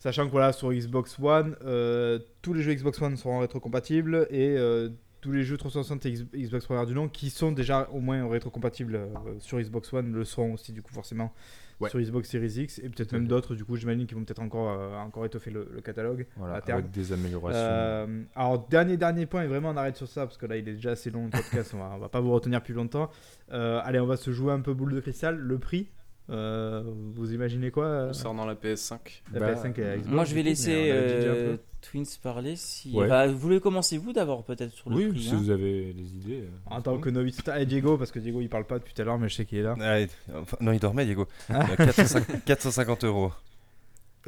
[0.01, 4.57] Sachant que voilà, sur Xbox One, euh, tous les jeux Xbox One seront rétrocompatibles et
[4.57, 4.89] euh,
[5.21, 8.95] tous les jeux 360 et Xbox Première du nom qui sont déjà au moins rétrocompatibles
[8.95, 9.07] euh,
[9.37, 11.31] sur Xbox One le seront aussi du coup forcément
[11.79, 11.89] Ouais.
[11.89, 14.69] sur Xbox Series X et peut-être même d'autres du coup j'imagine qu'ils vont peut-être encore,
[14.69, 16.27] euh, encore étoffer le, le catalogue.
[16.37, 16.77] Voilà, à terme.
[16.79, 17.59] avec des améliorations.
[17.59, 20.69] Euh, alors dernier dernier point et vraiment on arrête sur ça parce que là il
[20.69, 23.09] est déjà assez long le podcast on, va, on va pas vous retenir plus longtemps.
[23.49, 25.89] Allez on va se jouer un peu boule de cristal le prix.
[26.29, 26.83] Euh,
[27.13, 28.97] vous imaginez quoi euh, Concernant la PS5.
[29.33, 31.59] la Bah, PS5 et Xbox, Moi je vais laisser euh, peu.
[31.81, 32.55] Twins parler.
[32.55, 32.91] Si...
[32.95, 33.07] Ouais.
[33.07, 35.37] Bah, vous voulez commencer vous d'abord peut-être sur le oui, prix si hein.
[35.37, 36.41] vous avez des idées.
[36.43, 39.01] euh, En tant que novice, et Diego, parce que Diego il parle pas depuis tout
[39.01, 39.75] à l'heure, mais je sais qu'il est là.
[39.81, 41.27] Ah, et- enfin, non, il dormait, Diego.
[41.49, 41.65] Ah.
[41.71, 43.31] Euh, 450 450 euros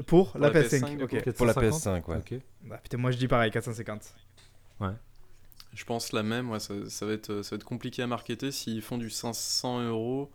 [0.08, 1.24] Pour, la la PS5, PS5, du ok.
[1.24, 1.32] coup.
[1.34, 2.04] pour la 450?
[2.06, 2.18] PS5, ouais.
[2.18, 2.42] Ok.
[2.66, 4.14] Bah, putain, moi je dis pareil, 450.
[5.76, 8.52] Je pense la même, ouais, ça, ça va être, ça va être compliqué à marketer
[8.52, 10.30] s'ils font du 500 euros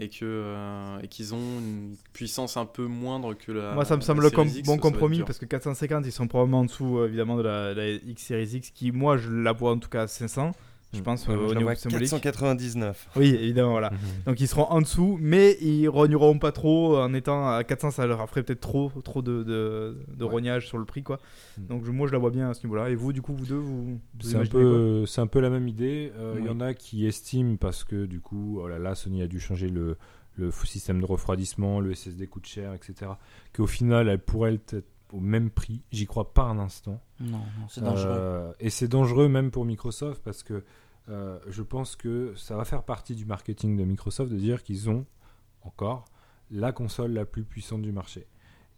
[0.00, 3.74] et que euh, et qu'ils ont une puissance un peu moindre que la.
[3.74, 6.12] moi ça me semble le Series com- X, bon ça compromis parce que 450 ils
[6.12, 9.30] sont probablement en dessous euh, évidemment de la, la X Series X qui, moi je
[9.30, 10.52] la vois en tout cas à 500,
[10.94, 11.02] je Mm.
[11.02, 12.08] pense, Ouais, au je niveau symbolique.
[12.10, 13.08] 499.
[13.16, 13.90] Oui, évidemment, voilà.
[13.90, 13.98] Mhm.
[14.26, 18.06] Donc ils seront en dessous, mais ils rogneront pas trop en étant à 400, ça
[18.06, 20.30] leur ferait peut-être trop, trop de, de, de Ouais.
[20.30, 21.18] rognage sur le prix quoi.
[21.58, 21.66] Mm.
[21.66, 22.88] Donc moi je la vois bien à ce niveau-là.
[22.90, 25.50] Et vous, du coup, vous deux, vous, vous C'est un, peu, c'est un peu la
[25.50, 26.12] même idée.
[26.16, 29.22] Euh, Il y en a qui estiment, parce que du coup, oh là là, Sony
[29.22, 29.96] a dû changer le,
[30.36, 33.10] le système de refroidissement, le SSD coûte cher, etc.,
[33.54, 34.76] qu'au final, elle pourrait être
[35.12, 35.82] au même prix.
[35.90, 37.00] J'y crois pas un instant.
[37.20, 38.08] Non, non, c'est dangereux.
[38.10, 40.64] Euh, et c'est dangereux même pour Microsoft parce que
[41.08, 44.90] euh, je pense que ça va faire partie du marketing de Microsoft de dire qu'ils
[44.90, 45.06] ont
[45.62, 46.04] encore
[46.50, 48.26] la console la plus puissante du marché.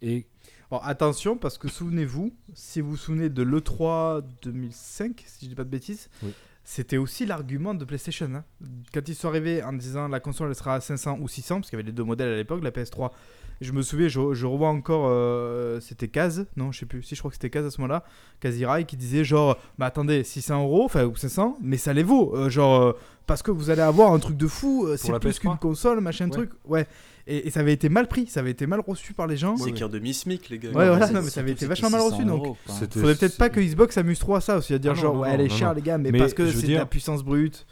[0.01, 0.25] Et
[0.71, 5.55] Alors attention, parce que souvenez-vous, si vous vous souvenez de l'E3 2005, si je dis
[5.55, 6.33] pas de bêtises, Oui.
[6.71, 8.33] C'était aussi l'argument de PlayStation.
[8.33, 8.45] hein.
[8.93, 11.69] Quand ils sont arrivés en disant la console elle sera à 500 ou 600, parce
[11.69, 13.11] qu'il y avait les deux modèles à l'époque, la PS3.
[13.59, 17.19] Je me souviens, je, revois encore, euh, c'était Kaz, non, je sais plus, si je
[17.19, 18.05] crois que c'était Kaz à ce moment-là,
[18.39, 22.33] Kazirai, qui disait genre, bah attendez, 600 euros, enfin, ou 500, mais ça les vaut,
[22.37, 22.93] euh, genre, euh,
[23.27, 25.39] parce que vous allez avoir un truc de fou, euh, c'est plus PS3?
[25.39, 26.31] qu'une console, machin Ouais.
[26.31, 26.87] truc, ouais.
[27.27, 29.55] Et, et ça avait été mal pris, ça avait été mal reçu par les gens.
[29.57, 30.69] C'est qu'un demi-smic, les gars.
[30.69, 33.37] Ouais, voilà, non, mais ça avait été vachement mal reçu, 600 donc c'était- Faudrait peut-être
[33.37, 35.29] pas que Xbox s'amuse trop à ça aussi, à dire Ah non, genre, non, ouais,
[35.31, 37.65] elle est chère, les gars, mais, Mais parce que c'est de la puissance brute.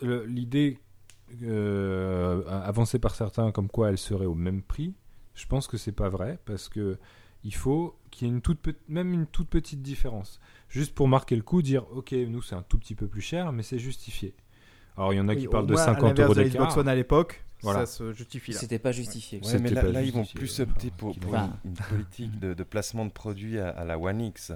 [0.00, 0.78] l'idée
[1.42, 4.94] euh, avancée par certains comme quoi elle serait au même prix,
[5.34, 6.98] je pense que c'est pas vrai parce que
[7.44, 10.38] il faut qu'il y ait une toute même une toute petite différence.
[10.68, 13.52] Juste pour marquer le coup, dire ok, nous c'est un tout petit peu plus cher,
[13.52, 14.34] mais c'est justifié.
[14.96, 16.40] Alors il y en a qui Oui, parlent de moins, à 50 l'inverse euros de
[16.40, 16.76] la Xbox.
[16.76, 17.80] One à l'époque, Voilà.
[17.80, 18.58] ça se justifie là.
[18.58, 19.40] C'était pas justifié.
[19.44, 21.76] Ouais, mais là, pas là, ils vont plus opter enfin, pour, pour Enfin, une, une
[21.76, 24.52] politique de, de placement de produits à, à la One X.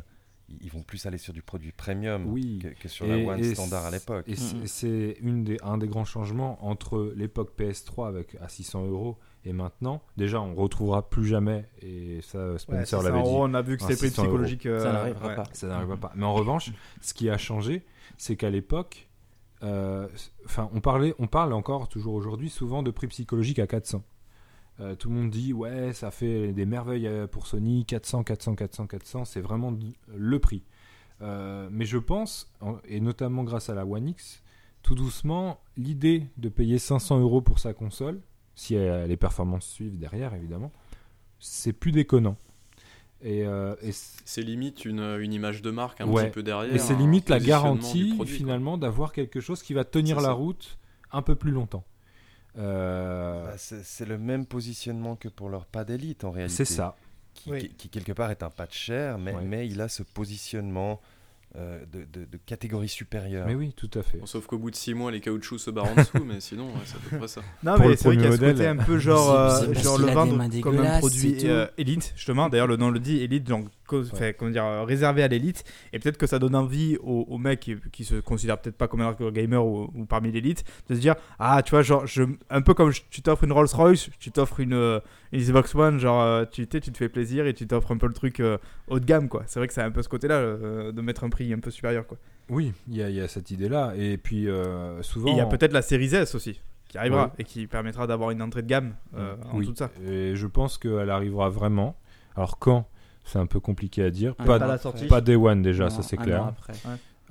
[0.61, 2.61] Ils vont plus aller sur du produit premium Oui.
[2.63, 4.27] que, que sur Et- la One standard à l'époque.
[4.29, 9.53] Et c'est- des, un des grands changements entre l'époque PS3 avec à 600 euros et
[9.53, 10.03] maintenant.
[10.17, 13.77] Déjà, on retrouvera plus jamais, et ça Spencer 600 l'avait dit, euros, on a vu
[13.77, 14.31] que Ah, c'était le prix 600 euros.
[14.35, 14.67] psychologique.
[14.67, 15.35] euh, Ça n'arrivera ouais.
[15.37, 15.45] pas.
[15.53, 16.13] Ça n'arrivera pas.
[16.15, 17.85] Mais en revanche, ce qui a changé,
[18.19, 19.16] c'est qu'à l'époque, euh,
[19.63, 24.03] enfin, on parlait, on parle encore toujours aujourd'hui souvent de prix psychologique à 400.
[24.81, 28.55] Euh, tout le monde dit ouais, ça fait des merveilles euh, pour Sony, 400, 400,
[28.57, 29.75] 400, 400, c'est vraiment
[30.15, 30.63] le prix.
[31.23, 34.43] Euh, mais je pense, en- et notamment grâce à la One X,
[34.83, 38.21] tout doucement, l'idée de payer 500 euros pour sa console,
[38.55, 40.73] si euh, les performances suivent derrière évidemment,
[41.39, 42.37] c'est plus déconnant.
[43.23, 46.25] Et, euh, et C'est limite une, une image de marque un Ouais.
[46.25, 46.75] petit peu derrière.
[46.75, 50.33] et c'est limite la garantie produit, finalement d'avoir quelque chose qui va tenir la ça.
[50.33, 50.79] route
[51.13, 51.85] un peu plus longtemps.
[52.59, 56.55] Euh, Bah, c'est le même positionnement que pour leur pad élite en réalité.
[56.65, 56.97] c'est ça.
[57.35, 57.61] Qui, Oui.
[57.69, 59.43] qui- qui, quelque part est un pad cher, mais, Ouais.
[59.45, 61.01] mais il a ce positionnement
[61.55, 63.47] euh, de, de- de catégorie supérieure.
[63.47, 64.19] Mais oui, tout à fait.
[64.19, 66.67] Bon, sauf qu'au bout de 6 mois, les caoutchoucs se barrent en dessous, mais sinon,
[66.67, 67.41] ouais, c'est à peu près ça.
[67.63, 69.99] Non, Pour mais c'est vrai qu'il y a ce côté un peu genre, euh, genre
[69.99, 72.49] le mains comme un produit euh, élite, justement.
[72.51, 75.65] D'ailleurs, le nom le dit, élite, donc comment dire, réservé à l'élite.
[75.93, 78.89] Et peut-être que ça donne envie aux, aux mecs qui, qui se considèrent peut-être pas
[78.89, 82.07] comme un hardcore gamer ou, ou parmi l'élite de se dire Ah, tu vois, genre,
[82.07, 85.01] je, un peu comme je- tu t'offres une Rolls Royce, tu t'offres une, euh,
[85.33, 88.07] une Xbox One, genre, euh, tu, tu te fais plaisir et tu t'offres un peu
[88.07, 88.59] le truc euh,
[88.89, 89.43] haut de gamme, quoi.
[89.47, 91.71] C'est vrai que c'est un peu ce côté-là, euh, de mettre un prix un peu
[91.71, 92.19] supérieur, quoi.
[92.49, 93.93] Oui, il y, y a cette idée-là.
[93.97, 95.31] Et puis, euh, souvent.
[95.31, 97.31] il y a peut-être la série S aussi qui arrivera Ouais.
[97.39, 99.91] et qui permettra d'avoir une entrée de gamme en oui, tout ça.
[100.09, 101.97] Et je pense qu'elle arrivera vraiment.
[102.37, 102.89] Alors, quand?
[103.27, 104.35] C'est un peu compliqué à dire.
[104.39, 104.83] Un Pas, an pas la après.
[104.83, 105.07] sortie.
[105.07, 106.53] pas Day One déjà, Non, ça c'est clair.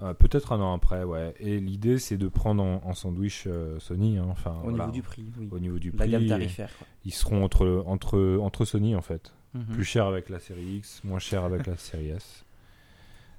[0.03, 1.33] Euh, Peut-être un an après, ouais.
[1.39, 4.17] Et l'idée, c'est de prendre en, en sandwich euh, Sony.
[4.17, 5.47] hein, Enfin, Au voilà, niveau du prix, oui.
[5.51, 6.09] au niveau du La prix.
[6.11, 6.69] gamme tarifaire.
[6.77, 6.85] quoi.
[7.05, 9.33] Ils seront entre, entre, entre Sony en fait.
[9.53, 9.63] Mhm.
[9.73, 12.43] Plus cher avec la série X, moins cher avec la série S.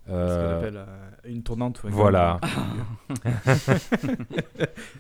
[0.07, 0.85] Ce qu'on Euh, appelle euh,
[1.25, 1.83] une tournante.
[1.83, 2.39] ouais, voilà,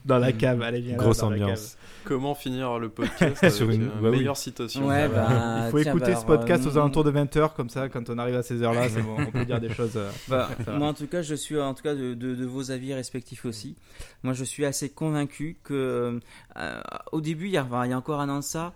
[0.04, 1.76] dans la cave, allez, viens grosse ambiance.
[2.04, 4.18] Comment finir le podcast Sur une- une bah oui.
[4.18, 5.14] meilleure citation Ouais, cave.
[5.14, 5.28] bah,
[5.66, 8.18] Il faut tiens, écouter bah, ce podcast aux alentours de 20h, comme ça, quand on
[8.18, 9.96] arrive à ces heures-là, c'est bon, on peut dire des choses.
[9.96, 12.70] euh, Bah, moi, en tout cas, je suis en tout cas de, de- de vos
[12.70, 13.76] avis respectifs aussi.
[14.22, 16.20] Moi, je suis assez convaincu que
[16.56, 16.80] euh,
[17.12, 18.72] au début, il y, a, enfin, il y a encore un an de ça,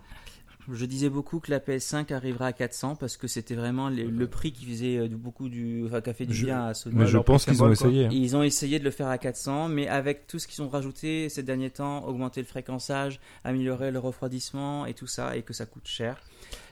[0.73, 4.27] je disais beaucoup que la PS5 arriverait à 400 parce que c'était vraiment les- le
[4.27, 6.73] prix qui faisait euh, du- beaucoup du, enfin, qui a fait du Je- bien à
[6.73, 6.95] Sony.
[6.95, 7.71] Mais je pense qu'ils ont quoi.
[7.73, 8.05] essayé.
[8.05, 8.09] hein.
[8.11, 11.29] Ils ont essayé de le faire à 400, mais avec tout ce qu'ils ont rajouté
[11.29, 15.65] ces derniers temps, augmenter le fréquençage, améliorer le refroidissement et tout ça, et que ça
[15.65, 16.21] coûte cher.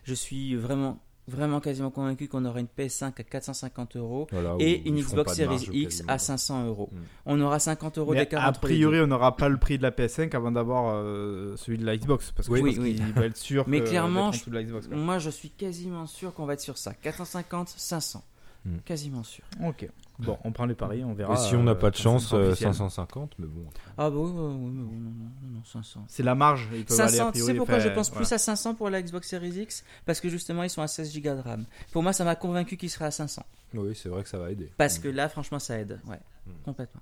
[0.03, 0.99] Je suis vraiment,
[1.29, 5.47] vraiment quasiment convaincu qu'on aura une PS5 à 450 euros Voilà, et une Xbox Series
[5.47, 6.89] marge X à 500 euros.
[6.91, 6.97] Mm.
[7.27, 10.35] On aura 50 euros d'écart a priori, on n'aura pas le prix de la PS5
[10.35, 12.31] avant d'avoir euh, celui de la Xbox.
[12.31, 14.37] Parce que Oui, je pense oui, qu'il va être sûr Mais que clairement, d'être en
[14.39, 14.87] dessous de la Xbox.
[14.87, 14.97] quoi.
[14.97, 16.93] Moi, je suis quasiment sûr qu'on va être sur ça.
[16.93, 18.23] 450, 500.
[18.65, 18.77] Mm.
[18.85, 19.43] Quasiment sûr.
[19.65, 19.87] Ok.
[20.19, 21.33] Bon, on prend les paris, on verra.
[21.33, 22.73] Et si on n'a euh, pas de chance, ce sera euh, officiel.
[22.73, 23.65] 550, mais bon.
[23.97, 26.05] Ah bah oui, oui, oui, oui, oui, non, non, non, 500.
[26.09, 26.67] C'est la marge.
[26.73, 28.25] Ils peuvent aller, a 500, tu sais pourquoi je pense voilà.
[28.25, 29.83] plus à 500 pour la Xbox Series X?
[30.05, 31.65] Parce que justement, ils sont à 16 Go de RAM.
[31.93, 33.43] Pour moi, ça m'a convaincu qu'ils seraient à 500.
[33.75, 34.69] Oui, c'est vrai que ça va aider.
[34.77, 35.99] Parce que là, franchement, ça aide.
[36.07, 36.51] Ouais, Mm.
[36.65, 37.01] complètement.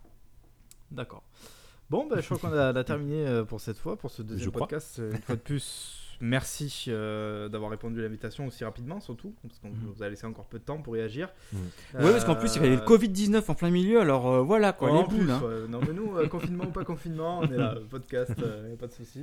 [0.91, 1.23] D'accord.
[1.89, 4.45] Bon, bah, je crois qu'on a, a terminé euh, pour cette fois, pour ce deuxième
[4.45, 4.67] Je crois.
[4.67, 4.99] podcast.
[4.99, 9.59] Euh, Une fois de plus, merci euh, d'avoir répondu à l'invitation aussi rapidement, surtout, parce
[9.59, 9.93] qu'on Mhm.
[9.95, 11.29] vous a laissé encore peu de temps pour réagir.
[11.53, 11.59] Mhm.
[12.03, 14.41] Ouais, parce qu'en plus, il y avait le Euh, Covid-19 en plein milieu, alors euh,
[14.41, 15.31] voilà quoi, en les plus, boules.
[15.31, 15.41] hein.
[15.69, 18.77] Non, mais nous, euh, confinement ou pas confinement, on est là, podcast, euh, y a
[18.77, 19.21] pas de souci.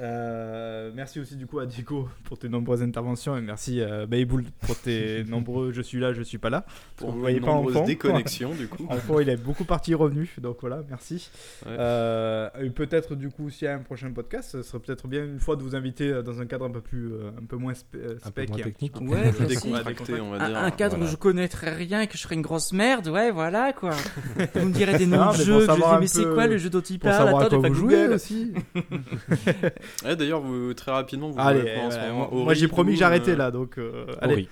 [0.00, 4.44] Euh, merci aussi du coup à Diego pour tes nombreuses interventions et merci à Bayboul
[4.60, 6.64] pour tes nombreux je suis là, je suis pas là.
[6.96, 7.84] Pour vous voyez pas en fond.
[7.84, 8.86] déconnexion, du coup.
[8.90, 11.30] En fond, il est beaucoup parti revenu, donc voilà, merci.
[11.66, 11.72] Ouais.
[11.78, 15.24] Euh, et peut-être du coup, s'il y a un prochain podcast, ce serait peut-être bien
[15.24, 17.56] une fois de vous inviter euh, dans un cadre un peu plus, euh, un peu
[17.56, 18.50] moins euh, Un peu spec
[19.00, 19.44] moins un peu.
[19.46, 20.58] Décontracté, on va Un, dire.
[20.58, 21.08] un cadre voilà.
[21.10, 23.90] où je connaîtrais rien et que je serais une grosse merde, ouais, voilà quoi.
[24.54, 26.58] Vous me direz des noms Non, de jeux, que je dis, mais c'est quoi le
[26.58, 28.52] jeu dont il parle Attends, quoi vous jouez aussi.
[30.04, 32.92] Ouais, D'ailleurs, vous, très rapidement, vous Allez, quoi en ce euh, moment moi j'ai promis
[32.94, 34.48] que j'arrêtais euh, là, donc euh, allez,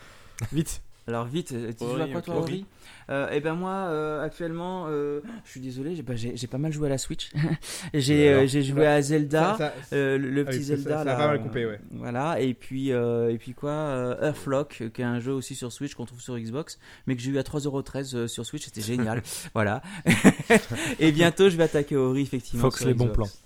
[0.52, 0.82] vite.
[1.06, 2.66] Alors vite, euh, tu joues à quoi toi Ori
[3.10, 6.14] euh, Eh ben moi euh, actuellement, euh, je suis désolé, j'ai bah,
[6.50, 7.30] pas mal joué à la Switch.
[7.94, 10.90] j'ai Et euh, joué à Zelda, Ça- ça- euh, le, le Ah petit oui, Zelda
[10.90, 11.16] ça a là.
[11.16, 11.80] pas mal coupé, ouais.
[11.92, 15.72] Voilà, et puis euh, et puis quoi, euh, Earthlock, qui est un jeu aussi sur
[15.72, 18.82] Switch qu'on trouve sur Xbox, mais que j'ai eu à 3,13€ euh, sur Switch, c'était
[18.82, 19.22] génial.
[19.54, 19.82] voilà.
[20.98, 22.62] et bientôt je vais attaquer Ori effectivement.
[22.62, 23.42] Fox, sur les bons Xbox.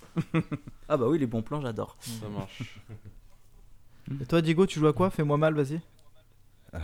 [0.89, 1.97] ah bah oui, les bons plans, j'adore.
[2.01, 2.63] Ça marche.
[4.21, 5.11] Et toi, Diego, tu joues à quoi?
[5.11, 5.81] Fais-moi mal, vas-y.
[6.73, 6.81] Ah,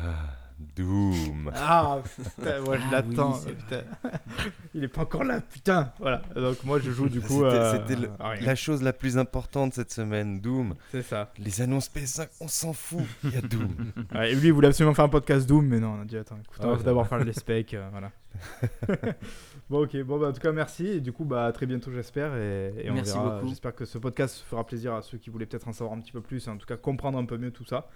[0.77, 1.51] Doom.
[1.55, 1.99] Ah,
[2.37, 3.33] putain, moi je Ah l'attends.
[3.35, 3.83] oui, c'est putain.
[4.75, 5.93] Il est pas encore là, putain.
[6.01, 6.23] Voilà.
[6.35, 7.45] Donc moi je joue du coup.
[7.49, 8.41] C'était euh, rien.
[8.41, 10.75] la chose la plus importante cette semaine, Doom.
[10.91, 11.33] C'est ça.
[11.39, 13.05] Les annonces PS5, on s'en fout.
[13.25, 13.69] Il y a Doom.
[14.15, 16.17] Ouais, et lui, il voulait absolument faire un podcast Doom, mais non, on a dit
[16.17, 18.11] attends, écoute, Ah on va d'abord faire les specs, euh, voilà.
[19.71, 21.91] bon, ok, bon, bah, en tout cas, merci, et du coup, bah, à très bientôt,
[21.93, 23.35] j'espère, et, et on Merci verra.
[23.37, 23.49] beaucoup.
[23.49, 26.13] J'espère que ce podcast fera plaisir à ceux qui voulaient peut-être en savoir un petit
[26.13, 27.89] peu plus, et en tout cas, comprendre un peu mieux tout ça.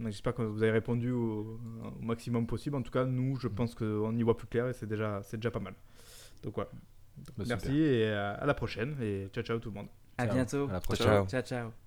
[0.00, 1.60] J'espère que vous avez répondu au,
[2.00, 2.76] au maximum possible.
[2.76, 5.36] En tout cas, nous, je pense qu'on y voit plus clair, et c'est déjà, c'est
[5.36, 5.74] déjà pas mal.
[6.42, 6.70] Donc, voilà.
[7.36, 7.76] Bah, merci, super.
[7.76, 9.88] et à à la prochaine, et ciao, ciao tout le monde.
[10.18, 10.34] À Ciao.
[10.34, 10.68] bientôt.
[10.68, 11.06] À la prochaine.
[11.06, 11.26] Ciao.
[11.26, 11.42] ciao.
[11.42, 11.81] ciao.